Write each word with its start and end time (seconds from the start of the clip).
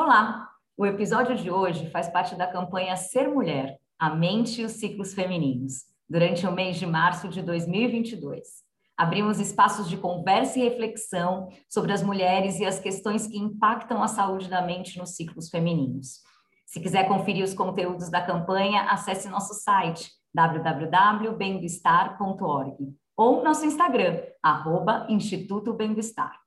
Olá! 0.00 0.48
O 0.76 0.86
episódio 0.86 1.34
de 1.34 1.50
hoje 1.50 1.90
faz 1.90 2.08
parte 2.08 2.36
da 2.36 2.46
campanha 2.46 2.94
Ser 2.94 3.26
Mulher, 3.26 3.80
a 3.98 4.10
mente 4.10 4.62
e 4.62 4.64
os 4.64 4.74
ciclos 4.74 5.12
femininos, 5.12 5.86
durante 6.08 6.46
o 6.46 6.52
mês 6.52 6.76
de 6.76 6.86
março 6.86 7.28
de 7.28 7.42
2022. 7.42 8.46
Abrimos 8.96 9.40
espaços 9.40 9.88
de 9.88 9.96
conversa 9.96 10.56
e 10.56 10.62
reflexão 10.62 11.48
sobre 11.68 11.92
as 11.92 12.00
mulheres 12.00 12.60
e 12.60 12.64
as 12.64 12.78
questões 12.78 13.26
que 13.26 13.36
impactam 13.36 14.00
a 14.00 14.06
saúde 14.06 14.48
da 14.48 14.62
mente 14.62 14.96
nos 15.00 15.16
ciclos 15.16 15.50
femininos. 15.50 16.20
Se 16.64 16.78
quiser 16.78 17.08
conferir 17.08 17.42
os 17.42 17.52
conteúdos 17.52 18.08
da 18.08 18.24
campanha, 18.24 18.82
acesse 18.82 19.28
nosso 19.28 19.54
site 19.54 20.12
www.bemdoestar.org 20.32 22.76
ou 23.16 23.42
nosso 23.42 23.66
Instagram, 23.66 24.20
arroba 24.40 25.06
Instituto 25.08 25.74
Bem 25.74 25.92
do 25.92 25.98
Estar. 25.98 26.38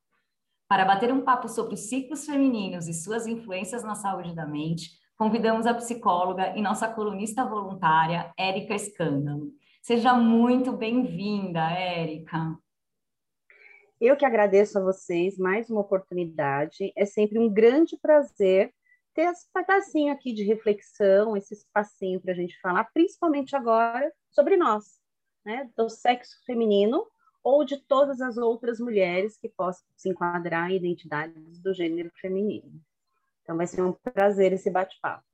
Para 0.71 0.85
bater 0.85 1.11
um 1.11 1.20
papo 1.20 1.49
sobre 1.49 1.73
os 1.73 1.81
ciclos 1.81 2.25
femininos 2.25 2.88
e 2.88 2.93
suas 2.93 3.27
influências 3.27 3.84
na 3.84 3.93
saúde 3.93 4.34
da 4.34 4.45
mente, 4.45 4.91
convidamos 5.17 5.66
a 5.66 5.73
psicóloga 5.73 6.55
e 6.55 6.62
nossa 6.62 6.88
colunista 6.88 7.43
voluntária, 7.43 8.34
Érica 8.37 8.73
Escândalo. 8.73 9.51
Seja 9.81 10.13
muito 10.13 10.71
bem-vinda, 10.71 11.59
Érica. 11.59 12.57
Eu 13.99 14.15
que 14.15 14.23
agradeço 14.23 14.79
a 14.79 14.81
vocês 14.81 15.37
mais 15.37 15.70
uma 15.70 15.81
oportunidade. 15.81 16.93
É 16.96 17.03
sempre 17.03 17.37
um 17.37 17.51
grande 17.51 17.98
prazer 17.98 18.74
ter 19.13 19.24
esse 19.24 19.51
pedacinho 19.53 20.13
aqui 20.13 20.31
de 20.31 20.46
reflexão, 20.46 21.35
esse 21.35 21.53
espacinho 21.53 22.21
para 22.21 22.31
a 22.31 22.35
gente 22.35 22.57
falar, 22.62 22.85
principalmente 22.93 23.57
agora, 23.57 24.09
sobre 24.29 24.55
nós, 24.55 24.85
né, 25.46 25.70
do 25.76 25.90
sexo 25.90 26.41
feminino 26.46 27.05
ou 27.43 27.63
de 27.63 27.77
todas 27.77 28.21
as 28.21 28.37
outras 28.37 28.79
mulheres 28.79 29.37
que 29.37 29.49
possam 29.49 29.85
se 29.95 30.09
enquadrar 30.09 30.71
em 30.71 30.75
identidades 30.75 31.59
do 31.59 31.73
gênero 31.73 32.11
feminino. 32.21 32.81
Então 33.41 33.57
vai 33.57 33.67
ser 33.67 33.81
um 33.81 33.93
prazer 33.93 34.53
esse 34.53 34.70
bate-papo. 34.70 35.25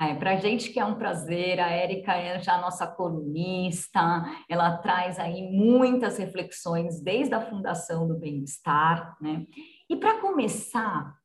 É, 0.00 0.12
para 0.14 0.32
a 0.32 0.36
gente 0.36 0.72
que 0.72 0.80
é 0.80 0.84
um 0.84 0.96
prazer, 0.96 1.60
a 1.60 1.70
Érica 1.70 2.14
é 2.14 2.40
já 2.40 2.58
nossa 2.58 2.86
colunista, 2.86 4.24
ela 4.48 4.76
traz 4.78 5.20
aí 5.20 5.50
muitas 5.52 6.18
reflexões 6.18 7.00
desde 7.00 7.32
a 7.32 7.40
fundação 7.40 8.06
do 8.08 8.18
bem-estar, 8.18 9.16
né? 9.20 9.46
E 9.88 9.96
para 9.96 10.20
começar 10.20 11.16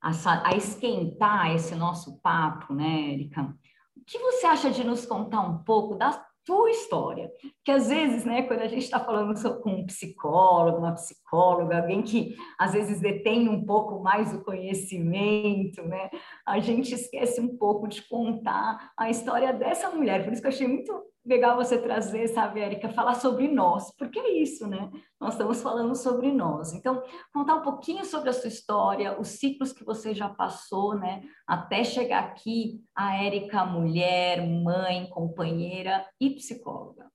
a, 0.00 0.10
a 0.48 0.56
esquentar 0.56 1.54
esse 1.54 1.74
nosso 1.74 2.18
papo, 2.20 2.72
né, 2.74 3.12
Érica? 3.12 3.54
O 3.94 4.04
que 4.06 4.18
você 4.18 4.46
acha 4.46 4.70
de 4.70 4.84
nos 4.84 5.04
contar 5.04 5.42
um 5.42 5.58
pouco 5.58 5.94
da 5.94 6.23
tua 6.44 6.70
história. 6.70 7.30
Que 7.64 7.70
às 7.70 7.88
vezes, 7.88 8.24
né, 8.24 8.42
quando 8.42 8.60
a 8.60 8.68
gente 8.68 8.82
está 8.82 9.00
falando 9.00 9.34
com 9.60 9.70
um 9.70 9.86
psicólogo, 9.86 10.78
uma 10.78 10.92
psicóloga, 10.92 11.78
alguém 11.78 12.02
que 12.02 12.36
às 12.58 12.72
vezes 12.72 13.00
detém 13.00 13.48
um 13.48 13.64
pouco 13.64 14.02
mais 14.02 14.34
o 14.34 14.44
conhecimento, 14.44 15.82
né, 15.82 16.10
a 16.46 16.60
gente 16.60 16.94
esquece 16.94 17.40
um 17.40 17.56
pouco 17.56 17.88
de 17.88 18.02
contar 18.02 18.92
a 18.96 19.10
história 19.10 19.52
dessa 19.52 19.90
mulher. 19.90 20.24
Por 20.24 20.32
isso 20.32 20.42
que 20.42 20.48
eu 20.48 20.52
achei 20.52 20.68
muito 20.68 21.13
legal 21.24 21.56
você 21.56 21.80
trazer, 21.80 22.28
sabe, 22.28 22.60
Érica, 22.60 22.90
falar 22.90 23.14
sobre 23.14 23.48
nós, 23.48 23.90
porque 23.96 24.18
é 24.18 24.30
isso, 24.32 24.66
né? 24.66 24.90
Nós 25.18 25.34
estamos 25.34 25.62
falando 25.62 25.94
sobre 25.96 26.30
nós. 26.30 26.72
Então, 26.74 27.02
contar 27.32 27.54
um 27.54 27.62
pouquinho 27.62 28.04
sobre 28.04 28.28
a 28.28 28.32
sua 28.32 28.48
história, 28.48 29.18
os 29.18 29.28
ciclos 29.28 29.72
que 29.72 29.84
você 29.84 30.14
já 30.14 30.28
passou, 30.28 30.94
né, 30.98 31.22
até 31.46 31.82
chegar 31.82 32.24
aqui, 32.24 32.82
a 32.94 33.16
Érica, 33.16 33.64
mulher, 33.64 34.46
mãe, 34.46 35.08
companheira 35.08 36.06
e 36.20 36.30
psicóloga. 36.30 37.10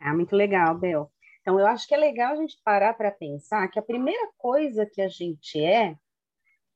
É 0.00 0.12
muito 0.12 0.34
legal, 0.34 0.76
Bel. 0.76 1.12
Então, 1.42 1.60
eu 1.60 1.66
acho 1.66 1.86
que 1.86 1.94
é 1.94 1.98
legal 1.98 2.32
a 2.32 2.36
gente 2.36 2.60
parar 2.64 2.94
para 2.94 3.10
pensar 3.10 3.68
que 3.68 3.78
a 3.78 3.82
primeira 3.82 4.30
coisa 4.36 4.86
que 4.86 5.00
a 5.00 5.08
gente 5.08 5.62
é, 5.62 5.96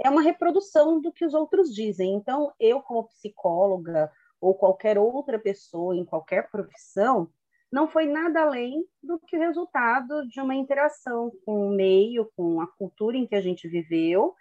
é 0.03 0.11
uma 0.11 0.23
reprodução 0.23 1.01
do 1.01 1.13
que 1.13 1.25
os 1.25 1.35
outros 1.35 1.75
dizem. 1.75 2.15
Então, 2.15 2.53
eu, 2.59 2.81
como 2.83 3.09
psicóloga, 3.09 4.11
ou 4.45 4.55
qualquer 4.55 4.99
outra 4.99 5.39
pessoa 5.39 5.97
em 5.97 6.05
qualquer 6.05 6.51
profissão, 6.51 7.31
não 7.73 7.89
foi 7.89 8.07
nada 8.07 8.43
além 8.43 8.85
do 9.03 9.19
que 9.19 9.37
o 9.37 9.41
resultado 9.41 10.29
de 10.29 10.39
uma 10.41 10.55
interação 10.55 11.33
com 11.47 11.67
o 11.67 11.75
meio, 11.75 12.31
com 12.37 12.61
a 12.61 12.67
cultura 12.67 13.17
em 13.17 13.27
que 13.27 13.35
a 13.35 13.41
gente 13.41 13.67
viveu 13.67 14.35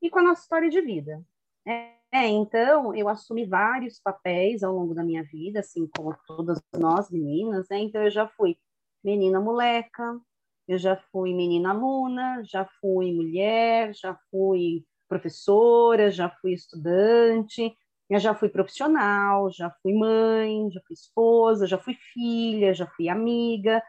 e 0.00 0.08
com 0.08 0.18
a 0.18 0.22
nossa 0.22 0.42
história 0.42 0.70
de 0.70 0.80
vida. 0.80 1.22
É, 1.66 1.92
é, 2.10 2.26
então, 2.26 2.94
eu 2.94 3.06
assumi 3.06 3.44
vários 3.44 4.00
papéis 4.00 4.62
ao 4.62 4.74
longo 4.74 4.94
da 4.94 5.04
minha 5.04 5.22
vida, 5.22 5.60
assim 5.60 5.86
como 5.94 6.16
todas 6.26 6.58
nós 6.72 7.10
meninas, 7.10 7.68
né? 7.68 7.80
Então, 7.80 8.02
eu 8.02 8.10
já 8.10 8.26
fui 8.26 8.56
menina 9.04 9.40
moleca, 9.40 10.18
eu 10.66 10.78
já 10.78 10.96
fui 11.12 11.34
menina 11.34 11.70
aluna, 11.70 12.42
já 12.44 12.66
fui 12.80 13.12
mulher, 13.12 13.92
já 13.94 14.18
fui 14.30 14.84
professora, 15.06 16.10
já 16.10 16.30
fui 16.40 16.54
estudante, 16.54 17.76
eu 18.10 18.18
já 18.18 18.34
fui 18.34 18.48
profissional, 18.48 19.50
já 19.52 19.70
fui 19.82 19.94
mãe, 19.94 20.68
já 20.72 20.80
fui 20.86 20.94
esposa, 20.94 21.66
já 21.66 21.78
fui 21.78 21.94
filha, 22.12 22.74
já 22.74 22.86
fui 22.86 23.08
amiga, 23.08 23.82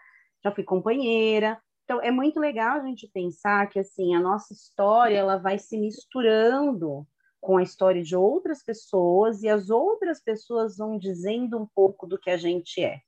já 0.43 0.51
fui 0.51 0.63
companheira. 0.63 1.59
Então 1.83 1.99
é 2.01 2.11
muito 2.11 2.39
legal 2.39 2.79
a 2.79 2.85
gente 2.85 3.09
pensar 3.11 3.67
que 3.67 3.79
assim 3.79 4.15
a 4.15 4.19
nossa 4.19 4.53
história 4.53 5.17
ela 5.17 5.37
vai 5.37 5.57
se 5.57 5.77
misturando 5.77 7.05
com 7.41 7.57
a 7.57 7.63
história 7.63 8.03
de 8.03 8.15
outras 8.15 8.63
pessoas 8.63 9.41
e 9.41 9.49
as 9.49 9.71
outras 9.71 10.23
pessoas 10.23 10.77
vão 10.77 10.97
dizendo 10.99 11.57
um 11.57 11.67
pouco 11.73 12.05
do 12.05 12.19
que 12.19 12.29
a 12.29 12.37
gente 12.37 12.81
é. 12.83 13.01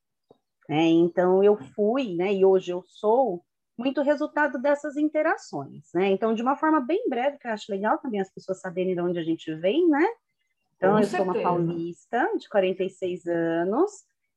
é 0.67 0.81
então 0.81 1.43
eu 1.43 1.55
fui, 1.75 2.15
né, 2.15 2.33
e 2.33 2.43
hoje 2.43 2.71
eu 2.71 2.83
sou 2.87 3.45
muito 3.77 4.01
resultado 4.01 4.59
dessas 4.59 4.97
interações, 4.97 5.89
né? 5.93 6.09
Então 6.09 6.33
de 6.33 6.41
uma 6.41 6.55
forma 6.55 6.81
bem 6.81 7.07
breve 7.07 7.37
que 7.37 7.47
eu 7.47 7.51
acho 7.51 7.71
legal 7.71 7.99
também 7.99 8.19
as 8.19 8.33
pessoas 8.33 8.59
saberem 8.59 8.95
de 8.95 9.01
onde 9.01 9.19
a 9.19 9.23
gente 9.23 9.53
vem, 9.55 9.87
né? 9.87 10.07
Então, 10.83 10.95
Com 10.95 10.99
eu 10.99 11.05
certeza. 11.05 11.23
sou 11.23 11.33
uma 11.33 11.41
paulista 11.41 12.29
de 12.37 12.49
46 12.49 13.25
anos, 13.25 13.91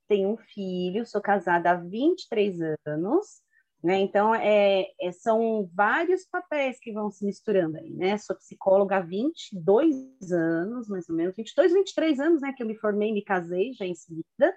tenho 0.07 0.29
um 0.29 0.37
filho, 0.37 1.05
sou 1.05 1.21
casada 1.21 1.73
há 1.73 1.75
23 1.75 2.61
anos, 2.87 3.43
né? 3.83 3.99
Então, 3.99 4.33
é, 4.33 4.87
é, 5.01 5.11
são 5.11 5.69
vários 5.75 6.25
papéis 6.25 6.79
que 6.79 6.93
vão 6.93 7.11
se 7.11 7.27
misturando 7.27 7.79
aí, 7.79 7.91
né? 7.91 8.17
Sou 8.19 8.37
psicóloga 8.37 8.99
há 8.99 9.01
22 9.01 10.31
anos, 10.31 10.89
mais 10.89 11.09
ou 11.09 11.17
menos, 11.17 11.35
22, 11.35 11.73
23 11.73 12.21
anos, 12.21 12.41
né? 12.41 12.53
Que 12.56 12.62
eu 12.62 12.67
me 12.69 12.77
formei, 12.77 13.12
me 13.12 13.25
casei 13.25 13.73
já 13.73 13.85
em 13.85 13.97
seguida. 13.97 14.55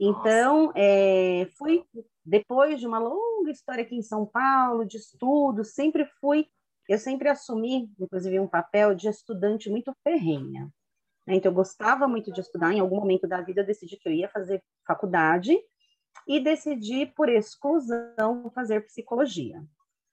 Então, 0.00 0.72
é, 0.74 1.46
fui, 1.56 1.84
depois 2.24 2.80
de 2.80 2.88
uma 2.88 2.98
longa 2.98 3.52
história 3.52 3.84
aqui 3.84 3.94
em 3.94 4.02
São 4.02 4.26
Paulo, 4.26 4.84
de 4.84 4.96
estudo, 4.96 5.62
sempre 5.62 6.06
fui, 6.20 6.48
eu 6.88 6.98
sempre 6.98 7.28
assumi, 7.28 7.88
inclusive, 8.00 8.40
um 8.40 8.48
papel 8.48 8.96
de 8.96 9.06
estudante 9.06 9.70
muito 9.70 9.94
ferrenha. 10.02 10.68
Né? 11.26 11.36
Então, 11.36 11.50
eu 11.50 11.54
gostava 11.54 12.06
muito 12.06 12.32
de 12.32 12.40
estudar. 12.40 12.72
Em 12.72 12.80
algum 12.80 12.96
momento 12.96 13.26
da 13.26 13.40
vida, 13.40 13.60
eu 13.60 13.66
decidi 13.66 13.96
que 13.96 14.08
eu 14.08 14.12
ia 14.12 14.28
fazer 14.28 14.62
faculdade 14.86 15.58
e 16.26 16.40
decidi, 16.40 17.06
por 17.06 17.28
exclusão, 17.28 18.50
fazer 18.54 18.84
psicologia. 18.86 19.62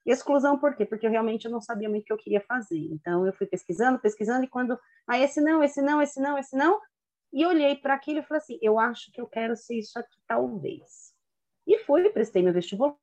Exclusão 0.04 0.58
por 0.58 0.74
quê? 0.74 0.84
Porque 0.84 1.06
eu 1.06 1.10
realmente 1.10 1.48
não 1.48 1.60
sabia 1.60 1.88
muito 1.88 2.02
o 2.02 2.06
que 2.06 2.12
eu 2.12 2.18
queria 2.18 2.40
fazer. 2.40 2.88
Então, 2.90 3.24
eu 3.26 3.32
fui 3.32 3.46
pesquisando, 3.46 3.98
pesquisando, 3.98 4.44
e 4.44 4.48
quando. 4.48 4.78
Ah, 5.06 5.18
esse 5.18 5.40
não, 5.40 5.62
esse 5.62 5.80
não, 5.80 6.02
esse 6.02 6.20
não, 6.20 6.36
esse 6.38 6.56
não. 6.56 6.80
E 7.32 7.46
olhei 7.46 7.76
para 7.76 7.94
aquilo 7.94 8.18
e 8.18 8.22
falei 8.22 8.42
assim: 8.42 8.58
eu 8.60 8.78
acho 8.78 9.10
que 9.12 9.20
eu 9.20 9.26
quero 9.26 9.56
ser 9.56 9.78
isso 9.78 9.98
aqui, 9.98 10.18
talvez. 10.26 11.12
E 11.66 11.78
fui, 11.78 12.10
prestei 12.10 12.42
meu 12.42 12.52
vestibular, 12.52 12.96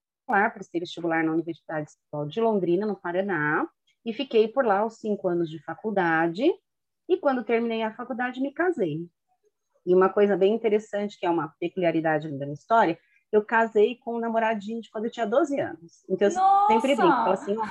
prestei 0.54 0.82
vestibular 0.82 1.24
na 1.24 1.32
Universidade 1.32 1.90
Estadual 1.90 2.28
de 2.28 2.42
Londrina, 2.42 2.86
no 2.86 3.00
Paraná, 3.00 3.68
e 4.06 4.14
fiquei 4.14 4.48
por 4.48 4.66
lá 4.66 4.86
os 4.86 4.98
cinco 4.98 5.28
anos 5.30 5.50
de 5.50 5.64
faculdade. 5.64 6.52
E 7.10 7.18
quando 7.18 7.44
terminei 7.44 7.82
a 7.82 7.92
faculdade, 7.92 8.40
me 8.40 8.54
casei. 8.54 9.10
E 9.84 9.96
uma 9.96 10.10
coisa 10.10 10.38
bem 10.38 10.54
interessante, 10.54 11.20
que 11.20 11.26
é 11.26 11.30
uma 11.30 11.52
peculiaridade 11.60 12.30
da 12.30 12.46
minha 12.46 12.54
história, 12.54 13.00
eu 13.32 13.44
casei 13.44 13.96
com 13.96 14.16
um 14.16 14.20
namoradinho 14.20 14.80
de 14.80 14.92
quando 14.92 15.06
eu 15.06 15.12
tinha 15.12 15.26
12 15.26 15.60
anos. 15.60 16.04
Então, 16.08 16.28
eu 16.28 16.34
Nossa! 16.36 16.74
sempre 16.74 16.96
brinco, 16.96 17.12
falo 17.12 17.32
assim, 17.32 17.56
ó, 17.58 17.66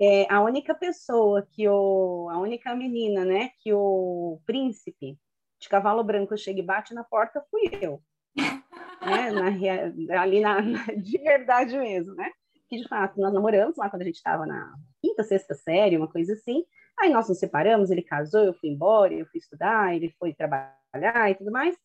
é, 0.00 0.26
a 0.32 0.40
única 0.40 0.74
pessoa 0.74 1.46
que 1.52 1.68
o... 1.68 2.28
A 2.30 2.38
única 2.38 2.74
menina, 2.74 3.24
né, 3.24 3.50
que 3.60 3.72
o 3.72 4.40
príncipe 4.44 5.16
de 5.60 5.68
cavalo 5.68 6.02
branco 6.02 6.36
chega 6.36 6.58
e 6.58 6.64
bate 6.64 6.92
na 6.92 7.04
porta 7.04 7.44
fui 7.50 7.70
eu. 7.80 8.02
né, 8.36 9.30
na, 10.10 10.20
ali 10.20 10.40
na, 10.40 10.60
de 10.60 11.18
verdade 11.18 11.78
mesmo, 11.78 12.14
né? 12.14 12.30
Que, 12.68 12.78
de 12.78 12.88
fato, 12.88 13.20
nós 13.20 13.32
namoramos 13.32 13.76
lá 13.76 13.88
quando 13.88 14.02
a 14.02 14.06
gente 14.06 14.16
estava 14.16 14.44
na 14.44 14.74
quinta, 15.00 15.22
sexta 15.22 15.54
série, 15.54 15.96
uma 15.96 16.08
coisa 16.08 16.32
assim. 16.32 16.64
Aí 16.98 17.10
nós 17.10 17.28
nos 17.28 17.38
separamos, 17.38 17.90
ele 17.90 18.02
casou, 18.02 18.42
eu 18.44 18.54
fui 18.54 18.70
embora, 18.70 19.12
eu 19.12 19.26
fui 19.26 19.38
estudar, 19.38 19.94
ele 19.94 20.10
foi 20.18 20.32
trabalhar 20.34 21.30
e 21.30 21.34
tudo 21.34 21.50
mais. 21.50 21.76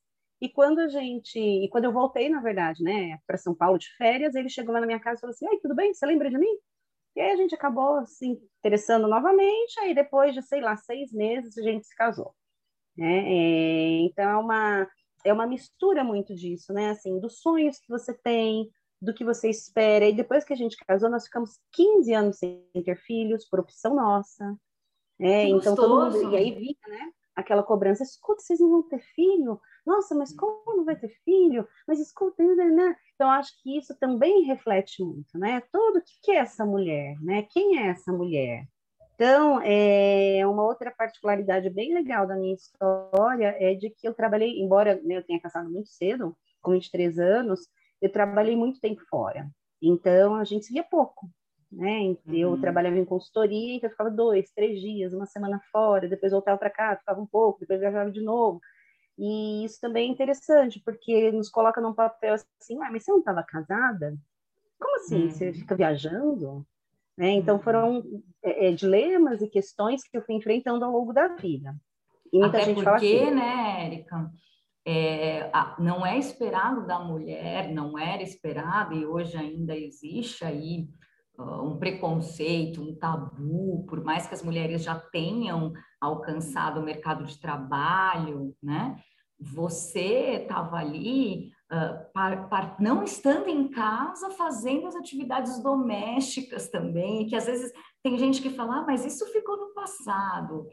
E 0.42 0.48
quando 0.50 0.80
a 0.80 0.88
gente, 0.88 1.38
e 1.40 1.68
quando 1.70 1.86
eu 1.86 1.92
voltei, 1.92 2.30
na 2.30 2.42
verdade, 2.42 2.84
né, 2.84 3.18
para 3.28 3.38
São 3.38 3.54
Paulo 3.54 3.78
de 3.78 3.88
férias, 3.98 4.36
ele 4.36 4.50
chegou 4.50 4.74
lá 4.74 4.80
na 4.80 4.88
minha 4.88 5.00
casa 5.00 5.18
e 5.20 5.22
falou 5.22 5.32
assim: 5.34 5.48
"Oi, 5.48 5.60
tudo 5.62 5.76
bem? 5.76 5.94
Você 5.94 6.06
lembra 6.06 6.30
de 6.30 6.38
mim?" 6.38 6.58
E 7.16 7.22
aí 7.22 7.32
a 7.32 7.36
gente 7.36 7.56
acabou 7.56 8.06
se 8.06 8.26
interessando 8.60 9.08
novamente, 9.08 9.80
aí 9.82 9.94
depois 9.94 10.34
de, 10.34 10.42
sei 10.44 10.62
lá, 10.62 10.78
seis 10.78 11.12
meses 11.12 11.58
a 11.58 11.62
gente 11.64 11.86
se 11.88 11.96
casou. 11.96 12.34
Né? 12.98 13.24
É, 13.28 14.00
então 14.06 14.30
é 14.30 14.38
uma, 14.38 14.88
é 15.26 15.34
uma 15.34 15.48
mistura 15.48 16.04
muito 16.04 16.36
disso, 16.36 16.74
né? 16.74 16.92
Assim, 16.92 17.20
dos 17.20 17.42
sonhos 17.42 17.80
que 17.80 17.90
você 17.90 18.14
tem, 18.14 18.70
do 19.02 19.14
que 19.14 19.24
você 19.24 19.50
espera. 19.50 20.06
E 20.06 20.14
depois 20.14 20.44
que 20.46 20.54
a 20.54 20.56
gente 20.56 20.78
casou, 20.86 21.10
nós 21.10 21.26
ficamos 21.26 21.60
15 21.74 22.14
anos 22.14 22.38
sem 22.38 22.64
ter 22.86 22.98
filhos, 22.98 23.48
por 23.50 23.60
opção 23.60 23.96
nossa. 23.96 24.56
Né? 25.20 25.50
Então 25.50 25.76
todo 25.76 26.12
mundo. 26.12 26.34
E 26.34 26.38
aí 26.38 26.52
vinha, 26.52 26.76
né? 26.88 27.12
Aquela 27.36 27.64
cobrança, 27.64 28.04
escuta, 28.04 28.42
vocês 28.42 28.60
não 28.60 28.70
vão 28.70 28.84
ter 28.84 29.00
filho? 29.00 29.60
Nossa, 29.86 30.14
mas 30.16 30.34
como 30.36 30.78
não 30.78 30.86
vai 30.86 30.96
ter 30.96 31.10
filho? 31.24 31.68
Mas 31.88 32.00
escuta, 32.00 32.44
né? 32.44 32.66
né? 32.66 32.96
Então 33.16 33.30
acho 33.30 33.52
que 33.62 33.78
isso 33.78 33.98
também 33.98 34.44
reflete 34.44 35.04
muito, 35.04 35.38
né? 35.38 35.62
Todo 35.72 35.98
o 35.98 36.04
que 36.24 36.32
é 36.32 36.36
essa 36.36 36.66
mulher, 36.66 37.16
né? 37.22 37.44
Quem 37.44 37.80
é 37.80 37.88
essa 37.88 38.12
mulher? 38.12 38.68
Então, 39.20 39.60
é 39.62 40.48
uma 40.48 40.64
outra 40.64 40.92
particularidade 40.92 41.70
bem 41.70 41.94
legal 41.94 42.26
da 42.26 42.38
minha 42.38 42.56
história 42.56 43.54
é 43.60 43.74
de 43.76 43.90
que 43.90 44.08
eu 44.08 44.14
trabalhei, 44.14 44.62
embora 44.62 44.96
né, 45.04 45.18
eu 45.18 45.24
tenha 45.26 45.42
casado 45.42 45.70
muito 45.70 45.90
cedo, 45.90 46.38
com 46.62 46.72
23 46.72 47.20
anos, 47.20 47.68
eu 48.02 48.10
trabalhei 48.10 48.56
muito 48.56 48.80
tempo 48.80 49.02
fora. 49.10 49.50
Então, 49.82 50.36
a 50.36 50.46
gente 50.46 50.66
se 50.66 50.72
via 50.72 50.86
pouco, 50.86 51.30
né? 51.72 52.16
Eu 52.28 52.52
uhum. 52.52 52.62
trabalhava 52.62 52.98
em 52.98 53.06
consultoria, 53.06 53.76
então 53.76 53.88
eu 53.88 53.92
ficava 53.92 54.10
dois, 54.10 54.52
três 54.52 54.80
dias, 54.82 55.14
uma 55.14 55.26
semana 55.26 55.62
fora, 55.72 56.08
depois 56.08 56.32
voltava 56.32 56.58
para 56.58 56.70
cá, 56.70 56.98
ficava 56.98 57.22
um 57.22 57.28
pouco, 57.28 57.60
depois 57.60 57.80
viajava 57.80 58.12
de 58.12 58.22
novo. 58.22 58.60
E 59.18 59.66
isso 59.66 59.80
também 59.82 60.10
é 60.10 60.12
interessante, 60.12 60.82
porque 60.84 61.32
nos 61.32 61.50
coloca 61.50 61.82
num 61.82 61.94
papel 61.94 62.36
assim, 62.36 62.82
ah, 62.82 62.90
mas 62.92 63.04
você 63.04 63.12
não 63.12 63.20
estava 63.20 63.44
casada? 63.44 64.18
Como 64.80 64.96
assim? 64.96 65.24
Uhum. 65.24 65.30
Você 65.30 65.54
fica 65.54 65.76
viajando? 65.76 66.66
Né? 67.18 67.32
Então, 67.32 67.58
uhum. 67.58 67.62
foram 67.62 68.24
é, 68.42 68.68
é, 68.68 68.72
dilemas 68.72 69.42
e 69.42 69.50
questões 69.50 70.04
que 70.04 70.18
eu 70.18 70.22
fui 70.22 70.36
enfrentando 70.36 70.86
ao 70.86 70.92
longo 70.92 71.12
da 71.12 71.28
vida. 71.36 71.76
E 72.32 72.40
muita 72.40 72.58
Até 72.58 72.66
gente 72.68 72.76
porque, 72.76 72.86
fala 72.86 72.98
assim, 72.98 73.32
né, 73.32 73.86
Érica, 73.86 74.32
é, 74.86 75.52
não 75.80 76.06
é 76.06 76.18
esperado 76.18 76.88
da 76.88 77.00
mulher, 77.00 77.70
não 77.74 78.00
era 78.00 78.24
esperado, 78.24 78.96
e 78.96 79.06
hoje 79.06 79.36
ainda 79.36 79.76
existe 79.76 80.46
aí 80.46 80.88
um 81.40 81.78
preconceito, 81.78 82.82
um 82.82 82.96
tabu, 82.96 83.86
por 83.88 84.04
mais 84.04 84.28
que 84.28 84.34
as 84.34 84.44
mulheres 84.44 84.84
já 84.84 84.96
tenham 84.96 85.74
alcançado 86.00 86.80
o 86.80 86.84
mercado 86.84 87.26
de 87.26 87.40
trabalho, 87.40 88.56
né? 88.62 88.98
Você 89.40 90.42
estava 90.42 90.76
ali 90.78 91.52
uh, 91.72 92.78
não 92.80 93.04
estando 93.04 93.48
em 93.48 93.70
casa, 93.70 94.30
fazendo 94.32 94.88
as 94.88 94.96
atividades 94.96 95.64
domésticas 95.64 96.70
também, 96.70 97.26
que 97.26 97.36
às 97.36 97.46
vezes 97.46 97.72
tem 98.04 98.18
gente 98.18 98.42
que 98.42 98.50
fala, 98.50 98.80
ah, 98.80 98.84
mas 98.86 99.06
isso 99.06 99.26
ficou 99.28 99.56
no 99.56 99.74
passado. 99.74 100.68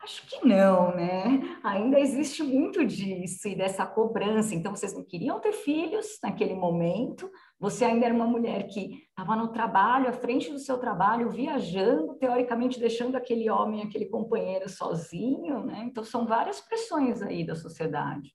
Acho 0.00 0.24
que 0.26 0.46
não, 0.46 0.94
né? 0.94 1.58
Ainda 1.62 1.98
existe 1.98 2.42
muito 2.42 2.84
disso 2.86 3.48
e 3.48 3.56
dessa 3.56 3.84
cobrança. 3.84 4.54
Então, 4.54 4.74
vocês 4.74 4.94
não 4.94 5.04
queriam 5.04 5.40
ter 5.40 5.52
filhos 5.52 6.18
naquele 6.22 6.54
momento, 6.54 7.30
você 7.58 7.84
ainda 7.84 8.06
era 8.06 8.14
uma 8.14 8.26
mulher 8.26 8.68
que 8.68 9.02
estava 9.08 9.34
no 9.34 9.48
trabalho, 9.48 10.08
à 10.08 10.12
frente 10.12 10.50
do 10.50 10.58
seu 10.58 10.78
trabalho, 10.78 11.30
viajando, 11.30 12.14
teoricamente 12.14 12.78
deixando 12.78 13.16
aquele 13.16 13.50
homem, 13.50 13.82
aquele 13.82 14.06
companheiro 14.06 14.68
sozinho, 14.68 15.64
né? 15.64 15.84
Então, 15.86 16.04
são 16.04 16.26
várias 16.26 16.60
pressões 16.60 17.20
aí 17.20 17.44
da 17.44 17.56
sociedade. 17.56 18.32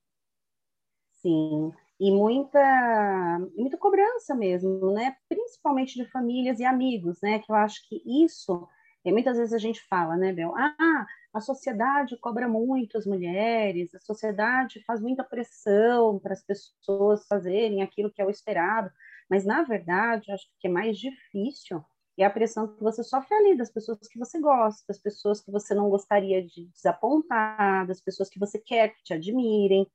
Sim, 1.22 1.72
e 1.98 2.12
muita, 2.12 3.40
muita 3.56 3.78
cobrança 3.78 4.36
mesmo, 4.36 4.92
né? 4.92 5.16
Principalmente 5.30 5.96
de 5.96 6.06
famílias 6.12 6.60
e 6.60 6.66
amigos, 6.66 7.22
né? 7.22 7.40
Que 7.40 7.50
eu 7.50 7.56
acho 7.56 7.88
que 7.88 8.02
isso, 8.26 8.68
e 9.06 9.12
muitas 9.14 9.38
vezes 9.38 9.54
a 9.54 9.58
gente 9.58 9.82
fala, 9.88 10.18
né, 10.18 10.34
Bel? 10.34 10.54
Ah, 10.58 11.06
a 11.34 11.42
sociedade 11.42 12.18
cobra 12.18 12.48
muito 12.48 12.98
as 12.98 13.06
mulheres, 13.06 13.94
a 13.96 14.00
sociedade 14.00 14.84
faz 14.86 15.02
muita 15.02 15.24
pressão 15.24 16.20
para 16.20 16.34
as 16.34 16.44
pessoas 16.44 17.26
fazerem 17.28 17.82
aquilo 17.82 18.12
que 18.12 18.22
é 18.22 18.26
o 18.26 18.30
esperado, 18.30 18.92
mas 19.30 19.46
na 19.46 19.64
verdade, 19.64 20.32
acho 20.32 20.46
que 20.60 20.68
é 20.68 20.72
mais 20.72 20.98
difícil 20.98 21.84
é 22.22 22.26
a 22.26 22.30
pressão 22.30 22.68
que 22.68 22.84
você 22.84 23.04
sofre 23.04 23.34
ali 23.36 23.58
das 23.58 23.72
pessoas 23.72 24.08
que 24.08 24.20
você 24.20 24.40
gosta, 24.40 24.84
das 24.88 25.00
pessoas 25.00 25.42
que 25.42 25.52
você 25.52 25.74
não 25.74 25.90
gostaria 25.90 26.46
de 26.46 26.68
desapontar, 26.68 27.88
das 27.88 28.00
pessoas 28.00 28.30
que 28.30 28.40
você 28.40 28.60
quer 28.60 28.90
que 28.90 29.04
te 29.04 29.14
admirem, 29.14 29.88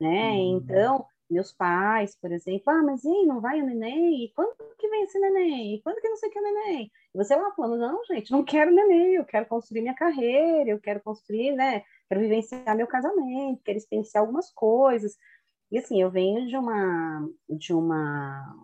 né? 0.00 0.32
Uhum. 0.32 0.56
Então, 0.58 1.06
meus 1.32 1.52
pais, 1.52 2.16
por 2.16 2.30
exemplo, 2.30 2.64
ah, 2.72 2.82
mas 2.82 3.04
e 3.04 3.26
não 3.26 3.40
vai 3.40 3.60
o 3.60 3.66
neném? 3.66 4.24
E 4.24 4.32
quando 4.34 4.54
que 4.78 4.88
vem 4.88 5.04
esse 5.04 5.18
neném? 5.18 5.76
E 5.76 5.82
quando 5.82 6.00
que 6.00 6.08
não 6.08 6.16
sei 6.16 6.28
o 6.28 6.32
que 6.32 6.38
é 6.38 6.42
neném? 6.42 6.92
E 7.14 7.18
você 7.18 7.34
lá 7.34 7.50
falando, 7.52 7.78
não, 7.78 8.04
gente, 8.04 8.30
não 8.30 8.44
quero 8.44 8.70
neném, 8.72 9.14
eu 9.14 9.24
quero 9.24 9.46
construir 9.46 9.82
minha 9.82 9.94
carreira, 9.94 10.70
eu 10.70 10.80
quero 10.80 11.00
construir, 11.00 11.52
né? 11.52 11.82
Quero 12.08 12.20
vivenciar 12.20 12.76
meu 12.76 12.86
casamento, 12.86 13.62
quero 13.64 13.78
experienciar 13.78 14.22
algumas 14.22 14.50
coisas. 14.52 15.16
E 15.70 15.78
assim, 15.78 16.00
eu 16.00 16.10
venho 16.10 16.46
de 16.46 16.56
uma, 16.56 17.28
de 17.48 17.72
uma 17.72 18.54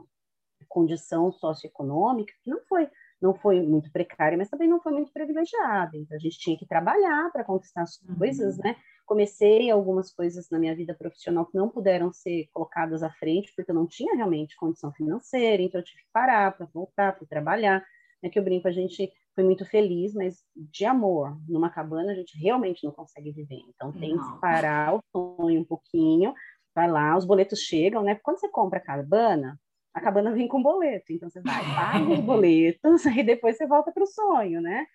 condição 0.68 1.32
socioeconômica 1.32 2.32
que 2.42 2.50
não 2.50 2.60
foi 2.68 2.88
não 3.20 3.34
foi 3.34 3.60
muito 3.60 3.90
precária, 3.90 4.38
mas 4.38 4.48
também 4.48 4.68
não 4.68 4.80
foi 4.80 4.92
muito 4.92 5.12
privilegiada. 5.12 5.96
Então 5.96 6.16
a 6.16 6.20
gente 6.20 6.38
tinha 6.38 6.56
que 6.56 6.66
trabalhar 6.66 7.30
para 7.32 7.44
conquistar 7.44 7.82
as 7.82 7.96
coisas, 7.96 8.56
uhum. 8.56 8.62
né? 8.64 8.76
Comecei 9.08 9.70
algumas 9.70 10.12
coisas 10.12 10.50
na 10.50 10.58
minha 10.58 10.76
vida 10.76 10.94
profissional 10.94 11.46
que 11.46 11.56
não 11.56 11.70
puderam 11.70 12.12
ser 12.12 12.46
colocadas 12.52 13.02
à 13.02 13.10
frente, 13.10 13.50
porque 13.56 13.70
eu 13.70 13.74
não 13.74 13.86
tinha 13.86 14.14
realmente 14.14 14.54
condição 14.54 14.92
financeira, 14.92 15.62
então 15.62 15.80
eu 15.80 15.84
tive 15.84 16.02
que 16.02 16.08
parar 16.12 16.54
para 16.54 16.66
voltar, 16.66 17.16
para 17.16 17.26
trabalhar. 17.26 17.82
É 18.22 18.28
que 18.28 18.38
eu 18.38 18.44
brinco, 18.44 18.68
a 18.68 18.72
gente 18.72 19.10
foi 19.34 19.42
muito 19.42 19.64
feliz, 19.64 20.12
mas 20.12 20.44
de 20.54 20.84
amor, 20.84 21.38
numa 21.48 21.70
cabana 21.70 22.12
a 22.12 22.14
gente 22.14 22.36
realmente 22.38 22.84
não 22.84 22.92
consegue 22.92 23.32
viver. 23.32 23.62
Então 23.70 23.92
tem 23.92 24.14
não. 24.14 24.34
que 24.34 24.40
parar 24.40 24.94
o 24.94 25.00
sonho 25.10 25.62
um 25.62 25.64
pouquinho, 25.64 26.34
vai 26.74 26.90
lá, 26.90 27.16
os 27.16 27.24
boletos 27.24 27.60
chegam, 27.60 28.02
né? 28.02 28.14
Quando 28.22 28.38
você 28.38 28.48
compra 28.50 28.78
a 28.78 28.82
cabana, 28.82 29.58
a 29.94 30.00
cabana 30.02 30.32
vem 30.32 30.46
com 30.46 30.62
boleto, 30.62 31.12
então 31.12 31.30
você 31.30 31.40
vai, 31.40 31.64
paga 31.74 32.12
os 32.12 32.20
boletos, 32.20 33.04
e 33.16 33.22
depois 33.22 33.56
você 33.56 33.66
volta 33.66 33.90
para 33.90 34.02
o 34.02 34.06
sonho, 34.06 34.60
né? 34.60 34.86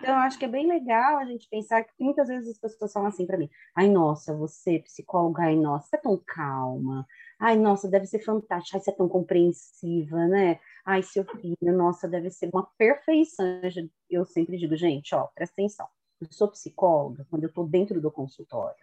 Então, 0.00 0.14
eu 0.14 0.20
acho 0.20 0.38
que 0.38 0.46
é 0.46 0.48
bem 0.48 0.66
legal 0.66 1.18
a 1.18 1.26
gente 1.26 1.46
pensar 1.50 1.84
que 1.84 1.92
muitas 2.00 2.26
vezes 2.26 2.48
as 2.48 2.58
pessoas 2.58 2.90
falam 2.90 3.08
assim 3.08 3.26
para 3.26 3.36
mim: 3.36 3.50
ai, 3.74 3.86
nossa, 3.86 4.34
você, 4.34 4.78
psicóloga, 4.78 5.42
ai, 5.42 5.56
nossa, 5.56 5.88
você 5.88 5.96
é 5.96 6.00
tão 6.00 6.16
calma. 6.26 7.06
Ai, 7.38 7.56
nossa, 7.56 7.86
deve 7.86 8.06
ser 8.06 8.20
fantástico. 8.20 8.76
Ai, 8.76 8.82
você 8.82 8.90
é 8.90 8.94
tão 8.94 9.08
compreensiva, 9.08 10.26
né? 10.26 10.58
Ai, 10.86 11.02
seu 11.02 11.24
filho, 11.24 11.76
nossa, 11.76 12.08
deve 12.08 12.30
ser 12.30 12.48
uma 12.52 12.66
perfeição. 12.78 13.60
Eu 14.08 14.24
sempre 14.24 14.56
digo, 14.56 14.74
gente, 14.74 15.14
ó, 15.14 15.26
presta 15.34 15.52
atenção. 15.52 15.86
Eu 16.18 16.28
sou 16.30 16.48
psicóloga 16.48 17.26
quando 17.28 17.44
eu 17.44 17.48
estou 17.48 17.68
dentro 17.68 18.00
do 18.00 18.10
consultório. 18.10 18.82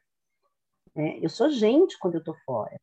Né? 0.96 1.18
Eu 1.20 1.30
sou 1.30 1.50
gente 1.50 1.98
quando 1.98 2.16
eu 2.16 2.20
estou 2.20 2.36
fora. 2.46 2.80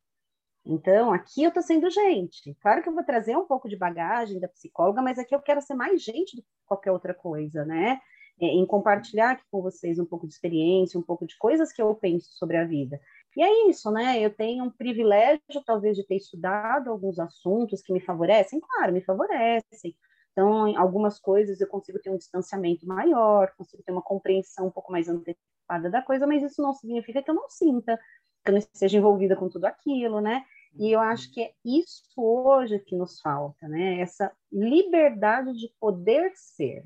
Então, 0.65 1.13
aqui 1.13 1.43
eu 1.43 1.49
estou 1.49 1.63
sendo 1.63 1.89
gente. 1.89 2.53
Claro 2.61 2.81
que 2.81 2.89
eu 2.89 2.93
vou 2.93 3.03
trazer 3.03 3.37
um 3.37 3.45
pouco 3.45 3.69
de 3.69 3.77
bagagem 3.77 4.39
da 4.39 4.47
psicóloga, 4.47 5.01
mas 5.01 5.19
aqui 5.19 5.33
eu 5.33 5.41
quero 5.41 5.61
ser 5.61 5.75
mais 5.75 6.01
gente 6.03 6.35
do 6.35 6.41
que 6.41 6.49
qualquer 6.65 6.91
outra 6.91 7.13
coisa, 7.13 7.63
né? 7.63 8.01
É, 8.41 8.47
em 8.47 8.65
compartilhar 8.65 9.31
aqui 9.31 9.43
com 9.49 9.61
vocês 9.61 9.97
um 9.97 10.05
pouco 10.05 10.27
de 10.27 10.33
experiência, 10.33 10.99
um 10.99 11.03
pouco 11.03 11.25
de 11.25 11.37
coisas 11.37 11.71
que 11.71 11.81
eu 11.81 11.95
penso 11.95 12.27
sobre 12.33 12.57
a 12.57 12.65
vida. 12.65 12.99
E 13.35 13.41
é 13.41 13.69
isso, 13.69 13.89
né? 13.91 14.19
Eu 14.19 14.33
tenho 14.33 14.63
um 14.63 14.69
privilégio, 14.69 15.39
talvez, 15.65 15.95
de 15.95 16.05
ter 16.05 16.15
estudado 16.15 16.89
alguns 16.89 17.19
assuntos 17.19 17.81
que 17.81 17.93
me 17.93 17.99
favorecem, 18.01 18.59
claro, 18.59 18.93
me 18.93 19.01
favorecem. 19.01 19.95
Então, 20.31 20.77
algumas 20.77 21.17
coisas 21.19 21.61
eu 21.61 21.67
consigo 21.67 21.99
ter 21.99 22.09
um 22.09 22.17
distanciamento 22.17 22.85
maior, 22.85 23.53
consigo 23.57 23.81
ter 23.83 23.91
uma 23.93 24.01
compreensão 24.01 24.67
um 24.67 24.71
pouco 24.71 24.91
mais 24.91 25.07
antecipada 25.07 25.89
da 25.89 26.01
coisa, 26.01 26.27
mas 26.27 26.43
isso 26.43 26.61
não 26.61 26.73
significa 26.73 27.23
que 27.23 27.29
eu 27.29 27.35
não 27.35 27.49
sinta, 27.49 27.97
que 28.43 28.49
eu 28.49 28.53
não 28.53 28.59
esteja 28.59 28.97
envolvida 28.97 29.35
com 29.35 29.49
tudo 29.49 29.65
aquilo, 29.65 30.19
né? 30.19 30.43
E 30.77 30.91
eu 30.91 30.99
acho 30.99 31.31
que 31.33 31.41
é 31.41 31.53
isso 31.63 32.03
hoje 32.17 32.79
que 32.79 32.97
nos 32.97 33.21
falta, 33.21 33.67
né? 33.67 34.01
Essa 34.01 34.31
liberdade 34.51 35.53
de 35.53 35.73
poder 35.79 36.31
ser. 36.35 36.83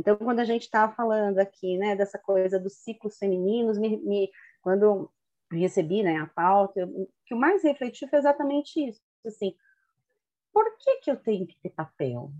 Então, 0.00 0.16
quando 0.16 0.40
a 0.40 0.44
gente 0.44 0.62
estava 0.62 0.92
falando 0.94 1.38
aqui, 1.38 1.76
né, 1.76 1.94
dessa 1.94 2.18
coisa 2.18 2.58
dos 2.58 2.74
ciclos 2.78 3.18
femininos, 3.18 3.78
me, 3.78 3.98
me, 3.98 4.30
quando 4.62 5.10
recebi, 5.52 6.02
né, 6.02 6.16
a 6.16 6.26
pauta, 6.26 6.86
o 6.86 7.06
que 7.26 7.34
eu 7.34 7.38
mais 7.38 7.62
refleti 7.62 8.08
foi 8.08 8.18
exatamente 8.18 8.80
isso, 8.88 9.00
assim, 9.26 9.54
por 10.52 10.64
que 10.78 10.96
que 11.00 11.10
eu 11.10 11.16
tenho 11.16 11.46
que 11.46 11.58
ter 11.60 11.70
papel? 11.70 12.32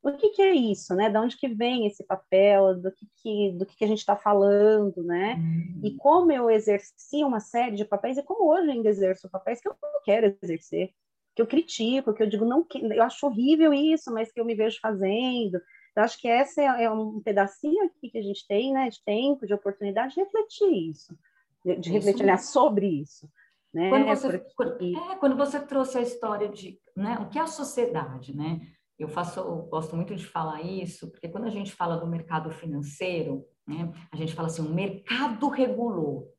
O 0.00 0.12
que 0.12 0.30
que 0.30 0.40
é 0.40 0.54
isso, 0.54 0.94
né? 0.94 1.10
De 1.10 1.18
onde 1.18 1.36
que 1.36 1.48
vem 1.48 1.86
esse 1.86 2.04
papel? 2.04 2.80
Do 2.80 2.92
que 2.92 3.06
que, 3.16 3.52
do 3.52 3.66
que, 3.66 3.76
que 3.76 3.84
a 3.84 3.88
gente 3.88 3.98
está 3.98 4.16
falando, 4.16 5.02
né? 5.02 5.34
Uhum. 5.34 5.80
E 5.84 5.96
como 5.96 6.30
eu 6.30 6.48
exerci 6.48 7.24
uma 7.24 7.40
série 7.40 7.74
de 7.74 7.84
papéis 7.84 8.16
e 8.16 8.22
como 8.22 8.48
hoje 8.48 8.70
ainda 8.70 8.88
exerço 8.88 9.28
papéis 9.28 9.60
que 9.60 9.68
eu 9.68 9.76
não 9.82 10.00
quero 10.04 10.34
exercer, 10.40 10.92
que 11.34 11.42
eu 11.42 11.46
critico, 11.46 12.14
que 12.14 12.22
eu 12.22 12.28
digo 12.28 12.44
não, 12.44 12.64
eu 12.74 13.02
acho 13.02 13.26
horrível 13.26 13.74
isso, 13.74 14.12
mas 14.12 14.30
que 14.32 14.40
eu 14.40 14.44
me 14.44 14.54
vejo 14.54 14.78
fazendo. 14.80 15.60
Então, 15.98 16.04
acho 16.04 16.20
que 16.20 16.28
esse 16.28 16.60
é, 16.60 16.84
é 16.84 16.90
um 16.92 17.20
pedacinho 17.20 17.86
aqui 17.86 18.08
que 18.08 18.18
a 18.18 18.22
gente 18.22 18.46
tem, 18.46 18.72
né, 18.72 18.88
de 18.88 19.02
tempo, 19.02 19.44
de 19.44 19.52
oportunidade 19.52 20.14
de 20.14 20.20
refletir 20.20 20.90
isso, 20.90 21.18
de, 21.64 21.74
de 21.74 21.90
refletir 21.90 22.22
olhar 22.22 22.38
sobre 22.38 22.86
isso. 22.86 23.28
Né? 23.74 23.90
Quando 23.90 24.06
você, 24.06 24.38
Porque... 24.56 24.94
é, 24.96 25.16
quando 25.16 25.36
você 25.36 25.58
trouxe 25.58 25.98
a 25.98 26.02
história 26.02 26.48
de 26.48 26.78
né, 26.96 27.18
o 27.20 27.28
que 27.28 27.36
é 27.36 27.42
a 27.42 27.48
sociedade, 27.48 28.32
né? 28.32 28.60
Eu 28.96 29.08
faço, 29.08 29.40
eu 29.40 29.62
gosto 29.62 29.96
muito 29.96 30.14
de 30.14 30.24
falar 30.24 30.62
isso, 30.62 31.10
porque 31.10 31.28
quando 31.28 31.46
a 31.46 31.50
gente 31.50 31.72
fala 31.72 31.96
do 31.96 32.06
mercado 32.06 32.48
financeiro, 32.52 33.44
né, 33.66 33.92
a 34.12 34.16
gente 34.16 34.34
fala 34.34 34.46
assim, 34.46 34.62
o 34.62 34.72
mercado 34.72 35.48
regulou. 35.48 36.32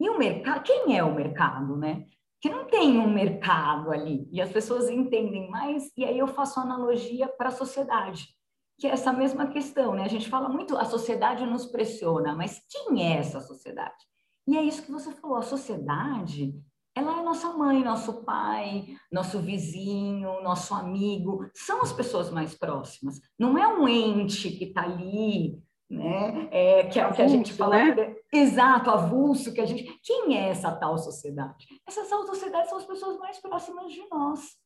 E 0.00 0.08
o 0.08 0.16
mercado, 0.16 0.62
quem 0.62 0.96
é 0.96 1.04
o 1.04 1.14
mercado, 1.14 1.76
né? 1.76 2.06
Que 2.40 2.48
não 2.48 2.64
tem 2.64 2.96
um 2.96 3.12
mercado 3.12 3.90
ali, 3.90 4.26
e 4.32 4.40
as 4.40 4.50
pessoas 4.50 4.88
entendem 4.88 5.50
mais, 5.50 5.92
e 5.94 6.06
aí 6.06 6.18
eu 6.18 6.26
faço 6.26 6.58
analogia 6.58 7.28
para 7.28 7.48
a 7.48 7.52
sociedade, 7.52 8.37
que 8.78 8.86
é 8.86 8.90
essa 8.90 9.12
mesma 9.12 9.48
questão, 9.48 9.94
né? 9.94 10.04
A 10.04 10.08
gente 10.08 10.28
fala 10.28 10.48
muito, 10.48 10.76
a 10.76 10.84
sociedade 10.84 11.44
nos 11.44 11.66
pressiona, 11.66 12.34
mas 12.34 12.62
quem 12.70 13.02
é 13.04 13.18
essa 13.18 13.40
sociedade? 13.40 14.06
E 14.46 14.56
é 14.56 14.62
isso 14.62 14.82
que 14.82 14.92
você 14.92 15.10
falou, 15.12 15.36
a 15.36 15.42
sociedade, 15.42 16.54
ela 16.94 17.20
é 17.20 17.22
nossa 17.22 17.52
mãe, 17.52 17.82
nosso 17.84 18.24
pai, 18.24 18.86
nosso 19.12 19.40
vizinho, 19.40 20.40
nosso 20.42 20.74
amigo, 20.74 21.48
são 21.52 21.82
as 21.82 21.92
pessoas 21.92 22.30
mais 22.30 22.54
próximas. 22.54 23.20
Não 23.38 23.58
é 23.58 23.66
um 23.66 23.86
ente 23.88 24.50
que 24.50 24.64
está 24.64 24.82
ali 24.82 25.60
né? 25.90 26.48
É, 26.50 26.84
que, 26.84 27.00
avulso, 27.00 27.16
que, 27.16 27.22
a 27.22 27.28
gente 27.28 27.52
fala, 27.54 27.82
né? 27.82 28.14
exato, 28.30 28.90
avulso, 28.90 29.54
que 29.54 29.60
a 29.60 29.64
gente. 29.64 29.84
Quem 30.02 30.36
é 30.36 30.50
essa 30.50 30.70
tal 30.70 30.98
sociedade? 30.98 31.66
Essas 31.86 32.08
tal 32.08 32.26
sociedades 32.26 32.68
são 32.68 32.78
as 32.78 32.84
pessoas 32.84 33.18
mais 33.18 33.38
próximas 33.38 33.90
de 33.90 34.06
nós. 34.10 34.58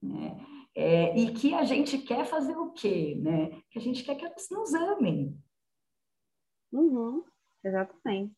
Né? 0.00 0.36
É, 0.74 1.16
e 1.18 1.32
que 1.32 1.54
a 1.54 1.64
gente 1.64 1.98
quer 1.98 2.24
fazer 2.24 2.56
o 2.56 2.72
quê? 2.72 3.14
Né? 3.20 3.62
Que 3.70 3.78
a 3.78 3.82
gente 3.82 4.02
quer 4.02 4.14
que 4.14 4.24
elas 4.24 4.48
nos 4.50 4.72
amem. 4.74 5.38
Uhum, 6.72 7.22
exatamente. 7.62 8.32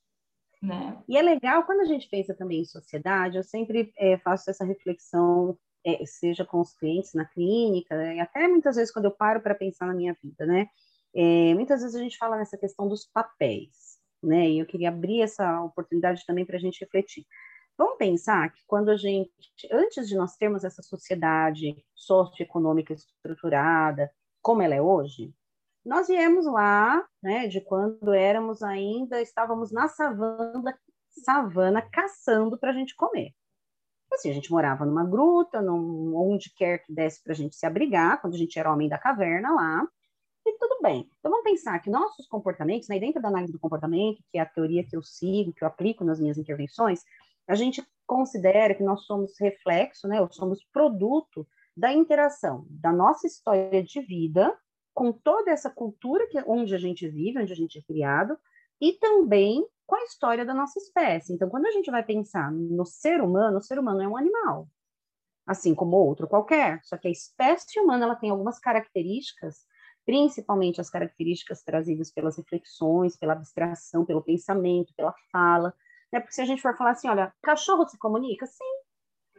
Né? 0.60 1.02
E 1.06 1.16
é 1.16 1.22
legal 1.22 1.64
quando 1.64 1.80
a 1.80 1.84
gente 1.84 2.08
pensa 2.08 2.34
também 2.34 2.62
em 2.62 2.64
sociedade, 2.64 3.36
eu 3.36 3.42
sempre 3.42 3.92
é, 3.96 4.18
faço 4.18 4.50
essa 4.50 4.64
reflexão, 4.64 5.56
é, 5.84 6.04
seja 6.06 6.44
com 6.44 6.60
os 6.60 6.72
clientes 6.74 7.12
na 7.12 7.24
clínica, 7.24 7.96
né? 7.96 8.16
e 8.16 8.20
até 8.20 8.48
muitas 8.48 8.76
vezes 8.76 8.92
quando 8.92 9.04
eu 9.04 9.10
paro 9.10 9.40
para 9.40 9.54
pensar 9.54 9.86
na 9.86 9.94
minha 9.94 10.16
vida, 10.22 10.46
né? 10.46 10.68
É, 11.14 11.54
muitas 11.54 11.80
vezes 11.80 11.94
a 11.94 12.02
gente 12.02 12.16
fala 12.16 12.36
nessa 12.36 12.58
questão 12.58 12.88
dos 12.88 13.06
papéis, 13.06 14.00
né? 14.20 14.50
E 14.50 14.58
eu 14.58 14.66
queria 14.66 14.88
abrir 14.88 15.20
essa 15.20 15.62
oportunidade 15.62 16.26
também 16.26 16.44
para 16.44 16.56
a 16.56 16.60
gente 16.60 16.80
refletir. 16.80 17.24
Vamos 17.76 17.96
pensar 17.98 18.52
que 18.52 18.62
quando 18.66 18.90
a 18.90 18.96
gente, 18.96 19.30
antes 19.72 20.08
de 20.08 20.16
nós 20.16 20.36
termos 20.36 20.62
essa 20.62 20.82
sociedade 20.82 21.84
socioeconômica 21.94 22.92
estruturada, 22.92 24.10
como 24.40 24.62
ela 24.62 24.74
é 24.74 24.80
hoje, 24.80 25.34
nós 25.84 26.06
viemos 26.06 26.46
lá, 26.46 27.04
né, 27.22 27.48
de 27.48 27.60
quando 27.60 28.12
éramos 28.12 28.62
ainda, 28.62 29.20
estávamos 29.20 29.72
na 29.72 29.88
savana, 29.88 30.78
savana 31.24 31.82
caçando 31.82 32.58
para 32.58 32.70
a 32.70 32.74
gente 32.74 32.94
comer. 32.94 33.32
Assim, 34.12 34.30
a 34.30 34.32
gente 34.34 34.50
morava 34.52 34.86
numa 34.86 35.04
gruta, 35.04 35.60
num, 35.60 36.14
onde 36.16 36.52
quer 36.54 36.78
que 36.78 36.92
desse 36.94 37.22
para 37.22 37.32
a 37.32 37.36
gente 37.36 37.56
se 37.56 37.66
abrigar, 37.66 38.20
quando 38.20 38.34
a 38.34 38.38
gente 38.38 38.58
era 38.58 38.72
homem 38.72 38.88
da 38.88 38.96
caverna 38.96 39.52
lá, 39.52 39.86
e 40.46 40.58
tudo 40.58 40.78
bem. 40.82 41.08
Então 41.18 41.30
vamos 41.30 41.44
pensar 41.44 41.78
que 41.80 41.90
nossos 41.90 42.26
comportamentos, 42.28 42.88
né, 42.88 42.98
dentro 42.98 43.20
da 43.20 43.28
análise 43.28 43.52
do 43.52 43.58
comportamento, 43.58 44.22
que 44.30 44.38
é 44.38 44.42
a 44.42 44.46
teoria 44.46 44.86
que 44.86 44.96
eu 44.96 45.02
sigo, 45.02 45.52
que 45.52 45.64
eu 45.64 45.68
aplico 45.68 46.04
nas 46.04 46.20
minhas 46.20 46.38
intervenções, 46.38 47.02
a 47.46 47.54
gente 47.54 47.86
considera 48.06 48.74
que 48.74 48.82
nós 48.82 49.04
somos 49.04 49.32
reflexo, 49.40 50.06
né, 50.08 50.20
ou 50.20 50.30
somos 50.32 50.64
produto 50.72 51.46
da 51.76 51.92
interação 51.92 52.66
da 52.68 52.92
nossa 52.92 53.26
história 53.26 53.82
de 53.82 54.00
vida 54.02 54.56
com 54.92 55.12
toda 55.12 55.50
essa 55.50 55.70
cultura 55.70 56.26
que, 56.28 56.38
onde 56.46 56.74
a 56.74 56.78
gente 56.78 57.08
vive, 57.08 57.40
onde 57.40 57.52
a 57.52 57.56
gente 57.56 57.78
é 57.78 57.82
criado, 57.82 58.38
e 58.80 58.92
também 58.92 59.66
com 59.86 59.96
a 59.96 60.04
história 60.04 60.44
da 60.44 60.54
nossa 60.54 60.78
espécie. 60.78 61.32
Então, 61.32 61.48
quando 61.48 61.66
a 61.66 61.70
gente 61.72 61.90
vai 61.90 62.02
pensar 62.02 62.50
no 62.52 62.84
ser 62.84 63.20
humano, 63.20 63.58
o 63.58 63.62
ser 63.62 63.78
humano 63.78 64.02
é 64.02 64.08
um 64.08 64.16
animal, 64.16 64.68
assim 65.46 65.74
como 65.74 65.96
outro 65.96 66.28
qualquer, 66.28 66.80
só 66.84 66.96
que 66.96 67.08
a 67.08 67.10
espécie 67.10 67.80
humana 67.80 68.04
ela 68.04 68.14
tem 68.14 68.30
algumas 68.30 68.58
características 68.58 69.66
principalmente 70.04 70.80
as 70.80 70.90
características 70.90 71.62
trazidas 71.62 72.10
pelas 72.10 72.36
reflexões, 72.36 73.16
pela 73.16 73.32
abstração, 73.32 74.04
pelo 74.04 74.22
pensamento, 74.22 74.92
pela 74.96 75.14
fala. 75.32 75.74
Né? 76.12 76.20
Porque 76.20 76.34
se 76.34 76.42
a 76.42 76.44
gente 76.44 76.62
for 76.62 76.76
falar 76.76 76.90
assim, 76.92 77.08
olha, 77.08 77.32
cachorro 77.42 77.86
se 77.88 77.98
comunica? 77.98 78.46
Sim, 78.46 78.64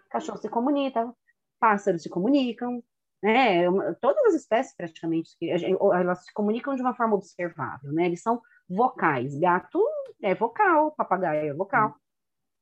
cachorro 0.10 0.38
se 0.38 0.50
comunica, 0.50 1.14
pássaros 1.60 2.04
se 2.04 2.10
comunicam, 2.10 2.84
né? 3.24 3.66
Todas 4.02 4.26
as 4.26 4.34
espécies 4.36 4.76
praticamente 4.76 5.36
elas 5.42 6.26
se 6.26 6.34
comunicam 6.34 6.76
de 6.76 6.82
uma 6.82 6.96
forma 6.96 7.16
observável, 7.16 7.92
né? 7.92 8.06
Eles 8.06 8.22
são 8.22 8.42
vocais. 8.70 9.38
Gato 9.38 9.84
é 10.22 10.34
vocal, 10.36 10.92
papagaio 10.92 11.50
é 11.50 11.54
vocal. 11.54 11.96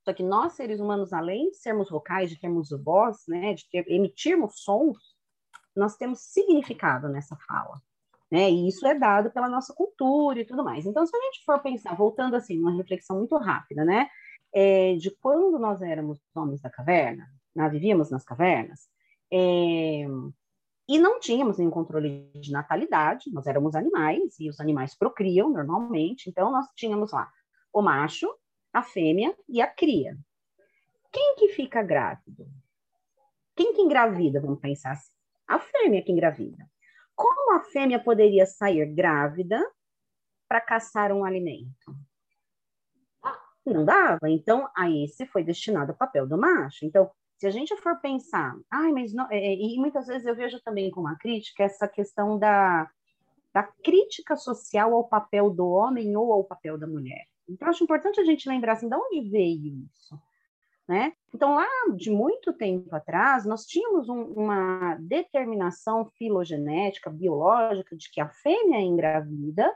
Só 0.05 0.13
que 0.13 0.24
nós 0.24 0.53
seres 0.53 0.79
humanos, 0.79 1.13
além 1.13 1.50
de 1.50 1.57
sermos 1.57 1.89
vocais, 1.89 2.29
de 2.29 2.39
termos 2.39 2.69
voz, 2.83 3.24
né, 3.25 3.53
de 3.53 3.69
ter, 3.69 3.89
emitirmos 3.89 4.62
sons, 4.62 4.98
nós 5.74 5.95
temos 5.95 6.19
significado 6.19 7.07
nessa 7.07 7.38
fala 7.48 7.81
né? 8.33 8.49
E 8.49 8.67
isso 8.67 8.85
é 8.87 8.95
dado 8.97 9.29
pela 9.29 9.47
nossa 9.47 9.71
cultura 9.75 10.39
e 10.39 10.45
tudo 10.45 10.63
mais. 10.63 10.87
Então, 10.87 11.05
se 11.05 11.15
a 11.15 11.21
gente 11.21 11.45
for 11.45 11.61
pensar, 11.61 11.95
voltando 11.95 12.35
assim, 12.35 12.59
uma 12.59 12.75
reflexão 12.75 13.19
muito 13.19 13.37
rápida, 13.37 13.85
né? 13.85 14.09
É, 14.51 14.95
de 14.95 15.11
quando 15.11 15.59
nós 15.59 15.83
éramos 15.83 16.19
homens 16.33 16.59
da 16.59 16.67
caverna, 16.67 17.27
nós 17.55 17.71
vivíamos 17.71 18.09
nas 18.09 18.23
cavernas, 18.23 18.87
é, 19.31 20.07
e 20.89 20.97
não 20.97 21.19
tínhamos 21.19 21.59
nenhum 21.59 21.69
controle 21.69 22.31
de 22.33 22.51
natalidade, 22.51 23.31
nós 23.31 23.45
éramos 23.45 23.75
animais, 23.75 24.39
e 24.39 24.49
os 24.49 24.59
animais 24.59 24.97
procriam 24.97 25.51
normalmente, 25.51 26.27
então 26.27 26.51
nós 26.51 26.65
tínhamos 26.75 27.11
lá 27.11 27.29
o 27.71 27.83
macho, 27.83 28.27
a 28.73 28.81
fêmea 28.81 29.35
e 29.47 29.61
a 29.61 29.67
cria. 29.67 30.17
Quem 31.11 31.35
que 31.35 31.49
fica 31.49 31.83
grávido? 31.83 32.47
Quem 33.55 33.73
que 33.73 33.81
engravida, 33.81 34.41
vamos 34.41 34.59
pensar 34.59 34.93
assim? 34.93 35.13
A 35.47 35.59
fêmea 35.59 36.01
que 36.03 36.11
engravida. 36.11 36.67
Como 37.15 37.55
a 37.55 37.62
fêmea 37.62 38.03
poderia 38.03 38.46
sair 38.46 38.86
grávida 38.93 39.63
para 40.48 40.62
caçar 40.62 41.12
um 41.12 41.24
alimento? 41.24 41.96
Não 43.65 43.86
dava. 43.86 44.29
Então, 44.29 44.70
a 44.75 44.89
esse 44.89 45.25
foi 45.25 45.43
destinado 45.43 45.93
o 45.93 45.98
papel 45.98 46.27
do 46.27 46.38
macho. 46.38 46.86
Então, 46.86 47.10
se 47.38 47.48
a 47.48 47.51
gente 47.51 47.75
for 47.77 48.00
pensar, 48.00 48.55
ai, 48.70 48.91
mas 48.91 49.13
não, 49.13 49.27
é, 49.32 49.38
é, 49.38 49.55
e 49.55 49.77
muitas 49.77 50.08
vezes 50.08 50.25
eu 50.25 50.36
vejo 50.36 50.62
também 50.62 50.91
com 50.91 51.01
uma 51.01 51.17
crítica 51.17 51.63
essa 51.63 51.88
questão 51.88 52.38
da, 52.38 52.89
da 53.53 53.63
crítica 53.63 54.36
social 54.36 54.93
ao 54.93 55.08
papel 55.08 55.50
do 55.50 55.67
homem 55.70 56.15
ou 56.15 56.34
ao 56.34 56.43
papel 56.43 56.77
da 56.77 56.88
mulher. 56.88 57.25
Então, 57.48 57.67
acho 57.67 57.84
importante 57.84 58.20
a 58.20 58.24
gente 58.24 58.48
lembrar 58.48 58.74
assim, 58.74 58.89
de 58.89 58.96
onde 58.96 59.29
veio 59.29 59.86
isso. 59.91 60.20
Né? 60.93 61.12
Então, 61.33 61.55
lá 61.55 61.67
de 61.95 62.12
muito 62.12 62.53
tempo 62.53 62.95
atrás, 62.95 63.45
nós 63.45 63.65
tínhamos 63.65 64.07
um, 64.09 64.25
uma 64.33 64.95
determinação 65.00 66.05
filogenética, 66.19 67.09
biológica, 67.09 67.97
de 67.97 68.12
que 68.12 68.21
a 68.21 68.29
fêmea 68.29 68.77
é 68.77 68.81
engravida 68.81 69.73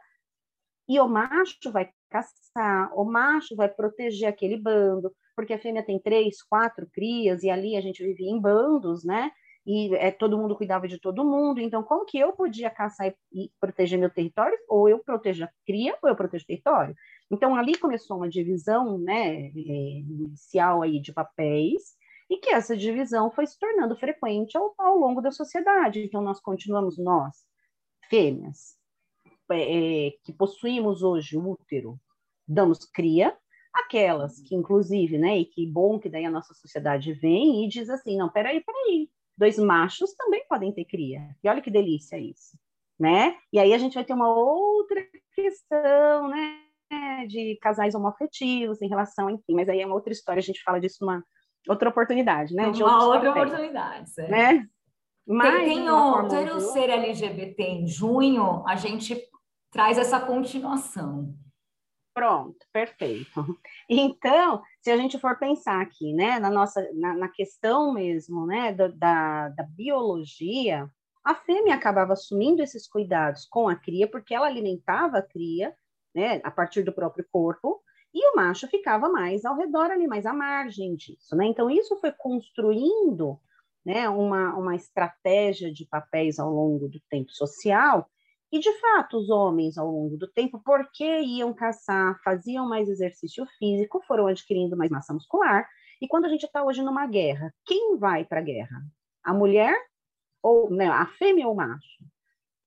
e 0.87 0.99
o 0.99 1.07
macho 1.07 1.71
vai 1.71 1.89
caçar, 2.07 2.93
o 2.93 3.03
macho 3.03 3.55
vai 3.55 3.67
proteger 3.67 4.29
aquele 4.29 4.57
bando, 4.57 5.11
porque 5.35 5.53
a 5.53 5.59
fêmea 5.59 5.81
tem 5.83 5.99
três, 5.99 6.43
quatro 6.43 6.87
crias, 6.93 7.41
e 7.41 7.49
ali 7.49 7.75
a 7.75 7.81
gente 7.81 8.03
vivia 8.03 8.29
em 8.29 8.39
bandos, 8.39 9.03
né? 9.03 9.31
E 9.65 9.95
é, 9.95 10.11
todo 10.11 10.37
mundo 10.37 10.55
cuidava 10.55 10.87
de 10.87 10.99
todo 10.99 11.25
mundo, 11.25 11.59
então 11.59 11.81
como 11.81 12.05
que 12.05 12.19
eu 12.19 12.31
podia 12.33 12.69
caçar 12.69 13.07
e, 13.07 13.15
e 13.45 13.51
proteger 13.59 13.97
meu 13.97 14.11
território? 14.11 14.55
Ou 14.69 14.87
eu 14.87 14.99
protejo 14.99 15.45
a 15.45 15.49
cria, 15.65 15.97
ou 15.99 16.09
eu 16.09 16.15
protejo 16.15 16.43
o 16.43 16.47
território. 16.47 16.95
Então, 17.29 17.55
ali 17.55 17.77
começou 17.77 18.17
uma 18.17 18.29
divisão 18.29 18.97
né, 18.97 19.47
é, 19.47 19.51
inicial 19.51 20.81
aí 20.81 20.99
de 20.99 21.11
papéis, 21.11 21.95
e 22.29 22.37
que 22.37 22.49
essa 22.49 22.75
divisão 22.75 23.31
foi 23.31 23.45
se 23.47 23.57
tornando 23.57 23.95
frequente 23.95 24.57
ao, 24.57 24.73
ao 24.77 24.97
longo 24.97 25.21
da 25.21 25.31
sociedade. 25.31 26.03
Então, 26.03 26.21
nós 26.21 26.39
continuamos, 26.39 26.97
nós, 26.97 27.45
fêmeas, 28.09 28.77
é, 29.51 30.07
é, 30.07 30.11
que 30.23 30.33
possuímos 30.33 31.03
hoje 31.03 31.37
útero, 31.37 31.99
damos 32.47 32.85
cria, 32.85 33.37
aquelas 33.73 34.41
que, 34.41 34.55
inclusive, 34.55 35.17
né, 35.17 35.37
e 35.37 35.45
que 35.45 35.65
bom 35.65 35.99
que 35.99 36.09
daí 36.09 36.25
a 36.25 36.31
nossa 36.31 36.53
sociedade 36.53 37.13
vem 37.13 37.63
e 37.63 37.67
diz 37.67 37.89
assim, 37.89 38.17
não, 38.17 38.29
peraí, 38.29 38.63
peraí, 38.63 39.09
dois 39.37 39.57
machos 39.57 40.13
também 40.15 40.45
podem 40.49 40.73
ter 40.73 40.85
cria. 40.85 41.35
E 41.43 41.47
olha 41.47 41.61
que 41.61 41.71
delícia 41.71 42.17
isso, 42.17 42.57
né? 42.99 43.37
E 43.53 43.59
aí 43.59 43.73
a 43.73 43.77
gente 43.77 43.93
vai 43.93 44.03
ter 44.03 44.13
uma 44.13 44.33
outra 44.33 45.05
questão, 45.33 46.27
né, 46.29 46.66
de 47.27 47.57
casais 47.61 47.95
homoafetivos 47.95 48.81
em 48.81 48.87
relação, 48.87 49.29
enfim, 49.29 49.53
mas 49.55 49.69
aí 49.69 49.81
é 49.81 49.85
uma 49.85 49.95
outra 49.95 50.13
história, 50.13 50.39
a 50.39 50.43
gente 50.43 50.61
fala 50.63 50.79
disso 50.79 50.97
numa 51.01 51.23
outra 51.67 51.89
oportunidade, 51.89 52.53
né? 52.53 52.71
De 52.71 52.83
uma 52.83 53.05
outra 53.05 53.31
oportunidade, 53.31 54.09
certo? 54.09 54.31
né? 54.31 54.67
Mas, 55.27 55.65
tem, 55.65 55.89
o, 55.89 56.27
ter 56.29 56.55
o 56.55 56.59
ser 56.61 56.89
LGBT 56.89 57.61
em 57.61 57.87
junho, 57.87 58.63
a 58.65 58.77
gente 58.77 59.21
traz 59.69 59.97
essa 59.97 60.21
continuação. 60.21 61.35
Pronto, 62.13 62.65
perfeito. 62.73 63.45
Então, 63.89 64.61
se 64.81 64.89
a 64.89 64.97
gente 64.97 65.19
for 65.19 65.37
pensar 65.37 65.81
aqui, 65.81 66.13
né, 66.13 66.39
na 66.39 66.49
nossa, 66.49 66.89
na, 66.93 67.13
na 67.13 67.27
questão 67.27 67.93
mesmo, 67.93 68.45
né, 68.45 68.73
da, 68.73 68.87
da, 68.87 69.49
da 69.49 69.63
biologia, 69.63 70.89
a 71.23 71.35
fêmea 71.35 71.75
acabava 71.75 72.13
assumindo 72.13 72.63
esses 72.63 72.87
cuidados 72.87 73.45
com 73.45 73.67
a 73.67 73.75
cria, 73.75 74.09
porque 74.09 74.33
ela 74.33 74.47
alimentava 74.47 75.17
a 75.17 75.21
cria, 75.21 75.75
né, 76.17 76.41
a 76.43 76.49
partir 76.49 76.81
do 76.81 76.91
próprio 76.91 77.23
corpo, 77.31 77.79
e 78.11 78.31
o 78.31 78.35
macho 78.35 78.67
ficava 78.67 79.07
mais 79.07 79.45
ao 79.45 79.55
redor 79.55 79.91
ali, 79.91 80.07
mais 80.07 80.25
à 80.25 80.33
margem 80.33 80.95
disso, 80.95 81.35
né? 81.35 81.45
Então, 81.45 81.69
isso 81.69 81.95
foi 81.99 82.11
construindo 82.11 83.39
né, 83.85 84.09
uma, 84.09 84.55
uma 84.55 84.75
estratégia 84.75 85.71
de 85.71 85.85
papéis 85.85 86.39
ao 86.39 86.51
longo 86.51 86.89
do 86.89 86.99
tempo 87.07 87.31
social, 87.31 88.09
e 88.51 88.57
de 88.57 88.71
fato, 88.79 89.17
os 89.17 89.29
homens, 89.29 89.77
ao 89.77 89.91
longo 89.91 90.17
do 90.17 90.27
tempo, 90.27 90.59
porque 90.65 91.19
iam 91.19 91.53
caçar, 91.53 92.19
faziam 92.23 92.67
mais 92.67 92.89
exercício 92.89 93.45
físico, 93.59 94.01
foram 94.07 94.25
adquirindo 94.25 94.75
mais 94.75 94.89
massa 94.89 95.13
muscular, 95.13 95.69
e 96.01 96.07
quando 96.07 96.25
a 96.25 96.29
gente 96.29 96.47
está 96.47 96.63
hoje 96.63 96.81
numa 96.81 97.05
guerra, 97.05 97.53
quem 97.63 97.95
vai 97.99 98.25
para 98.25 98.39
a 98.39 98.43
guerra? 98.43 98.81
A 99.23 99.33
mulher 99.35 99.75
ou 100.41 100.71
né, 100.71 100.87
a 100.87 101.05
fêmea 101.05 101.45
ou 101.45 101.53
o 101.53 101.55
macho? 101.55 102.03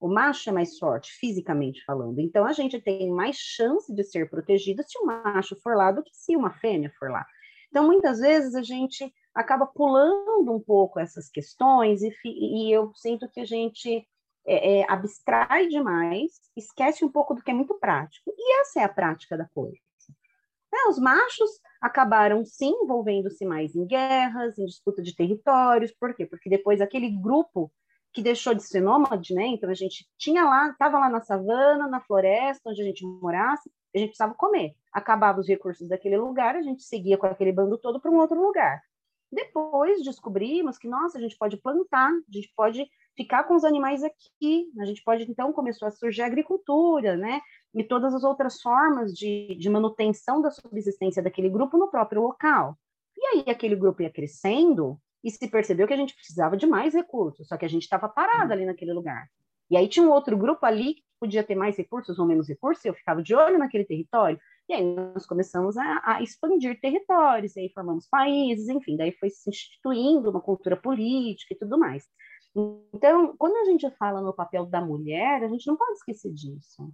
O 0.01 0.09
macho 0.09 0.49
é 0.49 0.53
mais 0.53 0.79
forte, 0.79 1.13
fisicamente 1.13 1.85
falando. 1.85 2.19
Então, 2.21 2.47
a 2.47 2.53
gente 2.53 2.81
tem 2.81 3.11
mais 3.11 3.37
chance 3.37 3.95
de 3.95 4.03
ser 4.03 4.31
protegido 4.31 4.83
se 4.83 4.99
o 4.99 5.05
macho 5.05 5.55
for 5.63 5.77
lá 5.77 5.93
do 5.93 6.03
que 6.03 6.11
se 6.15 6.35
uma 6.35 6.51
fêmea 6.51 6.91
for 6.99 7.11
lá. 7.11 7.27
Então, 7.69 7.87
muitas 7.87 8.19
vezes, 8.19 8.55
a 8.55 8.63
gente 8.63 9.13
acaba 9.35 9.67
pulando 9.67 10.53
um 10.53 10.59
pouco 10.59 10.99
essas 10.99 11.29
questões 11.29 12.03
e, 12.03 12.13
e 12.25 12.73
eu 12.73 12.93
sinto 12.95 13.29
que 13.29 13.41
a 13.41 13.45
gente 13.45 14.07
é, 14.47 14.81
é, 14.81 14.87
abstrai 14.91 15.69
demais, 15.69 16.33
esquece 16.57 17.05
um 17.05 17.13
pouco 17.13 17.35
do 17.35 17.43
que 17.43 17.51
é 17.51 17.55
muito 17.55 17.79
prático. 17.79 18.33
E 18.37 18.61
essa 18.61 18.81
é 18.81 18.85
a 18.85 18.89
prática 18.89 19.37
da 19.37 19.47
coisa. 19.55 19.77
Né? 20.73 20.79
Os 20.89 20.99
machos 20.99 21.51
acabaram, 21.81 22.45
sim, 22.45 22.73
envolvendo-se 22.83 23.45
mais 23.45 23.75
em 23.75 23.87
guerras, 23.87 24.59
em 24.59 24.65
disputa 24.65 25.03
de 25.03 25.15
territórios. 25.15 25.93
Por 25.93 26.15
quê? 26.15 26.27
Porque 26.27 26.49
depois 26.49 26.81
aquele 26.81 27.11
grupo 27.11 27.71
que 28.13 28.23
deixou 28.23 28.55
de 28.55 28.63
ser 28.63 28.81
nômade, 28.81 29.35
né? 29.35 29.47
Então 29.47 29.71
a 29.71 29.75
gente 29.75 30.07
tinha 30.19 30.45
lá, 30.45 30.71
estava 30.71 30.99
lá 30.99 31.09
na 31.09 31.21
savana, 31.21 31.87
na 31.89 32.01
floresta, 32.01 32.71
onde 32.71 32.83
a 32.83 32.85
gente 32.85 33.05
morasse, 33.05 33.71
a 33.95 33.99
gente 33.99 34.09
precisava 34.09 34.35
comer. 34.35 34.75
Acabava 34.93 35.41
os 35.41 35.49
recursos 35.49 35.89
daquele 35.89 36.17
lugar, 36.17 36.57
a 36.57 36.63
gente 36.63 36.83
seguia 36.83 37.17
com 37.17 37.27
aquele 37.27 37.53
bando 37.53 37.79
todo 37.79 38.01
para 38.01 38.11
um 38.11 38.19
outro 38.19 38.41
lugar. 38.41 38.81
Depois 39.33 40.03
descobrimos 40.03 40.77
que, 40.77 40.89
nossa, 40.89 41.19
a 41.19 41.21
gente 41.21 41.37
pode 41.39 41.57
plantar, 41.57 42.11
a 42.11 42.33
gente 42.33 42.53
pode 42.57 42.85
ficar 43.17 43.45
com 43.45 43.55
os 43.55 43.65
animais 43.65 44.03
aqui, 44.03 44.67
a 44.81 44.85
gente 44.85 45.03
pode, 45.05 45.31
então, 45.31 45.53
começou 45.53 45.87
a 45.87 45.91
surgir 45.91 46.23
a 46.23 46.27
agricultura, 46.27 47.17
né? 47.17 47.41
E 47.73 47.85
todas 47.85 48.13
as 48.13 48.25
outras 48.25 48.61
formas 48.61 49.13
de, 49.13 49.55
de 49.55 49.71
manutenção 49.71 50.41
da 50.41 50.51
subsistência 50.51 51.23
daquele 51.23 51.49
grupo 51.49 51.79
no 51.79 51.89
próprio 51.89 52.23
local. 52.23 52.77
E 53.17 53.27
aí 53.27 53.45
aquele 53.49 53.77
grupo 53.77 54.03
ia 54.03 54.11
crescendo, 54.11 54.99
e 55.23 55.31
se 55.31 55.51
percebeu 55.51 55.87
que 55.87 55.95
a 55.95 55.97
gente 55.97 56.15
precisava 56.15 56.57
de 56.57 56.67
mais 56.67 56.95
recursos, 56.95 57.49
só 57.49 57.57
que 57.57 57.65
a 57.65 57.69
gente 57.69 57.83
estava 57.83 58.09
parado 58.09 58.53
ali 58.53 58.65
naquele 58.65 58.93
lugar. 58.93 59.29
E 59.71 59.77
aí 59.77 59.87
tinha 59.89 60.05
um 60.05 60.11
outro 60.11 60.37
grupo 60.37 60.67
ali 60.67 60.95
que 60.95 61.03
podia 61.21 61.45
ter 61.45 61.55
mais 61.55 61.77
recursos 61.77 62.19
ou 62.19 62.27
menos 62.27 62.49
recursos, 62.49 62.85
e 62.85 62.89
eu 62.89 62.95
ficava 62.95 63.23
de 63.23 63.35
olho 63.35 63.59
naquele 63.59 63.85
território. 63.85 64.39
E 64.69 64.75
aí 64.75 64.83
nós 64.83 65.27
começamos 65.27 65.77
a, 65.77 66.03
a 66.05 66.23
expandir 66.23 66.81
territórios, 66.81 67.55
e 67.57 67.61
aí 67.61 67.69
formamos 67.73 68.09
países, 68.09 68.69
enfim, 68.69 68.97
daí 68.97 69.13
foi 69.13 69.31
se 69.31 69.49
instituindo 69.49 70.31
uma 70.31 70.41
cultura 70.41 70.77
política 70.77 71.55
e 71.55 71.59
tudo 71.59 71.79
mais. 71.79 72.05
Então, 72.93 73.37
quando 73.37 73.57
a 73.57 73.65
gente 73.65 73.89
fala 73.93 74.21
no 74.21 74.35
papel 74.35 74.67
da 74.67 74.81
mulher, 74.81 75.45
a 75.45 75.49
gente 75.49 75.67
não 75.67 75.77
pode 75.77 75.93
esquecer 75.93 76.33
disso. 76.33 76.93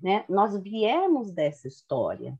Né? 0.00 0.24
Nós 0.28 0.56
viemos 0.60 1.32
dessa 1.32 1.68
história. 1.68 2.38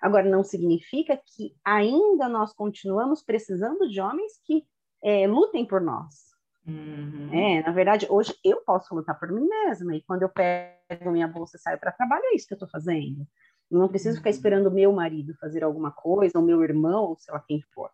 Agora, 0.00 0.28
não 0.28 0.42
significa 0.42 1.16
que 1.16 1.54
ainda 1.64 2.28
nós 2.28 2.52
continuamos 2.54 3.22
precisando 3.22 3.88
de 3.88 4.00
homens 4.00 4.40
que 4.44 4.64
é, 5.02 5.26
lutem 5.26 5.66
por 5.66 5.80
nós. 5.80 6.30
Uhum. 6.66 7.30
É, 7.32 7.62
na 7.62 7.72
verdade, 7.72 8.06
hoje 8.08 8.34
eu 8.44 8.62
posso 8.62 8.94
lutar 8.94 9.18
por 9.18 9.30
mim 9.30 9.46
mesma, 9.46 9.94
e 9.94 10.02
quando 10.02 10.22
eu 10.22 10.28
pego 10.28 11.10
minha 11.10 11.28
bolsa 11.28 11.56
e 11.56 11.60
saio 11.60 11.78
para 11.78 11.92
trabalho, 11.92 12.22
é 12.26 12.34
isso 12.34 12.46
que 12.46 12.54
eu 12.54 12.56
estou 12.56 12.68
fazendo. 12.68 13.26
Eu 13.70 13.78
não 13.78 13.88
preciso 13.88 14.16
ficar 14.18 14.30
uhum. 14.30 14.36
esperando 14.36 14.66
o 14.68 14.72
meu 14.72 14.92
marido 14.92 15.34
fazer 15.38 15.62
alguma 15.62 15.90
coisa, 15.90 16.38
ou 16.38 16.44
meu 16.44 16.62
irmão, 16.62 17.04
ou 17.04 17.16
sei 17.18 17.34
lá 17.34 17.40
quem 17.46 17.60
for. 17.74 17.90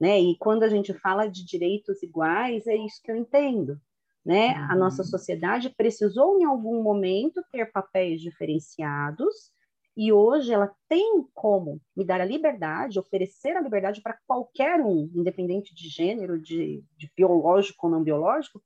Né? 0.00 0.20
E 0.20 0.36
quando 0.38 0.62
a 0.62 0.68
gente 0.68 0.94
fala 0.94 1.26
de 1.26 1.44
direitos 1.44 2.02
iguais, 2.02 2.66
é 2.68 2.76
isso 2.76 3.00
que 3.02 3.10
eu 3.10 3.16
entendo. 3.16 3.80
Né? 4.24 4.54
Uhum. 4.54 4.70
A 4.70 4.76
nossa 4.76 5.02
sociedade 5.02 5.74
precisou, 5.76 6.38
em 6.38 6.44
algum 6.44 6.82
momento, 6.82 7.42
ter 7.50 7.72
papéis 7.72 8.20
diferenciados 8.20 9.52
e 9.98 10.12
hoje 10.12 10.52
ela 10.52 10.72
tem 10.88 11.26
como 11.34 11.80
me 11.96 12.04
dar 12.04 12.20
a 12.20 12.24
liberdade, 12.24 13.00
oferecer 13.00 13.56
a 13.56 13.60
liberdade 13.60 14.00
para 14.00 14.16
qualquer 14.28 14.80
um, 14.80 15.10
independente 15.12 15.74
de 15.74 15.88
gênero, 15.88 16.40
de, 16.40 16.84
de 16.96 17.10
biológico 17.16 17.84
ou 17.84 17.92
não 17.92 18.04
biológico, 18.04 18.62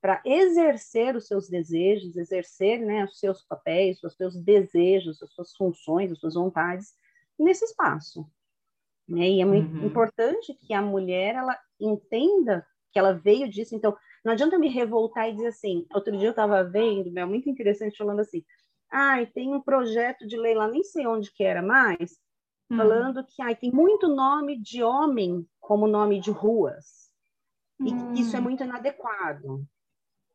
para 0.00 0.22
exercer 0.24 1.16
os 1.16 1.26
seus 1.26 1.48
desejos, 1.48 2.16
exercer 2.16 2.78
né, 2.78 3.04
os 3.04 3.18
seus 3.18 3.42
papéis, 3.42 4.00
os 4.00 4.14
seus 4.14 4.36
desejos, 4.36 5.20
as 5.20 5.32
suas 5.32 5.56
funções, 5.56 6.12
as 6.12 6.20
suas 6.20 6.34
vontades 6.34 6.94
nesse 7.36 7.64
espaço. 7.64 8.24
Né? 9.08 9.28
E 9.28 9.40
é 9.40 9.44
muito 9.44 9.76
uhum. 9.76 9.86
importante 9.86 10.54
que 10.54 10.72
a 10.72 10.80
mulher 10.80 11.34
ela 11.34 11.58
entenda 11.80 12.64
que 12.92 12.98
ela 13.00 13.12
veio 13.12 13.50
disso. 13.50 13.74
Então, 13.74 13.96
não 14.24 14.34
adianta 14.34 14.56
me 14.56 14.68
revoltar 14.68 15.28
e 15.28 15.32
dizer 15.32 15.48
assim. 15.48 15.84
Outro 15.92 16.16
dia 16.16 16.28
eu 16.28 16.30
estava 16.30 16.62
vendo, 16.62 17.18
é 17.18 17.24
muito 17.24 17.50
interessante 17.50 17.98
falando 17.98 18.20
assim 18.20 18.44
ai, 18.90 19.26
tem 19.26 19.54
um 19.54 19.60
projeto 19.60 20.26
de 20.26 20.36
lei 20.36 20.54
lá, 20.54 20.68
nem 20.68 20.82
sei 20.82 21.06
onde 21.06 21.32
que 21.32 21.44
era 21.44 21.62
mais, 21.62 22.18
hum. 22.70 22.76
falando 22.76 23.24
que 23.24 23.42
ai, 23.42 23.54
tem 23.54 23.70
muito 23.70 24.08
nome 24.08 24.60
de 24.60 24.82
homem 24.82 25.46
como 25.60 25.86
nome 25.86 26.20
de 26.20 26.30
ruas. 26.30 27.10
E 27.80 27.92
hum. 27.92 28.14
isso 28.14 28.36
é 28.36 28.40
muito 28.40 28.64
inadequado. 28.64 29.64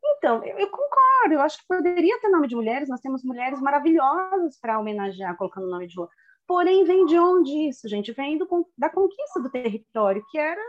Então, 0.04 0.44
eu, 0.44 0.58
eu, 0.58 0.70
concordo, 0.70 1.34
eu 1.34 1.42
acho 1.42 1.58
que 1.60 1.68
poderia 1.68 2.20
ter 2.20 2.30
nome 2.30 2.48
de 2.48 2.56
mulheres, 2.56 2.90
nós 2.90 3.02
temos 3.02 3.24
mulheres 3.24 3.62
maravilhosas 3.62 4.60
para 4.60 4.80
homenagear 4.80 5.38
colocando 5.38 5.70
nome 5.70 5.88
de 5.88 5.96
rua. 5.96 6.10
Porém, 6.48 6.84
vem 6.84 7.06
de 7.06 7.18
onde 7.18 7.70
isso, 7.70 7.88
gente? 7.88 8.12
Vem 8.12 8.38
do, 8.38 8.48
da 8.78 8.90
conquista 8.90 9.40
do 9.40 9.50
território, 9.50 10.24
que 10.30 10.38
era 10.38 10.62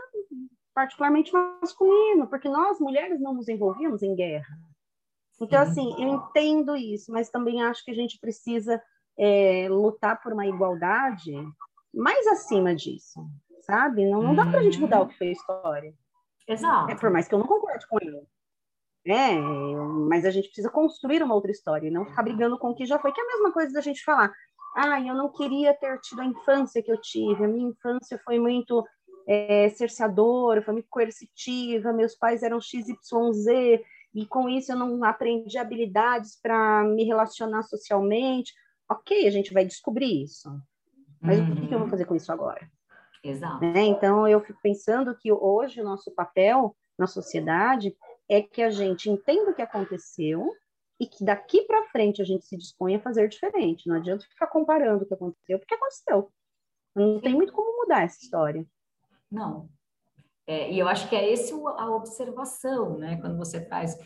particularmente 0.73 1.31
masculino, 1.31 2.27
porque 2.27 2.49
nós, 2.49 2.79
mulheres, 2.79 3.19
não 3.19 3.33
nos 3.33 3.47
envolvíamos 3.47 4.01
em 4.01 4.15
guerra. 4.15 4.57
Então, 5.43 5.61
assim, 5.61 5.93
eu 6.01 6.09
entendo 6.09 6.75
isso, 6.75 7.11
mas 7.11 7.29
também 7.29 7.61
acho 7.63 7.83
que 7.83 7.91
a 7.91 7.95
gente 7.95 8.19
precisa 8.19 8.81
é, 9.17 9.67
lutar 9.69 10.21
por 10.21 10.33
uma 10.33 10.45
igualdade 10.45 11.33
mais 11.93 12.25
acima 12.27 12.75
disso, 12.75 13.19
sabe? 13.61 14.09
Não, 14.09 14.21
não 14.21 14.35
dá 14.35 14.45
para 14.45 14.59
a 14.59 14.63
gente 14.63 14.79
mudar 14.79 15.01
o 15.01 15.07
que 15.07 15.17
foi 15.17 15.29
a 15.29 15.31
história. 15.31 15.93
Exato. 16.47 16.91
É, 16.91 16.95
por 16.95 17.09
mais 17.09 17.27
que 17.27 17.35
eu 17.35 17.39
não 17.39 17.47
concorde 17.47 17.87
com 17.87 17.97
ele. 18.01 18.21
É, 19.05 19.35
mas 20.07 20.25
a 20.25 20.31
gente 20.31 20.45
precisa 20.45 20.69
construir 20.69 21.21
uma 21.21 21.35
outra 21.35 21.51
história 21.51 21.87
e 21.87 21.91
não 21.91 22.05
ficar 22.05 22.23
brigando 22.23 22.57
com 22.57 22.69
o 22.69 22.75
que 22.75 22.85
já 22.85 22.97
foi, 22.99 23.11
que 23.11 23.19
é 23.19 23.23
a 23.23 23.27
mesma 23.27 23.51
coisa 23.51 23.73
da 23.73 23.81
gente 23.81 24.03
falar. 24.03 24.33
Ah, 24.75 24.99
eu 25.01 25.13
não 25.13 25.29
queria 25.29 25.73
ter 25.73 25.99
tido 25.99 26.21
a 26.21 26.25
infância 26.25 26.81
que 26.81 26.91
eu 26.91 26.99
tive. 26.99 27.43
A 27.43 27.47
minha 27.47 27.69
infância 27.69 28.19
foi 28.23 28.39
muito 28.39 28.83
é, 29.27 29.69
cerceadora, 29.69 30.63
foi 30.63 30.73
muito 30.73 30.87
coercitiva. 30.89 31.93
Meus 31.93 32.15
pais 32.15 32.41
eram 32.41 32.59
XYZ 32.59 33.81
e 34.13 34.25
com 34.25 34.47
isso 34.47 34.71
eu 34.71 34.75
não 34.75 35.03
aprendi 35.03 35.57
habilidades 35.57 36.39
para 36.41 36.83
me 36.83 37.03
relacionar 37.03 37.63
socialmente. 37.63 38.53
Ok, 38.89 39.27
a 39.27 39.31
gente 39.31 39.53
vai 39.53 39.65
descobrir 39.65 40.23
isso. 40.23 40.49
Mas 41.19 41.39
uhum. 41.39 41.51
o 41.51 41.55
que, 41.55 41.73
eu 41.73 41.79
vou 41.79 41.81
uhum. 41.81 41.89
fazer 41.89 42.05
com 42.05 42.15
isso 42.15 42.31
agora? 42.31 42.69
Exato. 43.23 43.61
Né? 43.61 43.85
Então, 43.85 44.27
eu 44.27 44.41
fico 44.41 44.59
pensando 44.61 45.15
que 45.17 45.31
hoje 45.31 45.81
o 45.81 45.83
nosso 45.83 46.11
papel 46.11 46.75
na 46.97 47.07
sociedade 47.07 47.95
é 48.29 48.41
que 48.41 48.61
a 48.61 48.69
gente 48.69 49.09
entenda 49.09 49.51
o 49.51 49.55
que 49.55 49.61
aconteceu 49.61 50.47
e 50.99 51.07
que 51.07 51.23
daqui 51.23 51.61
para 51.63 51.87
frente 51.87 52.21
a 52.21 52.25
gente 52.25 52.45
se 52.45 52.57
dispõe 52.57 52.95
a 52.95 53.01
fazer 53.01 53.27
diferente. 53.27 53.87
Não 53.87 53.95
adianta 53.95 54.25
ficar 54.25 54.47
comparando 54.47 55.03
o 55.03 55.07
que 55.07 55.13
aconteceu, 55.13 55.57
porque 55.57 55.73
aconteceu. 55.73 56.31
Não 56.95 57.19
tem 57.19 57.33
muito 57.33 57.53
como 57.53 57.81
mudar 57.81 58.03
essa 58.03 58.21
história. 58.21 58.65
Não, 59.31 59.69
é, 60.47 60.71
e 60.71 60.79
eu 60.79 60.87
acho 60.87 61.07
que 61.07 61.15
é 61.15 61.31
esse 61.31 61.53
a 61.53 61.89
observação, 61.95 62.97
né? 62.97 63.17
Quando 63.17 63.37
você 63.37 63.61
traz. 63.61 63.97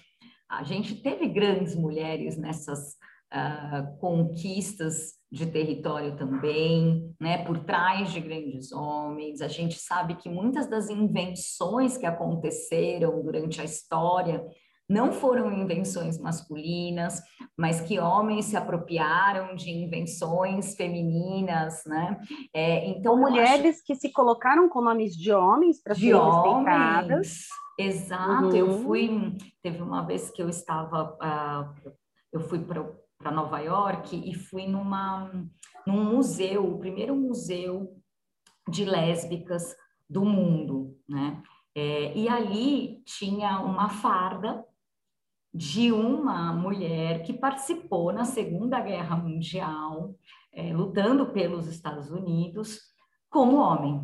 A 0.49 0.63
gente 0.63 0.95
teve 1.01 1.27
grandes 1.27 1.75
mulheres 1.75 2.37
nessas 2.37 2.95
uh, 3.33 3.97
conquistas 3.99 5.13
de 5.31 5.45
território 5.45 6.15
também, 6.15 7.13
né? 7.19 7.43
Por 7.43 7.59
trás 7.65 8.11
de 8.11 8.19
grandes 8.19 8.71
homens. 8.71 9.41
A 9.41 9.47
gente 9.47 9.77
sabe 9.79 10.15
que 10.15 10.29
muitas 10.29 10.69
das 10.69 10.89
invenções 10.89 11.97
que 11.97 12.05
aconteceram 12.05 13.21
durante 13.23 13.59
a 13.59 13.65
história 13.65 14.45
não 14.89 15.11
foram 15.11 15.51
invenções 15.51 16.17
masculinas, 16.17 17.21
mas 17.57 17.81
que 17.81 17.99
homens 17.99 18.45
se 18.45 18.55
apropriaram 18.55 19.55
de 19.55 19.69
invenções 19.69 20.75
femininas, 20.75 21.83
né? 21.85 22.19
É, 22.53 22.87
então 22.89 23.17
mulheres 23.17 23.77
acho... 23.77 23.85
que 23.85 23.95
se 23.95 24.11
colocaram 24.11 24.69
com 24.69 24.81
nomes 24.81 25.15
de 25.15 25.31
homens 25.33 25.81
para 25.81 25.93
serem 25.93 26.13
respeitadas. 26.13 27.47
Exato. 27.77 28.45
Uhum. 28.45 28.55
Eu 28.55 28.83
fui, 28.83 29.37
teve 29.61 29.81
uma 29.81 30.01
vez 30.01 30.31
que 30.31 30.41
eu 30.41 30.49
estava, 30.49 31.17
uh, 31.21 31.91
eu 32.31 32.39
fui 32.39 32.59
para 32.59 33.31
Nova 33.31 33.59
York 33.59 34.15
e 34.15 34.33
fui 34.33 34.67
numa 34.67 35.29
num 35.85 36.03
museu, 36.03 36.65
o 36.65 36.79
primeiro 36.79 37.15
museu 37.15 37.95
de 38.69 38.83
lésbicas 38.83 39.75
do 40.09 40.25
mundo, 40.25 40.97
né? 41.07 41.41
É, 41.73 42.17
e 42.17 42.27
ali 42.27 43.03
tinha 43.05 43.59
uma 43.59 43.87
farda 43.87 44.65
de 45.53 45.91
uma 45.91 46.53
mulher 46.53 47.23
que 47.23 47.33
participou 47.33 48.11
na 48.11 48.25
Segunda 48.25 48.79
Guerra 48.79 49.15
Mundial, 49.15 50.15
é, 50.53 50.73
lutando 50.73 51.27
pelos 51.27 51.67
Estados 51.67 52.09
Unidos, 52.11 52.79
como 53.29 53.57
homem. 53.57 54.01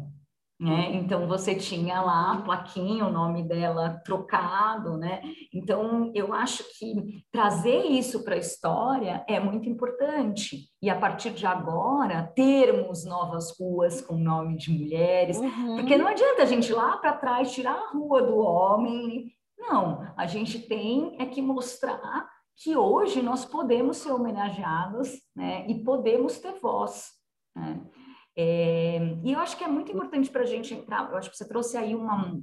Né? 0.60 0.92
Então 0.94 1.28
você 1.28 1.56
tinha 1.56 2.00
lá 2.00 2.34
a 2.34 2.42
plaquinha, 2.42 3.06
o 3.06 3.12
nome 3.12 3.44
dela 3.44 4.02
trocado, 4.06 4.98
né? 4.98 5.22
Então 5.54 6.10
eu 6.16 6.34
acho 6.34 6.64
que 6.80 7.26
trazer 7.32 7.88
isso 7.88 8.24
para 8.24 8.36
a 8.36 8.40
história 8.40 9.26
é 9.28 9.42
muito 9.42 9.68
importante. 9.68 10.70
E 10.82 10.90
a 10.90 10.96
partir 10.96 11.32
de 11.32 11.46
agora 11.46 12.32
termos 12.34 13.04
novas 13.04 13.58
ruas 13.60 14.00
com 14.02 14.16
nome 14.16 14.56
de 14.56 14.72
mulheres, 14.72 15.38
uhum. 15.38 15.76
porque 15.76 15.98
não 15.98 16.08
adianta 16.08 16.44
a 16.44 16.46
gente 16.46 16.70
ir 16.70 16.76
lá 16.76 16.96
para 16.96 17.18
trás 17.18 17.52
tirar 17.52 17.74
a 17.74 17.90
rua 17.92 18.22
do 18.22 18.38
homem. 18.38 19.34
Não, 19.66 20.14
a 20.18 20.26
gente 20.26 20.60
tem 20.60 21.16
é 21.20 21.26
que 21.26 21.42
mostrar 21.42 22.30
que 22.56 22.76
hoje 22.76 23.22
nós 23.22 23.46
podemos 23.46 23.98
ser 23.98 24.12
homenageados, 24.12 25.10
né? 25.36 25.66
E 25.68 25.84
podemos 25.84 26.38
ter 26.38 26.60
voz. 26.60 27.12
Né? 27.56 27.82
É, 28.36 28.98
e 29.24 29.32
eu 29.32 29.40
acho 29.40 29.58
que 29.58 29.64
é 29.64 29.68
muito 29.68 29.92
importante 29.92 30.30
para 30.30 30.42
a 30.42 30.46
gente 30.46 30.74
entrar, 30.74 31.10
eu 31.10 31.18
acho 31.18 31.30
que 31.30 31.38
você 31.38 31.48
trouxe 31.48 31.78
aí 31.78 31.96
uma, 31.96 32.38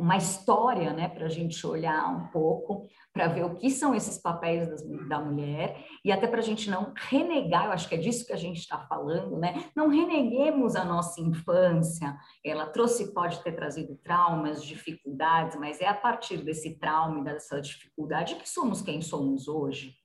uma 0.00 0.16
história 0.16 0.92
né, 0.92 1.08
para 1.08 1.26
a 1.26 1.28
gente 1.28 1.64
olhar 1.64 2.08
um 2.08 2.26
pouco, 2.28 2.88
para 3.12 3.28
ver 3.28 3.44
o 3.44 3.54
que 3.54 3.70
são 3.70 3.94
esses 3.94 4.18
papéis 4.18 4.68
das, 4.68 4.82
da 5.08 5.20
mulher, 5.20 5.84
e 6.04 6.10
até 6.10 6.26
para 6.26 6.40
a 6.40 6.42
gente 6.42 6.68
não 6.68 6.92
renegar, 6.96 7.66
eu 7.66 7.72
acho 7.72 7.88
que 7.88 7.94
é 7.94 7.98
disso 7.98 8.26
que 8.26 8.32
a 8.32 8.36
gente 8.36 8.58
está 8.58 8.78
falando, 8.78 9.36
né? 9.38 9.64
Não 9.76 9.88
reneguemos 9.88 10.74
a 10.74 10.84
nossa 10.84 11.20
infância, 11.20 12.16
ela 12.44 12.66
trouxe, 12.66 13.14
pode 13.14 13.40
ter 13.44 13.52
trazido 13.52 13.96
traumas, 14.02 14.64
dificuldades, 14.64 15.56
mas 15.56 15.80
é 15.80 15.86
a 15.86 15.94
partir 15.94 16.38
desse 16.38 16.78
trauma 16.78 17.20
e 17.20 17.24
dessa 17.24 17.60
dificuldade 17.60 18.34
que 18.36 18.48
somos 18.48 18.82
quem 18.82 19.00
somos 19.00 19.46
hoje 19.46 20.00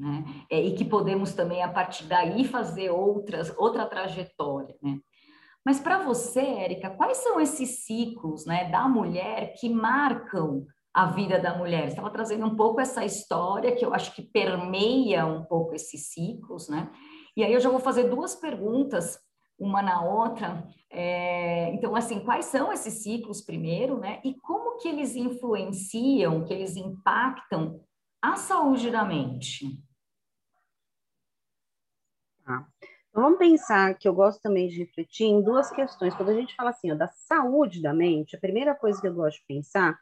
né? 0.00 0.24
É, 0.50 0.58
e 0.58 0.74
que 0.74 0.84
podemos 0.84 1.34
também, 1.34 1.62
a 1.62 1.68
partir 1.68 2.04
daí, 2.04 2.44
fazer 2.44 2.90
outras, 2.90 3.54
outra 3.58 3.84
trajetória, 3.84 4.74
né? 4.82 4.98
Mas 5.64 5.78
para 5.78 5.98
você, 5.98 6.40
Érica, 6.40 6.90
quais 6.90 7.18
são 7.18 7.40
esses 7.40 7.84
ciclos 7.84 8.46
né, 8.46 8.70
da 8.70 8.88
mulher 8.88 9.54
que 9.58 9.68
marcam 9.68 10.66
a 10.92 11.06
vida 11.06 11.38
da 11.38 11.56
mulher? 11.56 11.82
Você 11.82 11.88
estava 11.88 12.10
trazendo 12.10 12.46
um 12.46 12.56
pouco 12.56 12.80
essa 12.80 13.04
história 13.04 13.74
que 13.76 13.84
eu 13.84 13.92
acho 13.92 14.14
que 14.14 14.22
permeia 14.22 15.26
um 15.26 15.44
pouco 15.44 15.74
esses 15.74 16.12
ciclos, 16.12 16.68
né? 16.68 16.90
E 17.36 17.44
aí 17.44 17.52
eu 17.52 17.60
já 17.60 17.68
vou 17.70 17.78
fazer 17.78 18.08
duas 18.08 18.34
perguntas, 18.34 19.18
uma 19.58 19.82
na 19.82 20.02
outra. 20.02 20.66
É, 20.90 21.72
então, 21.74 21.94
assim, 21.94 22.24
quais 22.24 22.46
são 22.46 22.72
esses 22.72 23.02
ciclos 23.02 23.42
primeiro, 23.42 23.98
né? 23.98 24.20
E 24.24 24.34
como 24.40 24.78
que 24.78 24.88
eles 24.88 25.14
influenciam, 25.14 26.44
que 26.44 26.54
eles 26.54 26.76
impactam 26.76 27.84
a 28.22 28.36
saúde 28.36 28.90
da 28.90 29.04
mente? 29.04 29.78
Tá? 32.44 32.66
Então, 32.78 32.89
vamos 33.20 33.38
pensar 33.38 33.94
que 33.98 34.08
eu 34.08 34.14
gosto 34.14 34.40
também 34.40 34.68
de 34.68 34.78
refletir 34.78 35.24
em 35.26 35.42
duas 35.42 35.70
questões. 35.70 36.14
Quando 36.14 36.30
a 36.30 36.34
gente 36.34 36.54
fala 36.54 36.70
assim, 36.70 36.92
ó, 36.92 36.94
da 36.94 37.08
saúde 37.08 37.82
da 37.82 37.92
mente, 37.92 38.36
a 38.36 38.40
primeira 38.40 38.74
coisa 38.74 39.00
que 39.00 39.06
eu 39.06 39.14
gosto 39.14 39.38
de 39.38 39.46
pensar, 39.46 39.98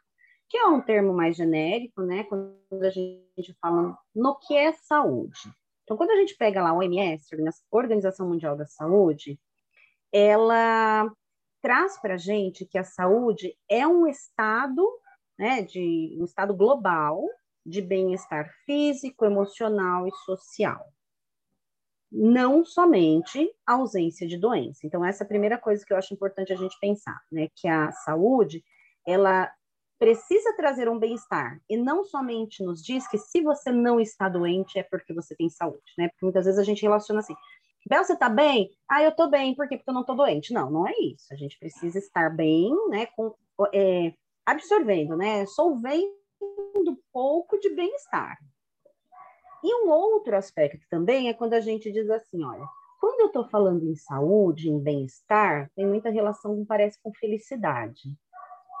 que 0.47 0.57
é 0.57 0.65
um 0.65 0.81
termo 0.81 1.13
mais 1.13 1.35
genérico, 1.35 2.01
né? 2.01 2.23
Quando 2.23 2.55
a 2.83 2.89
gente 2.89 3.53
fala 3.61 3.97
no 4.15 4.35
que 4.39 4.55
é 4.55 4.71
saúde. 4.73 5.39
Então, 5.83 5.97
quando 5.97 6.11
a 6.11 6.15
gente 6.15 6.35
pega 6.35 6.61
lá 6.61 6.69
a 6.69 6.73
OMS, 6.73 7.27
Organização 7.71 8.27
Mundial 8.27 8.55
da 8.55 8.65
Saúde, 8.65 9.39
ela 10.11 11.11
traz 11.61 11.99
para 11.99 12.15
a 12.15 12.17
gente 12.17 12.65
que 12.65 12.77
a 12.77 12.83
saúde 12.83 13.55
é 13.69 13.87
um 13.87 14.07
estado, 14.07 14.87
né, 15.37 15.61
de 15.61 16.17
um 16.19 16.25
estado 16.25 16.55
global 16.55 17.23
de 17.65 17.81
bem-estar 17.81 18.51
físico, 18.65 19.25
emocional 19.25 20.07
e 20.07 20.11
social 20.25 20.85
não 22.11 22.65
somente 22.65 23.51
a 23.65 23.73
ausência 23.73 24.27
de 24.27 24.37
doença. 24.37 24.85
Então, 24.85 25.05
essa 25.05 25.23
é 25.23 25.25
a 25.25 25.27
primeira 25.27 25.57
coisa 25.57 25.85
que 25.85 25.93
eu 25.93 25.97
acho 25.97 26.13
importante 26.13 26.51
a 26.51 26.55
gente 26.55 26.77
pensar, 26.79 27.19
né? 27.31 27.47
Que 27.55 27.67
a 27.67 27.91
saúde, 27.91 28.63
ela 29.05 29.51
precisa 29.99 30.55
trazer 30.55 30.87
um 30.87 30.97
bem-estar 30.97 31.59
e 31.69 31.75
não 31.75 32.05
somente 32.05 32.63
nos 32.63 32.81
diz 32.81 33.05
que 33.07 33.17
se 33.17 33.41
você 33.41 33.69
não 33.69 33.99
está 33.99 34.29
doente 34.29 34.79
é 34.79 34.83
porque 34.83 35.13
você 35.13 35.35
tem 35.35 35.49
saúde, 35.49 35.91
né? 35.97 36.07
Porque 36.07 36.25
muitas 36.25 36.45
vezes 36.45 36.59
a 36.59 36.63
gente 36.63 36.81
relaciona 36.81 37.19
assim, 37.19 37.35
Bel, 37.87 38.03
você 38.03 38.15
tá 38.15 38.29
bem? 38.29 38.69
Ah, 38.89 39.01
eu 39.01 39.11
tô 39.11 39.29
bem, 39.29 39.55
por 39.55 39.67
quê? 39.67 39.77
Porque 39.77 39.89
eu 39.89 39.93
não 39.93 40.05
tô 40.05 40.13
doente. 40.13 40.53
Não, 40.53 40.69
não 40.69 40.87
é 40.87 40.93
isso. 40.99 41.33
A 41.33 41.35
gente 41.35 41.57
precisa 41.57 41.97
estar 41.97 42.29
bem, 42.29 42.71
né? 42.89 43.07
Com, 43.07 43.33
é, 43.73 44.13
absorvendo, 44.45 45.15
né? 45.17 45.45
Solvendo 45.47 46.13
um 46.41 46.97
pouco 47.11 47.57
de 47.57 47.69
bem-estar. 47.69 48.37
E 49.63 49.85
um 49.85 49.89
outro 49.89 50.35
aspecto 50.35 50.85
também 50.89 51.29
é 51.29 51.33
quando 51.33 51.53
a 51.53 51.59
gente 51.59 51.91
diz 51.91 52.09
assim, 52.09 52.43
olha, 52.43 52.65
quando 52.99 53.21
eu 53.21 53.27
estou 53.27 53.47
falando 53.47 53.85
em 53.85 53.95
saúde, 53.95 54.69
em 54.69 54.79
bem-estar, 54.79 55.69
tem 55.75 55.87
muita 55.87 56.09
relação, 56.09 56.65
parece, 56.65 57.01
com 57.01 57.13
felicidade, 57.13 58.13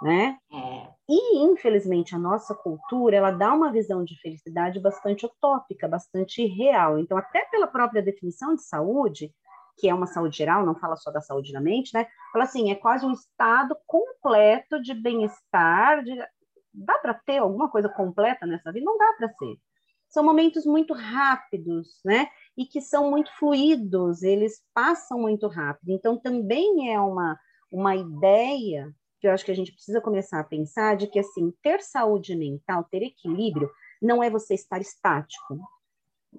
né? 0.01 0.37
É. 0.51 0.87
E, 1.07 1.43
infelizmente, 1.43 2.15
a 2.15 2.19
nossa 2.19 2.53
cultura, 2.53 3.15
ela 3.15 3.31
dá 3.31 3.53
uma 3.53 3.71
visão 3.71 4.03
de 4.03 4.19
felicidade 4.21 4.79
bastante 4.79 5.25
utópica, 5.25 5.87
bastante 5.87 6.45
real. 6.45 6.99
Então, 6.99 7.17
até 7.17 7.45
pela 7.45 7.67
própria 7.67 8.01
definição 8.01 8.55
de 8.55 8.63
saúde, 8.63 9.33
que 9.77 9.87
é 9.89 9.93
uma 9.93 10.07
saúde 10.07 10.37
geral, 10.37 10.65
não 10.65 10.75
fala 10.75 10.97
só 10.97 11.11
da 11.11 11.21
saúde 11.21 11.53
da 11.53 11.61
mente, 11.61 11.93
né? 11.93 12.05
Fala 12.33 12.43
assim, 12.43 12.71
é 12.71 12.75
quase 12.75 13.05
um 13.05 13.13
estado 13.13 13.77
completo 13.87 14.81
de 14.81 14.93
bem-estar, 14.93 16.03
de... 16.03 16.13
dá 16.73 16.97
para 16.99 17.13
ter 17.13 17.37
alguma 17.37 17.69
coisa 17.69 17.87
completa 17.87 18.45
nessa 18.45 18.71
vida? 18.71 18.85
Não 18.85 18.97
dá 18.97 19.13
para 19.17 19.29
ser 19.29 19.57
são 20.09 20.23
momentos 20.23 20.65
muito 20.65 20.93
rápidos, 20.93 22.01
né? 22.03 22.27
E 22.57 22.65
que 22.65 22.81
são 22.81 23.09
muito 23.09 23.31
fluidos, 23.37 24.23
eles 24.23 24.61
passam 24.73 25.19
muito 25.19 25.47
rápido. 25.47 25.91
Então, 25.91 26.17
também 26.17 26.91
é 26.91 26.99
uma, 26.99 27.39
uma 27.71 27.95
ideia 27.95 28.93
que 29.19 29.27
eu 29.27 29.31
acho 29.31 29.45
que 29.45 29.51
a 29.51 29.55
gente 29.55 29.71
precisa 29.71 30.01
começar 30.01 30.39
a 30.39 30.43
pensar 30.43 30.97
de 30.97 31.07
que, 31.07 31.19
assim, 31.19 31.53
ter 31.61 31.81
saúde 31.81 32.35
mental, 32.35 32.85
ter 32.89 33.03
equilíbrio, 33.03 33.69
não 34.01 34.23
é 34.23 34.29
você 34.29 34.53
estar 34.53 34.81
estático 34.81 35.59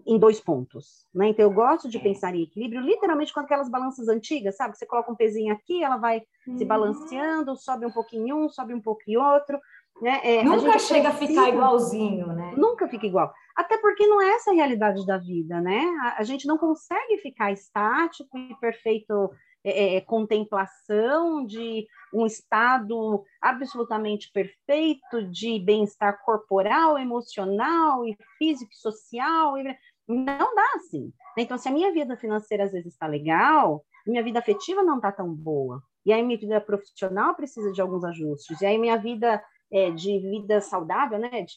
em 0.07 0.19
dois 0.19 0.41
pontos, 0.41 1.07
né? 1.15 1.29
Então, 1.29 1.45
eu 1.45 1.53
gosto 1.53 1.89
de 1.89 1.99
pensar 1.99 2.35
em 2.35 2.43
equilíbrio 2.43 2.81
literalmente 2.81 3.35
com 3.35 3.41
aquelas 3.41 3.69
balanças 3.69 4.09
antigas, 4.09 4.57
sabe? 4.57 4.77
Você 4.77 4.87
coloca 4.87 5.11
um 5.11 5.17
pezinho 5.17 5.53
aqui, 5.53 5.83
ela 5.83 5.97
vai 5.97 6.23
uhum. 6.47 6.59
se 6.59 6.65
balanceando, 6.65 7.57
sobe 7.57 7.87
um 7.87 7.91
pouquinho 7.91 8.37
um, 8.37 8.49
sobe 8.49 8.73
um 8.73 8.81
pouquinho 8.81 9.21
outro, 9.21 9.61
né? 10.01 10.21
É, 10.23 10.43
nunca 10.43 10.79
chega 10.79 11.11
precisa... 11.11 11.41
a 11.43 11.45
ficar 11.45 11.49
igualzinho, 11.49 12.27
né? 12.29 12.55
Nunca 12.57 12.89
fica 12.89 13.07
igual. 13.07 13.33
Até 13.57 13.77
porque 13.79 14.07
não 14.07 14.21
é 14.21 14.31
essa 14.31 14.51
a 14.51 14.55
realidade 14.55 15.05
da 15.07 15.19
vida, 15.19 15.61
né? 15.61 15.85
A, 16.03 16.21
a 16.21 16.23
gente 16.23 16.47
não 16.47 16.57
consegue 16.57 17.19
ficar 17.19 17.53
estático 17.53 18.39
e 18.39 18.55
perfeito 18.61 19.31
é, 19.63 19.97
é, 19.97 20.01
contemplação 20.01 21.45
de 21.45 21.87
um 22.15 22.25
estado 22.25 23.23
absolutamente 23.43 24.31
perfeito 24.33 25.29
de 25.31 25.59
bem-estar 25.59 26.19
corporal, 26.25 26.99
emocional 26.99 28.07
e 28.07 28.17
físico 28.39 28.71
e 28.73 28.77
social. 28.77 29.59
E... 29.59 29.77
Não 30.09 30.55
dá 30.55 30.67
assim. 30.77 31.13
Então, 31.39 31.59
se 31.59 31.69
a 31.69 31.73
minha 31.73 31.93
vida 31.93 32.17
financeira 32.17 32.65
às 32.65 32.73
vezes 32.73 32.93
está 32.93 33.07
legal, 33.07 33.85
minha 34.07 34.23
vida 34.23 34.39
afetiva 34.39 34.83
não 34.83 34.97
está 34.97 35.13
tão 35.13 35.33
boa. 35.33 35.83
E 36.05 36.13
aí 36.13 36.23
minha 36.23 36.39
vida 36.39 36.61
profissional 36.61 37.35
precisa 37.35 37.71
de 37.71 37.81
alguns 37.81 38.03
ajustes. 38.05 38.61
E 38.61 38.67
aí 38.67 38.79
minha 38.79 38.97
vida 38.97 39.43
é, 39.73 39.91
de 39.91 40.19
vida 40.19 40.61
saudável, 40.61 41.19
né? 41.19 41.43
De, 41.43 41.57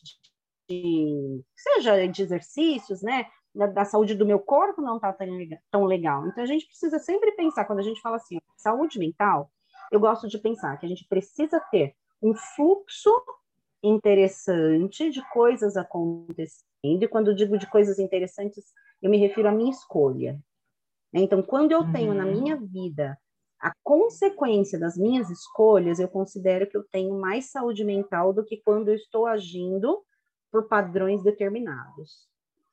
de, 0.70 1.44
seja 1.56 2.08
de 2.08 2.22
exercícios, 2.22 3.02
né? 3.02 3.28
Da, 3.54 3.68
da, 3.68 3.86
saúde 3.86 4.16
do 4.16 4.26
meu 4.26 4.40
corpo 4.40 4.82
não 4.82 4.96
está 4.96 5.14
tão, 5.14 5.28
tão 5.72 5.86
legal. 5.86 6.28
Então 6.28 6.44
a 6.44 6.48
gente 6.48 6.66
precisa 6.66 7.00
sempre 7.00 7.32
pensar, 7.34 7.66
quando 7.66 7.80
a 7.80 7.84
gente 7.84 8.02
fala 8.02 8.16
assim, 8.16 8.40
saúde 8.58 8.98
mental, 8.98 9.52
eu 9.92 10.00
gosto 10.00 10.28
de 10.28 10.40
pensar 10.40 10.78
que 10.78 10.86
a 10.86 10.90
gente 10.90 11.06
precisa 11.08 11.60
ter 11.72 11.96
um 12.22 12.34
fluxo 12.34 13.12
interessante 13.84 15.10
de 15.10 15.22
coisas 15.30 15.76
acontecendo, 15.76 16.64
e 16.84 17.08
quando 17.08 17.30
eu 17.30 17.36
digo 17.36 17.58
de 17.58 17.70
coisas 17.70 18.00
interessantes, 18.00 18.66
eu 19.02 19.10
me 19.10 19.18
refiro 19.18 19.50
à 19.50 19.52
minha 19.52 19.72
escolha. 19.72 20.40
Então, 21.14 21.44
quando 21.44 21.72
eu 21.72 21.92
tenho 21.92 22.12
uhum. 22.12 22.18
na 22.18 22.26
minha 22.26 22.56
vida 22.56 23.18
a 23.64 23.74
consequência 23.82 24.78
das 24.78 24.98
minhas 24.98 25.30
escolhas, 25.30 25.98
eu 25.98 26.10
considero 26.10 26.68
que 26.68 26.76
eu 26.76 26.84
tenho 26.84 27.18
mais 27.18 27.50
saúde 27.50 27.86
mental 27.86 28.34
do 28.34 28.44
que 28.44 28.58
quando 28.58 28.90
eu 28.90 28.96
estou 28.96 29.26
agindo 29.26 30.04
por 30.52 30.68
padrões 30.68 31.24
determinados, 31.24 32.28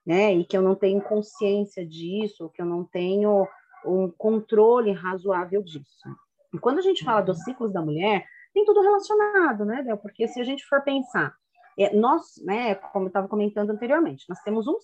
né? 0.05 0.35
E 0.35 0.45
que 0.45 0.57
eu 0.57 0.61
não 0.61 0.75
tenho 0.75 1.01
consciência 1.01 1.87
disso, 1.87 2.51
que 2.53 2.61
eu 2.61 2.67
não 2.67 2.83
tenho 2.83 3.47
um 3.87 4.11
controle 4.11 4.91
razoável 4.91 5.63
disso. 5.63 6.09
E 6.53 6.59
quando 6.59 6.79
a 6.79 6.83
gente 6.83 7.05
fala 7.05 7.21
dos 7.21 7.39
ciclos 7.45 7.73
da 7.73 7.81
mulher, 7.81 8.27
tem 8.53 8.65
tudo 8.65 8.83
relacionado, 8.83 9.65
né, 9.65 9.85
Del? 9.85 9.97
Porque 9.97 10.27
se 10.27 10.41
a 10.41 10.45
gente 10.45 10.67
for 10.67 10.83
pensar, 10.83 11.33
é, 11.79 11.95
nós, 11.95 12.35
né, 12.45 12.75
como 12.75 13.07
eu 13.07 13.09
estava 13.09 13.29
comentando 13.29 13.71
anteriormente, 13.71 14.27
nós 14.29 14.41
temos 14.43 14.67
um, 14.67 14.77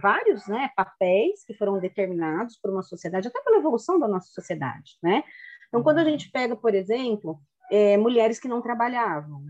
vários 0.00 0.46
né, 0.46 0.70
papéis 0.76 1.44
que 1.44 1.54
foram 1.54 1.78
determinados 1.78 2.56
por 2.56 2.70
uma 2.70 2.82
sociedade, 2.82 3.28
até 3.28 3.40
pela 3.42 3.58
evolução 3.58 3.98
da 3.98 4.08
nossa 4.08 4.28
sociedade, 4.28 4.96
né? 5.02 5.24
Então, 5.68 5.82
quando 5.82 5.98
a 5.98 6.04
gente 6.04 6.30
pega, 6.30 6.54
por 6.54 6.74
exemplo, 6.74 7.38
é, 7.70 7.96
mulheres 7.96 8.38
que 8.38 8.48
não 8.48 8.62
trabalhavam, 8.62 9.42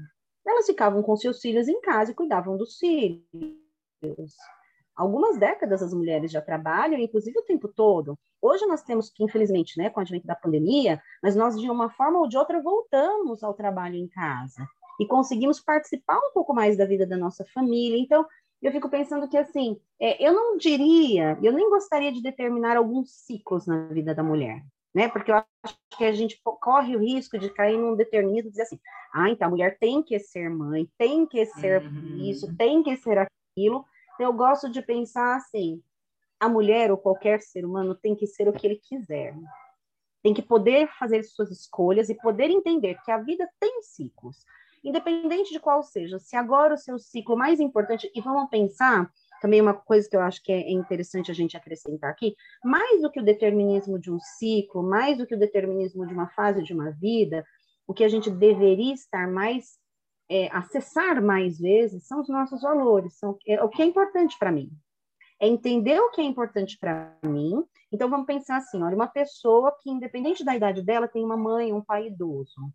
elas 0.47 0.67
ficavam 0.67 1.03
com 1.03 1.17
seus 1.17 1.41
filhos 1.41 1.69
em 1.69 1.81
casa 1.81 2.13
e 2.13 2.15
cuidavam 2.15 2.57
dos 2.57 2.79
filhos. 2.79 3.23
Algumas 4.95 5.39
décadas 5.39 5.83
as 5.83 5.93
mulheres 5.93 6.33
já 6.33 6.41
trabalham, 6.41 6.99
inclusive 6.99 7.39
o 7.39 7.45
tempo 7.45 7.69
todo. 7.69 8.19
Hoje 8.41 8.65
nós 8.65 8.83
temos 8.83 9.11
que, 9.11 9.23
infelizmente, 9.23 9.77
né, 9.77 9.91
com 9.91 10.01
o 10.01 10.03
advento 10.03 10.27
da 10.27 10.35
pandemia, 10.35 11.03
mas 11.23 11.37
nós 11.37 11.61
de 11.61 11.69
uma 11.69 11.91
forma 11.91 12.19
ou 12.19 12.29
de 12.29 12.39
outra 12.39 12.63
voltamos 12.63 13.43
ao 13.43 13.53
trabalho 13.53 13.97
em 13.97 14.09
casa 14.09 14.67
e 14.99 15.07
conseguimos 15.07 15.61
participar 15.61 16.19
um 16.19 16.33
pouco 16.33 16.55
mais 16.55 16.77
da 16.77 16.87
vida 16.87 17.07
da 17.07 17.17
nossa 17.17 17.45
família. 17.53 17.99
Então, 17.99 18.27
eu 18.63 18.73
fico 18.73 18.89
pensando 18.89 19.29
que, 19.29 19.37
assim, 19.37 19.79
é, 20.01 20.25
eu 20.27 20.33
não 20.33 20.57
diria, 20.57 21.39
eu 21.43 21.53
nem 21.53 21.69
gostaria 21.69 22.11
de 22.11 22.23
determinar 22.23 22.77
alguns 22.77 23.11
ciclos 23.11 23.67
na 23.67 23.87
vida 23.89 24.15
da 24.15 24.23
mulher, 24.23 24.65
né? 24.95 25.09
Porque 25.09 25.31
eu 25.31 25.37
acho 25.37 25.77
que 25.97 26.05
a 26.05 26.13
gente 26.13 26.41
corre 26.43 26.97
o 26.97 27.01
risco 27.01 27.39
de 27.39 27.51
cair 27.51 27.77
num 27.77 27.95
determinismo 27.95 28.51
dizer 28.51 28.63
assim, 28.63 28.81
ah, 29.13 29.31
então 29.31 29.49
a 29.49 29.51
mulher 29.51 29.79
tem 29.79 30.03
que 30.03 30.19
ser 30.19 30.49
mãe, 30.49 30.89
tem 30.97 31.27
que 31.27 31.45
ser 31.47 31.83
uhum. 31.83 32.17
isso, 32.23 32.55
tem 32.57 32.83
que 32.83 32.97
ser 32.97 33.19
aquilo. 33.19 33.85
Então, 34.15 34.27
eu 34.27 34.33
gosto 34.33 34.71
de 34.71 34.81
pensar 34.81 35.37
assim, 35.37 35.83
a 36.41 36.49
mulher 36.49 36.91
ou 36.91 36.97
qualquer 36.97 37.41
ser 37.41 37.65
humano 37.65 37.95
tem 37.95 38.15
que 38.15 38.27
ser 38.27 38.49
o 38.49 38.53
que 38.53 38.67
ele 38.67 38.77
quiser. 38.77 39.35
Tem 40.23 40.35
que 40.35 40.43
poder 40.43 40.89
fazer 40.99 41.23
suas 41.23 41.51
escolhas 41.51 42.09
e 42.09 42.15
poder 42.15 42.51
entender 42.51 42.99
que 43.05 43.11
a 43.11 43.19
vida 43.19 43.49
tem 43.61 43.83
ciclos 43.83 44.45
independente 44.87 45.53
de 45.53 45.59
qual 45.59 45.83
seja. 45.83 46.19
Se 46.19 46.37
agora 46.37 46.75
o 46.75 46.79
seu 46.79 46.99
ciclo 46.99 47.37
mais 47.37 47.59
importante, 47.59 48.11
e 48.15 48.21
vamos 48.21 48.49
pensar 48.49 49.11
também 49.43 49.61
uma 49.61 49.75
coisa 49.75 50.09
que 50.09 50.17
eu 50.17 50.21
acho 50.21 50.43
que 50.43 50.53
é 50.53 50.71
interessante 50.71 51.31
a 51.31 51.35
gente 51.35 51.57
acrescentar 51.57 52.11
aqui, 52.11 52.35
mais 52.65 53.03
do 53.03 53.11
que 53.11 53.21
o 53.21 53.25
determinismo 53.25 53.99
de 53.99 54.11
um 54.11 54.19
ciclo, 54.19 54.83
mais 54.83 55.19
do 55.19 55.27
que 55.27 55.35
o 55.35 55.39
determinismo 55.39 56.07
de 56.07 56.15
uma 56.15 56.29
fase 56.29 56.63
de 56.63 56.73
uma 56.73 56.91
vida, 56.93 57.45
o 57.87 57.93
que 57.93 58.05
a 58.05 58.09
gente 58.09 58.31
deveria 58.31 58.95
estar 58.95 59.29
mais 59.29 59.79
é, 60.29 60.49
acessar 60.49 61.23
mais 61.23 61.59
vezes 61.59 62.07
são 62.07 62.21
os 62.21 62.29
nossos 62.29 62.63
valores, 62.63 63.17
são 63.19 63.37
é, 63.47 63.63
o 63.63 63.69
que 63.69 63.83
é 63.83 63.85
importante 63.85 64.37
para 64.39 64.53
mim. 64.53 64.71
É 65.41 65.47
entender 65.47 66.01
o 66.01 66.11
que 66.11 66.21
é 66.21 66.25
importante 66.25 66.79
para 66.79 67.15
mim. 67.23 67.63
Então 67.93 68.09
vamos 68.09 68.27
pensar 68.27 68.57
assim, 68.57 68.83
olha, 68.83 68.97
uma 68.97 69.07
pessoa 69.07 69.77
que 69.81 69.91
independente 69.91 70.45
da 70.45 70.57
idade 70.57 70.83
dela 70.83 71.07
tem 71.07 71.25
uma 71.25 71.37
mãe, 71.37 71.73
um 71.73 71.83
pai 71.83 72.07
idoso. 72.07 72.73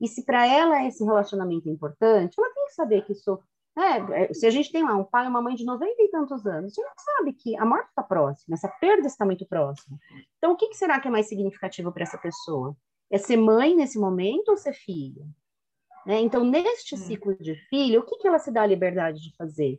E 0.00 0.08
se 0.08 0.24
para 0.24 0.46
ela 0.46 0.84
esse 0.84 1.04
relacionamento 1.04 1.68
é 1.68 1.72
importante, 1.72 2.34
ela 2.38 2.52
tem 2.52 2.66
que 2.66 2.74
saber 2.74 3.04
que 3.04 3.12
isso. 3.12 3.38
É, 3.78 4.24
é, 4.24 4.32
se 4.32 4.46
a 4.46 4.50
gente 4.50 4.72
tem 4.72 4.82
lá 4.82 4.96
um 4.96 5.04
pai 5.04 5.26
e 5.26 5.28
uma 5.28 5.42
mãe 5.42 5.54
de 5.54 5.64
90 5.64 5.90
e 5.98 6.08
tantos 6.08 6.46
anos, 6.46 6.78
a 6.78 6.82
gente 6.82 7.02
sabe 7.02 7.32
que 7.34 7.56
a 7.56 7.64
morte 7.64 7.88
está 7.88 8.02
próxima, 8.02 8.54
essa 8.54 8.68
perda 8.80 9.06
está 9.06 9.24
muito 9.26 9.46
próxima. 9.46 9.98
Então, 10.38 10.52
o 10.52 10.56
que, 10.56 10.68
que 10.68 10.76
será 10.76 10.98
que 10.98 11.08
é 11.08 11.10
mais 11.10 11.28
significativo 11.28 11.92
para 11.92 12.02
essa 12.02 12.16
pessoa? 12.16 12.74
É 13.10 13.18
ser 13.18 13.36
mãe 13.36 13.76
nesse 13.76 13.98
momento 13.98 14.48
ou 14.48 14.56
ser 14.56 14.72
filho? 14.72 15.26
Né? 16.06 16.20
Então, 16.20 16.44
neste 16.44 16.94
hum. 16.94 16.98
ciclo 16.98 17.36
de 17.36 17.54
filho, 17.68 18.00
o 18.00 18.04
que, 18.04 18.16
que 18.16 18.28
ela 18.28 18.38
se 18.38 18.50
dá 18.50 18.62
a 18.62 18.66
liberdade 18.66 19.20
de 19.20 19.36
fazer? 19.36 19.78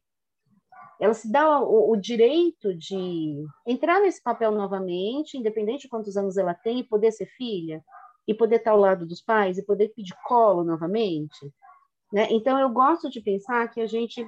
Ela 0.99 1.13
se 1.13 1.31
dá 1.31 1.59
o, 1.59 1.91
o 1.91 1.95
direito 1.95 2.75
de 2.75 3.45
entrar 3.65 4.01
nesse 4.01 4.21
papel 4.21 4.51
novamente, 4.51 5.37
independente 5.37 5.83
de 5.83 5.89
quantos 5.89 6.17
anos 6.17 6.37
ela 6.37 6.53
tem, 6.53 6.79
e 6.79 6.83
poder 6.83 7.11
ser 7.11 7.27
filha? 7.27 7.83
E 8.27 8.33
poder 8.33 8.57
estar 8.57 8.71
ao 8.71 8.79
lado 8.79 9.05
dos 9.05 9.21
pais 9.21 9.57
e 9.57 9.65
poder 9.65 9.89
pedir 9.95 10.15
colo 10.25 10.63
novamente. 10.63 11.51
Né? 12.11 12.27
Então, 12.29 12.59
eu 12.59 12.69
gosto 12.69 13.09
de 13.09 13.21
pensar 13.21 13.67
que 13.69 13.79
a 13.79 13.87
gente 13.87 14.27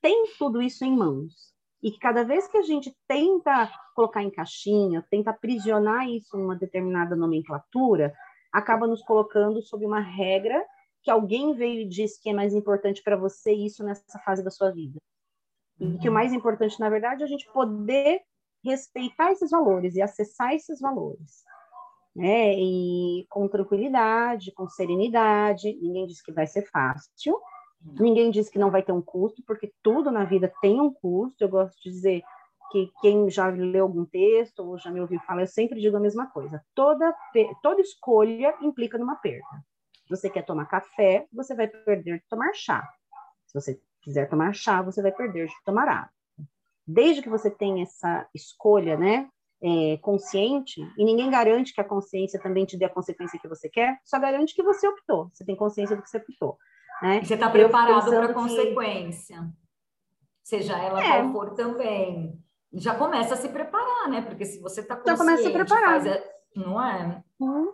tem 0.00 0.24
tudo 0.38 0.62
isso 0.62 0.84
em 0.84 0.96
mãos. 0.96 1.52
E 1.80 1.92
que 1.92 1.98
cada 1.98 2.24
vez 2.24 2.48
que 2.48 2.56
a 2.56 2.62
gente 2.62 2.92
tenta 3.06 3.70
colocar 3.94 4.22
em 4.22 4.30
caixinha, 4.30 5.06
tenta 5.08 5.30
aprisionar 5.30 6.08
isso 6.08 6.36
numa 6.36 6.56
determinada 6.56 7.14
nomenclatura, 7.14 8.12
acaba 8.52 8.86
nos 8.86 9.02
colocando 9.02 9.62
sob 9.62 9.86
uma 9.86 10.00
regra 10.00 10.64
que 11.04 11.10
alguém 11.10 11.54
veio 11.54 11.82
e 11.82 11.88
disse 11.88 12.20
que 12.20 12.30
é 12.30 12.32
mais 12.32 12.52
importante 12.52 13.00
para 13.02 13.16
você 13.16 13.52
isso 13.52 13.84
nessa 13.84 14.18
fase 14.24 14.42
da 14.42 14.50
sua 14.50 14.72
vida. 14.72 14.98
E 15.78 15.98
que 15.98 16.08
o 16.08 16.10
uhum. 16.10 16.14
mais 16.14 16.32
importante, 16.32 16.80
na 16.80 16.90
verdade, 16.90 17.22
é 17.22 17.24
a 17.24 17.28
gente 17.28 17.48
poder 17.52 18.22
respeitar 18.64 19.30
esses 19.30 19.50
valores 19.50 19.94
e 19.94 20.02
acessar 20.02 20.52
esses 20.54 20.80
valores 20.80 21.44
né? 22.18 22.52
E 22.52 23.24
com 23.30 23.46
tranquilidade, 23.46 24.52
com 24.52 24.68
serenidade. 24.68 25.78
Ninguém 25.80 26.06
diz 26.06 26.20
que 26.20 26.32
vai 26.32 26.48
ser 26.48 26.68
fácil. 26.68 27.34
Uhum. 27.80 27.94
Ninguém 28.00 28.30
diz 28.32 28.50
que 28.50 28.58
não 28.58 28.72
vai 28.72 28.82
ter 28.82 28.90
um 28.90 29.00
custo, 29.00 29.40
porque 29.46 29.72
tudo 29.82 30.10
na 30.10 30.24
vida 30.24 30.52
tem 30.60 30.80
um 30.80 30.92
custo. 30.92 31.44
Eu 31.44 31.48
gosto 31.48 31.80
de 31.80 31.90
dizer 31.90 32.22
que 32.72 32.90
quem 33.00 33.30
já 33.30 33.46
leu 33.46 33.84
algum 33.84 34.04
texto 34.04 34.58
ou 34.58 34.76
já 34.76 34.90
me 34.90 35.00
ouviu 35.00 35.20
falar, 35.20 35.42
eu 35.42 35.46
sempre 35.46 35.80
digo 35.80 35.96
a 35.96 36.00
mesma 36.00 36.26
coisa. 36.26 36.60
Toda, 36.74 37.14
toda 37.62 37.80
escolha 37.80 38.52
implica 38.60 38.98
numa 38.98 39.14
perda. 39.14 39.46
Se 40.02 40.16
você 40.16 40.28
quer 40.28 40.42
tomar 40.42 40.66
café, 40.66 41.24
você 41.32 41.54
vai 41.54 41.68
perder 41.68 42.18
de 42.18 42.24
tomar 42.28 42.52
chá. 42.52 42.82
Se 43.46 43.54
você 43.54 43.80
quiser 44.02 44.28
tomar 44.28 44.52
chá, 44.54 44.82
você 44.82 45.00
vai 45.00 45.12
perder 45.12 45.46
de 45.46 45.54
tomar 45.64 45.88
água. 45.88 46.10
Desde 46.84 47.22
que 47.22 47.28
você 47.28 47.48
tenha 47.48 47.84
essa 47.84 48.28
escolha, 48.34 48.96
né, 48.96 49.30
é, 49.62 49.96
consciente, 49.98 50.80
e 50.96 51.04
ninguém 51.04 51.30
garante 51.30 51.74
que 51.74 51.80
a 51.80 51.84
consciência 51.84 52.40
também 52.40 52.64
te 52.64 52.76
dê 52.76 52.84
a 52.84 52.90
consequência 52.90 53.38
que 53.38 53.48
você 53.48 53.68
quer, 53.68 53.98
só 54.04 54.18
garante 54.18 54.54
que 54.54 54.62
você 54.62 54.86
optou, 54.86 55.30
você 55.32 55.44
tem 55.44 55.56
consciência 55.56 55.96
do 55.96 56.02
que 56.02 56.10
você 56.10 56.18
optou. 56.18 56.56
Né? 57.02 57.22
Você 57.22 57.34
está 57.34 57.50
preparado 57.50 58.10
para 58.10 58.26
a 58.26 58.34
consequência, 58.34 59.48
seja 60.42 60.78
ela 60.78 61.02
é. 61.02 61.20
qual 61.20 61.32
for 61.32 61.54
também. 61.54 62.38
Já 62.72 62.94
começa 62.94 63.34
a 63.34 63.36
se 63.36 63.48
preparar, 63.48 64.08
né? 64.10 64.20
Porque 64.20 64.44
se 64.44 64.60
você 64.60 64.82
está 64.82 64.94
consciente, 64.94 65.16
já 65.16 65.24
começa 65.24 65.48
a 65.48 65.52
preparar. 65.52 66.02
Faz, 66.02 66.22
não 66.54 66.82
é? 66.82 67.22
Uhum. 67.40 67.72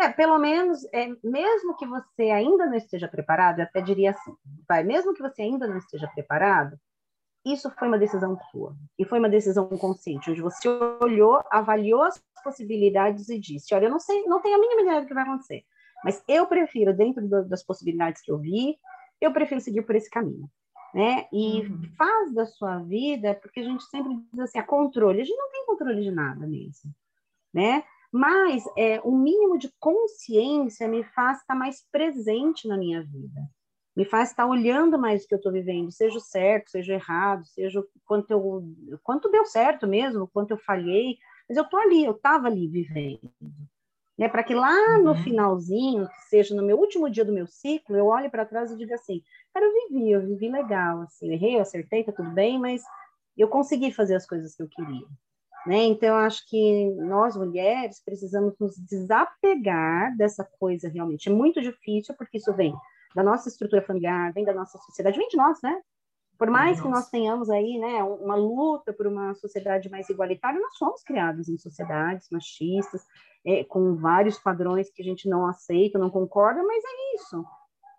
É, 0.00 0.08
pelo 0.08 0.38
menos, 0.38 0.82
é, 0.94 1.08
mesmo 1.22 1.76
que 1.76 1.86
você 1.86 2.30
ainda 2.30 2.64
não 2.66 2.74
esteja 2.74 3.06
preparado, 3.06 3.58
eu 3.58 3.64
até 3.64 3.82
diria 3.82 4.12
assim, 4.12 4.34
vai, 4.66 4.82
mesmo 4.82 5.12
que 5.12 5.20
você 5.20 5.42
ainda 5.42 5.66
não 5.66 5.76
esteja 5.76 6.08
preparado, 6.08 6.78
isso 7.44 7.70
foi 7.70 7.88
uma 7.88 7.98
decisão 7.98 8.38
sua. 8.50 8.76
E 8.98 9.04
foi 9.04 9.18
uma 9.18 9.28
decisão 9.28 9.66
consciente, 9.68 10.30
onde 10.30 10.42
você 10.42 10.68
olhou, 11.00 11.42
avaliou 11.50 12.02
as 12.02 12.22
possibilidades 12.44 13.28
e 13.28 13.38
disse: 13.38 13.74
Olha, 13.74 13.86
eu 13.86 13.90
não 13.90 14.00
sei, 14.00 14.24
não 14.24 14.40
tenho 14.40 14.56
a 14.56 14.60
mínima 14.60 14.82
ideia 14.82 15.00
do 15.00 15.06
que 15.06 15.14
vai 15.14 15.22
acontecer, 15.22 15.64
mas 16.04 16.22
eu 16.28 16.46
prefiro, 16.46 16.94
dentro 16.94 17.26
do, 17.26 17.48
das 17.48 17.62
possibilidades 17.62 18.22
que 18.22 18.30
eu 18.30 18.38
vi, 18.38 18.76
eu 19.20 19.32
prefiro 19.32 19.60
seguir 19.60 19.82
por 19.82 19.94
esse 19.94 20.10
caminho. 20.10 20.48
Né? 20.92 21.28
E 21.32 21.60
uhum. 21.60 21.82
faz 21.96 22.34
da 22.34 22.44
sua 22.46 22.78
vida, 22.80 23.34
porque 23.34 23.60
a 23.60 23.64
gente 23.64 23.84
sempre 23.84 24.16
diz 24.32 24.40
assim: 24.40 24.58
a 24.58 24.62
controle, 24.62 25.20
a 25.20 25.24
gente 25.24 25.36
não 25.36 25.50
tem 25.50 25.66
controle 25.66 26.02
de 26.02 26.10
nada 26.10 26.46
mesmo. 26.46 26.92
Né? 27.54 27.84
Mas 28.12 28.64
é, 28.76 29.00
o 29.02 29.16
mínimo 29.16 29.56
de 29.56 29.72
consciência 29.78 30.88
me 30.88 31.04
faz 31.04 31.38
estar 31.38 31.54
mais 31.54 31.86
presente 31.92 32.66
na 32.66 32.76
minha 32.76 33.02
vida 33.02 33.48
me 33.96 34.04
faz 34.04 34.30
estar 34.30 34.46
olhando 34.46 34.98
mais 34.98 35.24
o 35.24 35.28
que 35.28 35.34
eu 35.34 35.38
estou 35.38 35.52
vivendo, 35.52 35.90
seja 35.90 36.16
o 36.16 36.20
certo, 36.20 36.70
seja 36.70 36.92
o 36.92 36.96
errado, 36.96 37.44
seja 37.46 37.80
o 37.80 37.86
quanto, 38.04 38.30
eu, 38.30 38.64
quanto 39.02 39.30
deu 39.30 39.44
certo 39.44 39.86
mesmo, 39.86 40.28
quanto 40.32 40.52
eu 40.52 40.58
falhei, 40.58 41.18
mas 41.48 41.56
eu 41.56 41.64
estou 41.64 41.80
ali, 41.80 42.04
eu 42.04 42.12
estava 42.12 42.46
ali 42.46 42.68
vivendo. 42.68 43.30
Né? 44.16 44.28
Para 44.28 44.44
que 44.44 44.54
lá 44.54 44.98
no 44.98 45.10
uhum. 45.10 45.22
finalzinho, 45.22 46.06
que 46.06 46.28
seja 46.28 46.54
no 46.54 46.62
meu 46.62 46.78
último 46.78 47.10
dia 47.10 47.24
do 47.24 47.32
meu 47.32 47.46
ciclo, 47.46 47.96
eu 47.96 48.06
olhe 48.06 48.28
para 48.28 48.44
trás 48.44 48.70
e 48.70 48.76
diga 48.76 48.94
assim, 48.94 49.22
cara, 49.52 49.66
eu 49.66 49.72
vivi, 49.72 50.10
eu 50.10 50.20
vivi 50.20 50.48
legal, 50.48 51.00
assim, 51.02 51.26
eu 51.26 51.32
errei, 51.32 51.56
eu 51.56 51.62
acertei, 51.62 52.04
tá 52.04 52.12
tudo 52.12 52.30
bem, 52.30 52.58
mas 52.58 52.82
eu 53.36 53.48
consegui 53.48 53.90
fazer 53.90 54.14
as 54.14 54.26
coisas 54.26 54.54
que 54.54 54.62
eu 54.62 54.68
queria. 54.68 55.06
Né? 55.66 55.84
Então, 55.84 56.10
eu 56.10 56.16
acho 56.16 56.46
que 56.48 56.90
nós, 56.96 57.36
mulheres, 57.36 58.02
precisamos 58.04 58.54
nos 58.58 58.76
desapegar 58.76 60.16
dessa 60.16 60.44
coisa 60.58 60.88
realmente. 60.88 61.28
É 61.28 61.32
muito 61.32 61.60
difícil, 61.60 62.14
porque 62.16 62.38
isso 62.38 62.52
vem 62.54 62.74
da 63.14 63.22
nossa 63.22 63.48
estrutura 63.48 63.82
familiar, 63.82 64.32
vem 64.32 64.44
da 64.44 64.54
nossa 64.54 64.78
sociedade, 64.78 65.18
vem 65.18 65.28
de 65.28 65.36
nós, 65.36 65.58
né? 65.62 65.80
Por 66.38 66.48
mais 66.48 66.80
que 66.80 66.88
nós 66.88 67.10
tenhamos 67.10 67.50
aí, 67.50 67.78
né, 67.78 68.02
uma 68.02 68.34
luta 68.34 68.94
por 68.94 69.06
uma 69.06 69.34
sociedade 69.34 69.90
mais 69.90 70.08
igualitária, 70.08 70.58
nós 70.58 70.74
somos 70.78 71.02
criados 71.02 71.50
em 71.50 71.58
sociedades 71.58 72.28
machistas, 72.30 73.04
é, 73.44 73.62
com 73.64 73.94
vários 73.96 74.38
padrões 74.38 74.90
que 74.90 75.02
a 75.02 75.04
gente 75.04 75.28
não 75.28 75.46
aceita, 75.46 75.98
não 75.98 76.08
concorda, 76.08 76.62
mas 76.62 76.82
é 76.82 77.14
isso. 77.14 77.44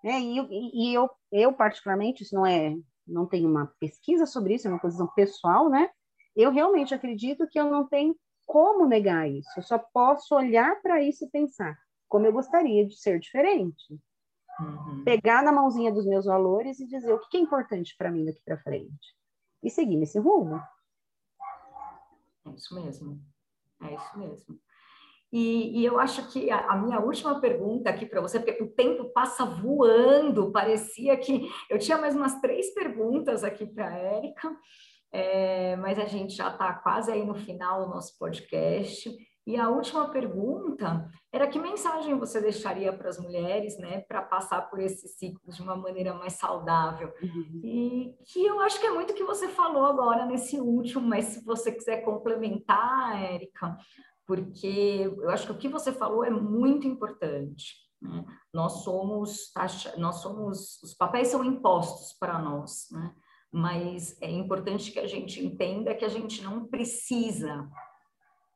É, 0.04 0.20
e, 0.20 0.40
e 0.74 0.94
eu, 0.94 1.08
eu, 1.32 1.54
particularmente, 1.54 2.24
isso 2.24 2.34
não 2.34 2.44
é, 2.44 2.76
não 3.08 3.28
tenho 3.28 3.48
uma 3.48 3.72
pesquisa 3.80 4.26
sobre 4.26 4.56
isso, 4.56 4.68
é 4.68 4.72
uma 4.72 4.80
posição 4.80 5.08
pessoal, 5.16 5.70
né? 5.70 5.92
Eu 6.36 6.50
realmente 6.52 6.96
acredito 6.96 7.48
que 7.48 7.60
eu 7.60 7.70
não 7.70 7.88
tenho 7.88 8.16
como 8.48 8.88
negar 8.88 9.30
isso. 9.30 9.50
Eu 9.56 9.64
só 9.64 9.78
posso 9.78 10.34
olhar 10.34 10.82
para 10.82 11.00
isso 11.02 11.26
e 11.26 11.30
pensar 11.30 11.78
como 12.10 12.26
eu 12.26 12.34
gostaria 12.34 12.86
de 12.88 12.98
ser 12.98 13.20
diferente. 13.20 14.00
Uhum. 14.60 15.04
Pegar 15.04 15.42
na 15.44 15.52
mãozinha 15.52 15.92
dos 15.92 16.06
meus 16.06 16.26
valores 16.26 16.80
e 16.80 16.88
dizer 16.88 17.14
o 17.14 17.20
que 17.20 17.38
é 17.38 17.40
importante 17.40 17.96
para 17.98 18.12
mim 18.12 18.26
daqui 18.26 18.42
para 18.44 18.58
frente. 18.58 19.16
E 19.64 19.70
seguir 19.70 19.98
nesse 19.98 20.20
rumo. 20.20 20.62
É 22.46 22.50
isso 22.52 22.76
mesmo. 22.76 23.22
É 23.82 23.94
isso 23.94 24.20
mesmo. 24.20 24.60
E, 25.32 25.80
e 25.80 25.86
eu 25.86 25.98
acho 25.98 26.30
que 26.30 26.52
a, 26.52 26.72
a, 26.72 26.78
minha 26.78 27.00
última 27.00 27.40
pergunta 27.40 27.90
aqui 27.90 28.06
para 28.06 28.20
você, 28.20 28.38
porque 28.38 28.62
o 28.62 28.72
tempo 28.72 29.06
passa 29.14 29.46
voando, 29.46 30.52
parecia 30.52 31.16
que 31.16 31.50
eu 31.70 31.80
tinha 31.80 31.98
mais 31.98 32.16
umas 32.16 32.42
três 32.42 32.74
perguntas 32.74 33.44
aqui 33.44 33.66
para 33.66 33.88
a 33.88 33.98
Érica, 33.98 34.54
é, 35.10 35.78
mas 35.78 35.98
a 35.98 36.06
gente 36.06 36.36
já 36.36 36.50
está 36.50 36.74
quase 36.74 37.12
aí 37.12 37.26
no 37.26 37.34
final 37.34 37.86
do 37.86 37.90
nosso 37.90 38.18
podcast. 38.18 39.10
E 39.46 39.58
a 39.58 39.70
última 39.70 40.10
pergunta 40.10 41.10
era 41.34 41.48
que 41.48 41.58
mensagem 41.58 42.18
você 42.18 42.40
deixaria 42.40 42.94
para 42.94 43.10
as 43.10 43.18
mulheres, 43.18 43.78
né, 43.80 44.02
para 44.02 44.22
passar 44.22 44.70
por 44.70 44.80
esse 44.80 45.08
ciclo 45.08 45.52
de 45.52 45.62
uma 45.62 45.76
maneira 45.76 46.14
mais 46.14 46.34
saudável? 46.34 47.12
Uhum. 47.22 47.62
E 47.64 48.16
que 48.26 48.46
eu 48.46 48.60
acho 48.60 48.80
que 48.80 48.86
é 48.86 48.92
muito 48.92 49.12
o 49.12 49.16
que 49.16 49.24
você 49.24 49.48
falou 49.48 49.86
agora 49.86 50.26
nesse 50.26 50.60
último, 50.60 51.02
mas 51.02 51.26
se 51.26 51.44
você 51.44 51.72
quiser 51.72 52.04
complementar, 52.04 53.20
Érica, 53.20 53.78
porque 54.28 55.12
eu 55.18 55.30
acho 55.32 55.48
que 55.48 55.54
o 55.54 55.58
que 55.58 55.68
você 55.68 55.92
falou 55.92 56.24
é 56.24 56.30
muito 56.30 56.88
importante. 56.88 57.76
Né? 58.00 58.24
Nós 58.54 58.84
somos, 58.84 59.52
nós 59.98 60.16
somos, 60.16 60.82
os 60.84 60.94
papéis 60.94 61.30
são 61.30 61.44
impostos 61.44 62.14
para 62.20 62.40
nós, 62.40 62.88
né? 62.92 63.14
mas 63.52 64.22
é 64.22 64.30
importante 64.30 64.92
que 64.92 65.00
a 65.00 65.08
gente 65.08 65.44
entenda 65.44 65.96
que 65.96 66.06
a 66.06 66.10
gente 66.10 66.44
não 66.44 66.66
precisa 66.66 67.68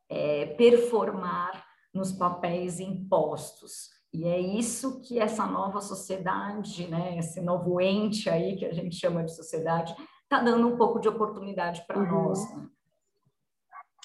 é, 0.09 0.47
performar 0.57 1.65
nos 1.93 2.11
papéis 2.11 2.79
impostos. 2.79 3.89
E 4.13 4.25
é 4.25 4.39
isso 4.39 5.01
que 5.01 5.19
essa 5.19 5.45
nova 5.45 5.81
sociedade, 5.81 6.87
né, 6.87 7.17
esse 7.17 7.41
novo 7.41 7.81
ente 7.81 8.29
aí 8.29 8.55
que 8.55 8.65
a 8.65 8.73
gente 8.73 8.95
chama 8.95 9.23
de 9.23 9.35
sociedade, 9.35 9.95
está 10.23 10.41
dando 10.41 10.67
um 10.67 10.77
pouco 10.77 10.99
de 10.99 11.07
oportunidade 11.07 11.85
para 11.85 11.99
uhum. 11.99 12.27
nós. 12.27 12.55
Né? 12.55 12.67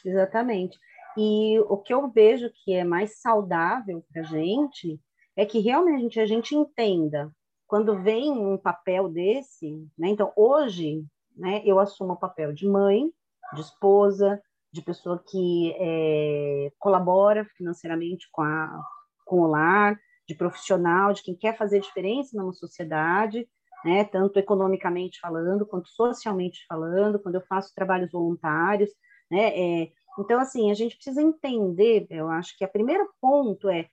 Exatamente. 0.05 0.79
E 1.17 1.59
o 1.69 1.77
que 1.77 1.93
eu 1.93 2.09
vejo 2.09 2.51
que 2.65 2.73
é 2.73 2.85
mais 2.85 3.21
saudável 3.21 4.05
para 4.13 4.23
a 4.23 4.25
gente 4.25 5.01
é 5.37 5.45
que 5.45 5.59
realmente 5.59 6.21
a 6.21 6.27
gente 6.27 6.55
entenda 6.55 7.31
quando 7.67 8.01
vem 8.03 8.33
um 8.33 8.59
papel 8.59 9.09
desse, 9.09 9.71
né? 9.97 10.09
Então, 10.09 10.33
hoje, 10.35 11.05
né, 11.37 11.63
eu 11.65 11.79
assumo 11.79 12.15
o 12.15 12.19
papel 12.19 12.53
de 12.53 12.69
mãe, 12.69 13.11
de 13.55 13.61
esposa, 13.61 14.43
de 14.73 14.83
pessoa 14.83 15.23
que 15.29 15.75
é, 15.79 16.73
colabora 16.79 17.45
financeiramente 17.57 18.29
com, 18.31 18.43
a, 18.43 18.83
com 19.25 19.41
o 19.41 19.47
lar, 19.47 19.99
de 20.29 20.35
profissional, 20.35 21.13
de 21.13 21.23
quem 21.23 21.35
quer 21.35 21.57
fazer 21.57 21.81
diferença 21.81 22.37
numa 22.37 22.53
sociedade, 22.53 23.49
né, 23.85 24.05
tanto 24.05 24.39
economicamente 24.39 25.19
falando, 25.21 25.67
quanto 25.67 25.89
socialmente 25.89 26.65
falando, 26.69 27.19
quando 27.19 27.35
eu 27.37 27.41
faço 27.49 27.75
trabalhos 27.75 28.13
voluntários, 28.13 28.91
né, 29.31 29.49
é, 29.59 29.93
então, 30.19 30.39
assim, 30.39 30.71
a 30.71 30.75
gente 30.75 30.97
precisa 30.97 31.23
entender, 31.23 32.07
eu 32.11 32.29
acho 32.29 32.57
que 32.57 32.65
o 32.65 32.69
primeiro 32.69 33.09
ponto 33.21 33.69
é 33.69 33.89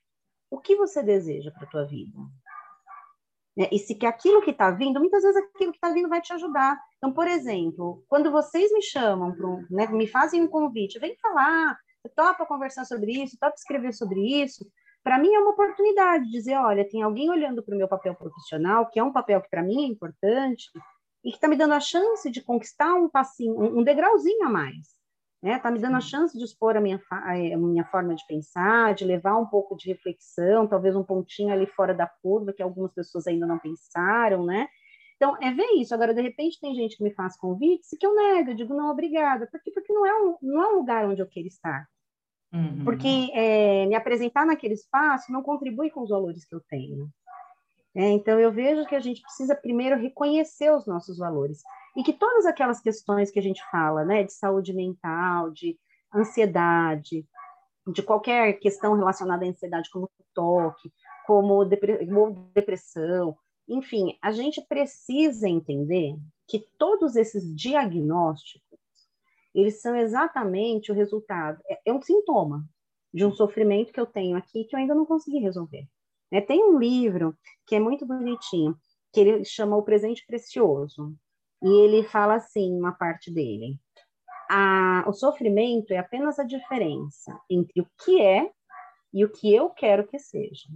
o 0.50 0.60
que 0.60 0.76
você 0.76 1.02
deseja 1.02 1.52
para 1.52 1.64
a 1.64 1.70
tua 1.70 1.86
vida, 1.86 2.18
né? 3.58 3.68
E 3.72 3.80
se 3.80 3.96
que 3.96 4.06
aquilo 4.06 4.42
que 4.42 4.52
está 4.52 4.70
vindo, 4.70 5.00
muitas 5.00 5.24
vezes 5.24 5.38
aquilo 5.38 5.72
que 5.72 5.78
está 5.78 5.92
vindo 5.92 6.08
vai 6.08 6.22
te 6.22 6.32
ajudar. 6.34 6.80
Então, 6.98 7.14
por 7.14 7.28
exemplo, 7.28 8.04
quando 8.08 8.32
vocês 8.32 8.72
me 8.72 8.82
chamam, 8.82 9.34
pro, 9.36 9.66
né, 9.70 9.88
me 9.88 10.08
fazem 10.08 10.42
um 10.42 10.48
convite, 10.48 11.00
vem 11.00 11.16
falar, 11.18 11.78
topa 12.16 12.46
conversar 12.46 12.86
sobre 12.86 13.12
isso, 13.24 13.38
topa 13.40 13.56
escrever 13.56 13.94
sobre 13.94 14.20
isso, 14.42 14.66
para 15.04 15.20
mim 15.20 15.34
é 15.34 15.40
uma 15.40 15.52
oportunidade 15.52 16.26
de 16.26 16.32
dizer, 16.32 16.56
olha, 16.56 16.88
tem 16.88 17.04
alguém 17.04 17.30
olhando 17.30 17.64
para 17.64 17.76
o 17.76 17.78
meu 17.78 17.88
papel 17.88 18.16
profissional, 18.16 18.90
que 18.90 19.00
é 19.00 19.04
um 19.04 19.14
papel 19.14 19.42
que 19.42 19.50
para 19.50 19.64
mim 19.64 19.84
é 19.84 19.88
importante, 19.88 20.66
e 21.24 21.30
que 21.30 21.38
está 21.38 21.48
me 21.48 21.56
dando 21.56 21.74
a 21.74 21.80
chance 21.80 22.30
de 22.32 22.42
conquistar 22.42 22.94
um 22.96 23.10
passinho, 23.10 23.56
um 23.60 23.84
degrauzinho 23.84 24.46
a 24.46 24.50
mais 24.50 24.98
né? 25.42 25.60
Tá 25.60 25.70
me 25.70 25.80
dando 25.80 25.98
a 25.98 26.02
chance 26.02 26.38
de 26.38 26.44
expor 26.44 26.76
a 26.76 26.82
minha, 26.82 27.00
a 27.10 27.58
minha 27.58 27.86
forma 27.86 28.16
de 28.16 28.26
pensar, 28.28 28.94
de 28.94 29.06
levar 29.06 29.38
um 29.38 29.46
pouco 29.46 29.76
de 29.76 29.88
reflexão, 29.88 30.68
talvez 30.68 30.96
um 30.96 31.04
pontinho 31.04 31.54
ali 31.54 31.68
fora 31.68 31.94
da 31.94 32.08
curva 32.22 32.54
que 32.54 32.64
algumas 32.64 32.92
pessoas 32.94 33.28
ainda 33.28 33.46
não 33.46 33.60
pensaram, 33.60 34.46
né? 34.46 34.68
Então, 35.18 35.36
é 35.42 35.52
ver 35.52 35.68
isso. 35.80 35.94
Agora, 35.94 36.14
de 36.14 36.22
repente, 36.22 36.60
tem 36.60 36.74
gente 36.76 36.96
que 36.96 37.04
me 37.04 37.14
faz 37.14 37.36
convites 37.36 37.90
que 38.00 38.06
eu 38.06 38.16
nego, 38.16 38.52
eu 38.52 38.56
digo, 38.56 38.74
não, 38.74 38.92
obrigada. 38.92 39.48
Por 39.48 39.60
quê? 39.62 39.72
Porque 39.72 39.92
não 39.92 40.06
é 40.06 40.14
um, 40.22 40.38
não 40.42 40.64
é 40.64 40.74
um 40.74 40.78
lugar 40.78 41.06
onde 41.06 41.22
eu 41.22 41.28
quero 41.28 41.48
estar. 41.48 41.88
Uhum. 42.54 42.86
Porque 42.86 43.30
é, 43.34 43.86
me 43.88 43.96
apresentar 43.96 44.46
naquele 44.46 44.76
espaço 44.76 45.32
não 45.32 45.42
contribui 45.42 45.90
com 45.90 46.02
os 46.02 46.10
valores 46.10 46.46
que 46.46 46.56
eu 46.56 46.62
tenho. 46.70 47.10
É, 47.96 48.10
então, 48.10 48.40
eu 48.40 48.52
vejo 48.52 48.86
que 48.86 48.96
a 48.96 49.00
gente 49.00 49.22
precisa 49.22 49.56
primeiro 49.56 50.00
reconhecer 50.00 50.72
os 50.72 50.86
nossos 50.86 51.18
valores 51.18 51.64
e 51.98 52.04
que 52.04 52.14
todas 52.14 52.46
aquelas 52.46 52.80
questões 52.80 53.32
que 53.32 53.40
a 53.40 53.42
gente 53.42 53.62
fala, 53.72 54.06
né, 54.06 54.24
de 54.24 54.32
saúde 54.32 54.72
mental, 54.72 55.50
de 55.50 55.76
ansiedade, 56.14 57.26
de 57.92 58.04
qualquer 58.04 58.54
questão 58.60 58.96
relacionada 58.96 59.44
à 59.44 59.50
ansiedade, 59.50 59.90
como 59.90 60.08
toque, 60.34 60.94
como 61.26 61.66
depressão, 62.54 63.36
enfim, 63.68 64.18
a 64.22 64.32
gente 64.32 64.62
precisa 64.62 65.48
entender 65.48 66.16
que 66.48 66.66
todos 66.78 67.16
esses 67.16 67.54
diagnósticos, 67.56 68.80
eles 69.54 69.82
são 69.82 69.96
exatamente 69.96 70.92
o 70.92 70.96
resultado, 70.96 71.62
é, 71.68 71.80
é 71.86 71.94
um 71.94 72.02
sintoma 72.02 72.64
de 73.14 73.26
um 73.26 73.32
sofrimento 73.32 73.92
que 73.92 74.00
eu 74.00 74.06
tenho 74.06 74.38
aqui 74.38 74.64
que 74.66 74.76
eu 74.76 74.80
ainda 74.80 74.96
não 74.96 75.06
consegui 75.06 75.40
resolver. 75.40 75.88
É, 76.32 76.42
tem 76.42 76.64
um 76.64 76.78
livro 76.78 77.38
que 77.66 77.76
é 77.76 77.80
muito 77.80 78.06
bonitinho, 78.06 78.78
que 79.14 79.20
ele 79.20 79.46
chama 79.46 79.78
O 79.78 79.84
Presente 79.84 80.26
Precioso. 80.26 81.16
E 81.64 81.68
ele 81.68 82.04
fala 82.04 82.36
assim, 82.36 82.78
uma 82.78 82.92
parte 82.92 83.32
dele: 83.32 83.80
a, 84.50 85.04
o 85.08 85.14
sofrimento 85.14 85.92
é 85.92 85.98
apenas 85.98 86.38
a 86.38 86.44
diferença 86.44 87.40
entre 87.50 87.82
o 87.82 87.88
que 88.04 88.22
é 88.22 88.52
e 89.14 89.26
o 89.26 89.30
que 89.32 89.54
eu 89.54 89.70
quero 89.70 90.08
que 90.08 90.20
seja. 90.20 90.68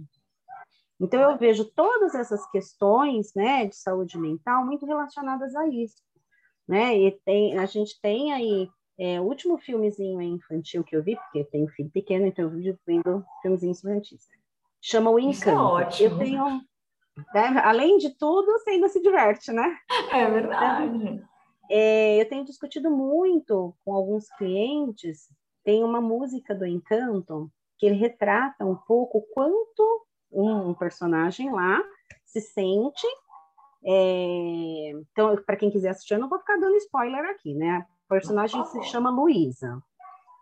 Então 1.02 1.20
eu 1.20 1.36
vejo 1.36 1.64
todas 1.74 2.14
essas 2.14 2.48
questões, 2.50 3.32
né, 3.34 3.66
de 3.66 3.76
saúde 3.76 4.16
mental 4.18 4.64
muito 4.64 4.86
relacionadas 4.86 5.54
a 5.56 5.66
isso, 5.66 6.02
né? 6.68 6.96
E 6.96 7.10
tem, 7.24 7.58
a 7.58 7.66
gente 7.66 8.00
tem 8.00 8.32
aí 8.32 8.68
é, 8.98 9.20
o 9.20 9.24
último 9.24 9.58
filmezinho 9.58 10.22
infantil 10.22 10.84
que 10.84 10.94
eu 10.94 11.02
vi, 11.02 11.16
porque 11.16 11.40
eu 11.40 11.44
tenho 11.46 11.68
filho 11.68 11.90
pequeno, 11.90 12.26
então 12.26 12.44
eu 12.44 12.50
vi 12.50 12.78
vendo 12.86 13.24
filmezinhos 13.42 13.84
infantis. 13.84 14.28
Chama 14.80 15.10
o 15.10 15.18
Encanto. 15.18 15.38
Isso 15.38 15.50
é 15.50 15.54
ótimo. 15.54 16.08
Eu 16.08 16.18
tenho 16.18 16.62
né? 17.34 17.60
Além 17.62 17.98
de 17.98 18.10
tudo, 18.10 18.52
você 18.52 18.70
ainda 18.70 18.88
se 18.88 19.00
diverte, 19.02 19.52
né? 19.52 19.76
É 20.10 20.30
verdade. 20.30 21.22
É, 21.70 22.20
eu 22.20 22.28
tenho 22.28 22.44
discutido 22.44 22.90
muito 22.90 23.74
com 23.84 23.94
alguns 23.94 24.28
clientes. 24.36 25.28
Tem 25.64 25.84
uma 25.84 26.00
música 26.00 26.54
do 26.54 26.66
Encanto 26.66 27.50
que 27.78 27.86
ele 27.86 27.96
retrata 27.96 28.64
um 28.64 28.76
pouco 28.76 29.26
quanto 29.34 30.06
um 30.32 30.74
personagem 30.74 31.52
lá 31.52 31.82
se 32.24 32.40
sente. 32.40 33.06
É... 33.84 34.90
Então, 35.12 35.36
para 35.44 35.56
quem 35.56 35.70
quiser 35.70 35.90
assistir, 35.90 36.14
eu 36.14 36.20
não 36.20 36.28
vou 36.28 36.38
ficar 36.38 36.58
dando 36.58 36.76
spoiler 36.76 37.24
aqui, 37.30 37.54
né? 37.54 37.86
O 38.06 38.08
personagem 38.08 38.64
se 38.66 38.82
chama 38.84 39.10
Luísa, 39.10 39.82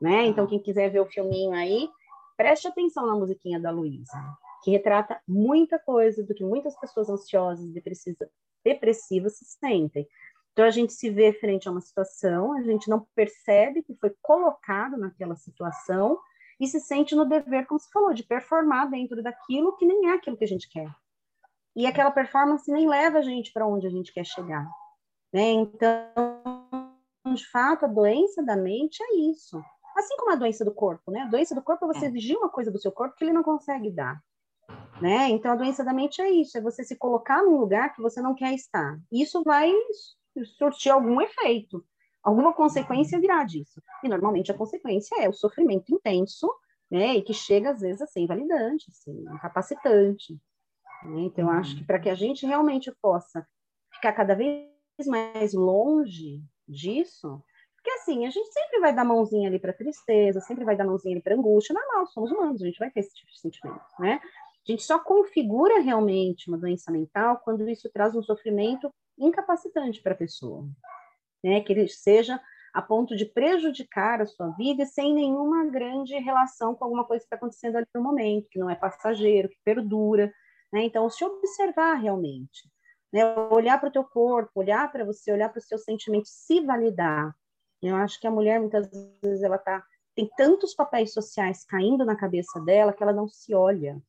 né? 0.01 0.27
Então, 0.27 0.47
quem 0.47 0.59
quiser 0.59 0.91
ver 0.91 1.01
o 1.01 1.07
filminho 1.07 1.53
aí, 1.53 1.89
preste 2.37 2.69
atenção 2.69 3.07
na 3.07 3.15
musiquinha 3.15 3.61
da 3.61 3.71
Luísa 3.71 4.19
que 4.63 4.71
retrata 4.71 5.21
muita 5.27 5.79
coisa 5.79 6.23
do 6.23 6.35
que 6.35 6.45
muitas 6.45 6.79
pessoas 6.79 7.09
ansiosas 7.09 7.65
e 7.67 7.83
depressivas 8.65 9.39
se 9.39 9.45
sentem. 9.45 10.07
Então, 10.53 10.65
a 10.65 10.71
gente 10.71 10.93
se 10.93 11.09
vê 11.09 11.33
frente 11.33 11.69
a 11.69 11.71
uma 11.71 11.81
situação, 11.81 12.53
a 12.53 12.63
gente 12.63 12.89
não 12.91 13.07
percebe 13.15 13.83
que 13.83 13.95
foi 13.95 14.13
colocado 14.21 14.97
naquela 14.97 15.37
situação 15.37 16.19
e 16.61 16.67
se 16.67 16.79
sente 16.79 17.15
no 17.15 17.25
dever, 17.25 17.67
como 17.67 17.81
você 17.81 17.89
falou, 17.91 18.13
de 18.13 18.23
performar 18.23 18.91
dentro 18.91 19.23
daquilo 19.23 19.75
que 19.77 19.87
nem 19.87 20.11
é 20.11 20.15
aquilo 20.15 20.37
que 20.37 20.45
a 20.45 20.49
gente 20.49 20.69
quer. 20.69 20.95
E 21.75 21.87
aquela 21.87 22.11
performance 22.11 22.71
nem 22.71 22.87
leva 22.87 23.19
a 23.19 23.23
gente 23.23 23.53
para 23.53 23.67
onde 23.67 23.87
a 23.87 23.91
gente 23.91 24.13
quer 24.13 24.25
chegar. 24.25 24.69
Né? 25.33 25.53
Então, 25.53 26.05
de 27.35 27.49
fato, 27.51 27.87
a 27.87 27.89
doença 27.89 28.43
da 28.43 28.57
mente 28.57 29.03
é 29.03 29.17
isso. 29.31 29.63
Assim 29.97 30.17
como 30.17 30.33
a 30.33 30.37
doença 30.37 30.65
do 30.65 30.75
corpo, 30.75 31.11
né? 31.11 31.23
A 31.23 31.29
doença 31.29 31.55
do 31.55 31.63
corpo 31.63 31.85
é 31.85 31.89
você 31.89 32.07
é. 32.07 32.09
exigir 32.09 32.37
uma 32.37 32.49
coisa 32.49 32.71
do 32.71 32.81
seu 32.81 32.93
corpo 32.93 33.17
que 33.17 33.25
ele 33.25 33.33
não 33.33 33.43
consegue 33.43 33.91
dar. 33.91 34.21
Né? 35.01 35.31
Então, 35.31 35.53
a 35.53 35.57
doença 35.57 35.83
da 35.83 35.95
mente 35.95 36.21
é 36.21 36.31
isso, 36.31 36.59
é 36.59 36.61
você 36.61 36.85
se 36.85 36.97
colocar 36.97 37.43
num 37.43 37.57
lugar 37.57 37.95
que 37.95 38.03
você 38.03 38.21
não 38.21 38.35
quer 38.35 38.53
estar. 38.53 38.99
Isso 39.11 39.43
vai 39.43 39.73
surtir 40.59 40.93
algum 40.93 41.21
efeito, 41.21 41.85
alguma 42.23 42.53
consequência 42.53 43.21
virá 43.21 43.45
disso. 43.45 43.83
E, 44.03 44.09
normalmente, 44.09 44.51
a 44.51 44.57
consequência 44.57 45.15
é 45.23 45.29
o 45.29 45.33
sofrimento 45.33 45.93
intenso, 45.93 46.53
né? 46.91 47.17
E 47.17 47.23
que 47.23 47.33
chega, 47.33 47.71
às 47.71 47.81
vezes, 47.81 48.03
a 48.03 48.07
ser 48.07 48.21
invalidante, 48.21 48.87
assim, 48.91 49.25
incapacitante. 49.35 50.35
Né? 51.05 51.23
Então, 51.23 51.45
eu 51.45 51.51
acho 51.51 51.77
que 51.77 51.85
para 51.85 51.99
que 51.99 52.11
a 52.11 52.15
gente 52.15 52.47
realmente 52.47 52.93
possa 53.01 53.47
ficar 53.93 54.13
cada 54.13 54.35
vez 54.35 54.69
mais 55.07 55.55
longe 55.55 56.43
disso, 56.69 57.43
porque 57.75 57.91
assim, 57.93 58.27
a 58.27 58.31
gente 58.31 58.53
sempre 58.53 58.79
vai 58.79 58.95
dar 58.95 59.05
mãozinha 59.05 59.49
ali 59.49 59.59
para 59.59 59.73
tristeza, 59.73 60.41
sempre 60.41 60.65
vai 60.65 60.77
dar 60.77 60.85
mãozinha 60.85 61.15
ali 61.15 61.23
para 61.23 61.35
angústia, 61.35 61.75
normal, 61.75 62.07
somos 62.09 62.31
humanos, 62.31 62.63
a 62.63 62.67
gente 62.67 62.79
vai 62.79 62.91
ter 62.91 63.01
esse 63.01 63.15
tipo 63.15 63.33
de 63.33 63.41
sentimento, 63.41 63.81
né? 63.99 64.21
A 64.23 64.71
gente 64.71 64.83
só 64.83 64.99
configura 64.99 65.81
realmente 65.81 66.49
uma 66.49 66.59
doença 66.59 66.93
mental 66.93 67.41
quando 67.43 67.67
isso 67.69 67.91
traz 67.91 68.15
um 68.15 68.23
sofrimento 68.23 68.91
incapacitante 69.19 70.03
para 70.03 70.13
a 70.13 70.17
pessoa, 70.17 70.69
né? 71.43 71.61
Que 71.61 71.73
ele 71.73 71.89
seja 71.89 72.41
a 72.73 72.81
ponto 72.81 73.17
de 73.17 73.25
prejudicar 73.25 74.21
a 74.21 74.27
sua 74.27 74.51
vida 74.51 74.87
sem 74.87 75.13
nenhuma 75.13 75.67
grande 75.67 76.17
relação 76.19 76.75
com 76.75 76.85
alguma 76.85 77.05
coisa 77.05 77.21
que 77.21 77.27
está 77.27 77.37
acontecendo 77.37 77.77
ali 77.77 77.87
no 77.95 78.03
momento, 78.03 78.49
que 78.51 78.59
não 78.59 78.71
é 78.71 78.77
passageiro, 78.77 79.49
que 79.49 79.59
perdura, 79.65 80.33
né? 80.73 80.85
Então, 80.85 81.09
se 81.11 81.25
observar 81.25 81.95
realmente, 81.95 82.71
né? 83.13 83.25
Olhar 83.51 83.79
para 83.79 83.89
o 83.89 83.93
teu 83.93 84.05
corpo, 84.05 84.61
olhar 84.61 84.91
para 84.93 85.05
você, 85.05 85.33
olhar 85.33 85.49
para 85.49 85.59
os 85.59 85.67
seus 85.67 85.83
sentimentos, 85.85 86.31
se 86.31 86.61
validar. 86.61 87.35
Eu 87.83 87.97
acho 87.97 88.21
que 88.21 88.27
a 88.27 88.31
mulher 88.31 88.61
muitas 88.61 88.89
vezes 89.23 89.43
ela 89.43 89.57
está 89.57 89.83
tem 90.15 90.29
tantos 90.37 90.75
papéis 90.75 91.13
sociais 91.13 91.65
caindo 91.65 92.05
na 92.05 92.17
cabeça 92.17 92.61
dela 92.61 92.93
que 92.93 93.03
ela 93.03 93.13
não 93.13 93.29
se 93.29 93.55
olha. 93.55 94.01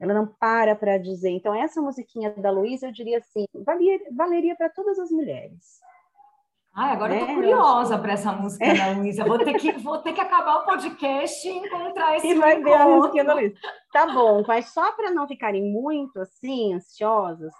Ela 0.00 0.14
não 0.14 0.26
para 0.26 0.76
para 0.76 0.96
dizer. 0.96 1.30
Então, 1.30 1.54
essa 1.54 1.82
musiquinha 1.82 2.30
da 2.30 2.50
Luísa, 2.50 2.86
eu 2.86 2.92
diria 2.92 3.18
assim, 3.18 3.44
valeria, 3.52 3.98
valeria 4.16 4.56
para 4.56 4.68
todas 4.68 4.98
as 4.98 5.10
mulheres. 5.10 5.80
Ai, 6.78 6.92
agora 6.92 7.12
eu 7.12 7.26
tô 7.26 7.32
é, 7.32 7.34
curiosa 7.34 7.98
para 7.98 8.12
essa 8.12 8.30
música 8.30 8.64
é. 8.64 8.72
da 8.72 8.92
Luísa. 8.92 9.24
Vou 9.24 9.36
ter 9.36 9.54
que 9.54 9.72
vou 9.72 9.98
ter 9.98 10.12
que 10.12 10.20
acabar 10.20 10.58
o 10.58 10.64
podcast 10.64 11.48
e 11.48 11.50
encontrar 11.50 12.16
esse 12.16 12.28
E 12.28 12.34
vai 12.34 12.62
ver 12.62 12.72
a 12.72 12.86
música 12.86 13.24
da 13.24 13.34
Luísa. 13.34 13.56
Tá 13.92 14.06
bom, 14.06 14.44
mas 14.46 14.72
só 14.72 14.92
para 14.92 15.10
não 15.10 15.26
ficarem 15.26 15.72
muito 15.72 16.20
assim 16.20 16.74
ansiosas, 16.74 17.52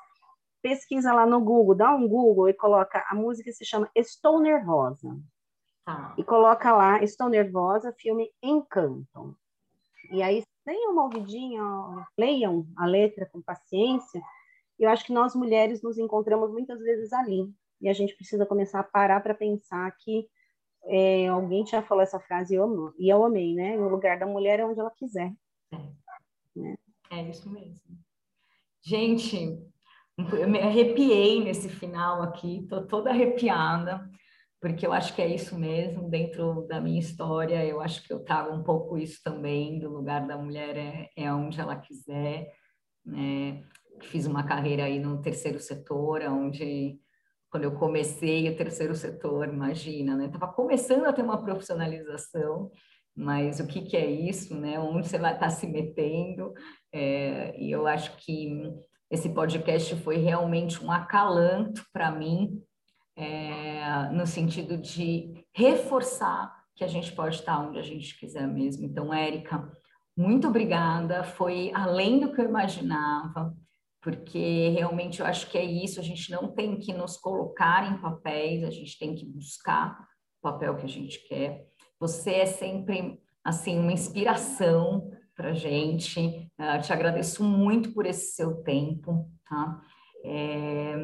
pesquisa 0.62 1.12
lá 1.12 1.26
no 1.26 1.40
Google, 1.40 1.74
dá 1.74 1.92
um 1.92 2.06
Google 2.06 2.48
e 2.48 2.54
coloca 2.54 3.04
a 3.10 3.14
música 3.16 3.50
se 3.50 3.64
chama 3.64 3.90
Estou 3.92 4.38
Nervosa. 4.38 5.18
Tá. 5.84 6.14
E 6.16 6.22
coloca 6.22 6.72
lá 6.72 7.02
Estou 7.02 7.28
Nervosa, 7.28 7.92
filme 7.98 8.30
Encanto. 8.40 9.36
E 10.12 10.22
aí 10.22 10.44
tenham 10.64 10.92
uma 10.92 11.02
ouvidinha, 11.02 11.60
leiam 12.16 12.68
a 12.76 12.86
letra 12.86 13.26
com 13.26 13.42
paciência. 13.42 14.22
Eu 14.78 14.88
acho 14.88 15.04
que 15.04 15.12
nós 15.12 15.34
mulheres 15.34 15.82
nos 15.82 15.98
encontramos 15.98 16.52
muitas 16.52 16.78
vezes 16.78 17.12
ali. 17.12 17.52
E 17.80 17.88
a 17.88 17.92
gente 17.92 18.14
precisa 18.14 18.46
começar 18.46 18.80
a 18.80 18.84
parar 18.84 19.20
para 19.20 19.34
pensar 19.34 19.90
que 19.98 20.28
é, 20.84 21.28
alguém 21.28 21.66
já 21.66 21.82
falou 21.82 22.02
essa 22.02 22.20
frase 22.20 22.54
e 22.54 22.56
eu, 22.56 22.94
e 22.98 23.08
eu 23.08 23.24
amei, 23.24 23.54
né? 23.54 23.76
No 23.76 23.88
lugar 23.88 24.18
da 24.18 24.26
mulher 24.26 24.60
é 24.60 24.64
onde 24.64 24.80
ela 24.80 24.90
quiser. 24.90 25.32
É, 25.72 25.76
né? 26.56 26.76
é 27.10 27.22
isso 27.28 27.50
mesmo. 27.50 27.98
Gente, 28.82 29.58
eu 30.16 30.48
me 30.48 30.58
arrepiei 30.60 31.42
nesse 31.42 31.68
final 31.68 32.22
aqui, 32.22 32.66
tô 32.68 32.86
toda 32.86 33.10
arrepiada, 33.10 34.08
porque 34.60 34.86
eu 34.86 34.92
acho 34.92 35.14
que 35.14 35.22
é 35.22 35.26
isso 35.28 35.58
mesmo, 35.58 36.08
dentro 36.08 36.66
da 36.66 36.80
minha 36.80 36.98
história, 36.98 37.64
eu 37.64 37.80
acho 37.80 38.02
que 38.02 38.12
eu 38.12 38.24
trago 38.24 38.54
um 38.54 38.62
pouco 38.62 38.96
isso 38.96 39.20
também, 39.22 39.78
do 39.78 39.90
lugar 39.90 40.26
da 40.26 40.36
mulher 40.36 40.76
é, 40.76 41.10
é 41.16 41.32
onde 41.32 41.60
ela 41.60 41.76
quiser, 41.76 42.52
né? 43.04 43.62
Fiz 44.02 44.26
uma 44.26 44.44
carreira 44.44 44.84
aí 44.84 44.98
no 45.00 45.20
terceiro 45.20 45.58
setor, 45.58 46.22
onde 46.22 46.98
quando 47.50 47.64
eu 47.64 47.72
comecei 47.72 48.48
o 48.48 48.56
terceiro 48.56 48.94
setor, 48.94 49.48
imagina, 49.48 50.16
né? 50.16 50.26
Estava 50.26 50.48
começando 50.48 51.06
a 51.06 51.12
ter 51.12 51.22
uma 51.22 51.42
profissionalização, 51.42 52.70
mas 53.16 53.58
o 53.58 53.66
que, 53.66 53.82
que 53.82 53.96
é 53.96 54.10
isso, 54.10 54.54
né? 54.58 54.78
Onde 54.78 55.08
você 55.08 55.18
vai 55.18 55.34
estar 55.34 55.46
tá 55.46 55.50
se 55.50 55.66
metendo? 55.66 56.52
É, 56.92 57.58
e 57.60 57.70
eu 57.70 57.86
acho 57.86 58.16
que 58.18 58.62
esse 59.10 59.30
podcast 59.30 59.96
foi 59.96 60.18
realmente 60.18 60.84
um 60.84 60.92
acalanto 60.92 61.82
para 61.92 62.10
mim, 62.10 62.62
é, 63.16 64.10
no 64.12 64.26
sentido 64.26 64.76
de 64.76 65.44
reforçar 65.54 66.54
que 66.76 66.84
a 66.84 66.88
gente 66.88 67.12
pode 67.12 67.36
estar 67.36 67.58
onde 67.58 67.78
a 67.78 67.82
gente 67.82 68.16
quiser 68.18 68.46
mesmo. 68.46 68.84
Então, 68.84 69.12
Érica, 69.12 69.68
muito 70.16 70.46
obrigada. 70.46 71.24
Foi 71.24 71.72
além 71.74 72.20
do 72.20 72.32
que 72.32 72.40
eu 72.40 72.44
imaginava 72.44 73.52
porque 74.00 74.68
realmente 74.70 75.20
eu 75.20 75.26
acho 75.26 75.50
que 75.50 75.58
é 75.58 75.64
isso, 75.64 75.98
a 75.98 76.02
gente 76.02 76.30
não 76.30 76.48
tem 76.48 76.78
que 76.78 76.92
nos 76.92 77.16
colocar 77.16 77.92
em 77.92 78.00
papéis, 78.00 78.64
a 78.64 78.70
gente 78.70 78.98
tem 78.98 79.14
que 79.14 79.24
buscar 79.26 79.98
o 80.40 80.42
papel 80.42 80.76
que 80.76 80.86
a 80.86 80.88
gente 80.88 81.26
quer. 81.26 81.66
Você 81.98 82.30
é 82.32 82.46
sempre, 82.46 83.20
assim, 83.44 83.78
uma 83.78 83.92
inspiração 83.92 85.10
para 85.34 85.50
a 85.50 85.54
gente, 85.54 86.50
uh, 86.58 86.82
te 86.82 86.92
agradeço 86.92 87.42
muito 87.44 87.92
por 87.92 88.06
esse 88.06 88.34
seu 88.34 88.62
tempo, 88.62 89.28
tá? 89.48 89.80
É, 90.24 90.96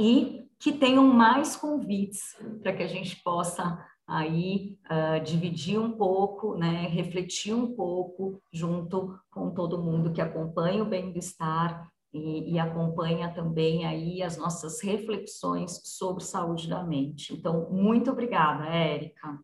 e 0.00 0.48
que 0.58 0.72
tenham 0.72 1.04
mais 1.04 1.56
convites 1.56 2.36
para 2.62 2.72
que 2.72 2.82
a 2.82 2.86
gente 2.86 3.22
possa 3.22 3.78
aí 4.06 4.78
uh, 4.86 5.22
dividir 5.22 5.78
um 5.78 5.92
pouco, 5.92 6.56
né, 6.56 6.86
refletir 6.88 7.54
um 7.54 7.74
pouco 7.74 8.40
junto 8.52 9.18
com 9.30 9.50
todo 9.50 9.82
mundo 9.82 10.12
que 10.12 10.20
acompanha 10.20 10.82
o 10.82 10.88
bem-estar 10.88 11.90
e, 12.12 12.52
e, 12.52 12.58
acompanha 12.58 13.32
também 13.32 13.86
aí 13.86 14.22
as 14.22 14.36
nossas 14.36 14.82
reflexões 14.82 15.80
sobre 15.84 16.22
saúde 16.22 16.68
da 16.68 16.84
mente. 16.84 17.32
Então, 17.32 17.70
muito 17.70 18.10
obrigada, 18.10 18.66
Érica. 18.66 19.38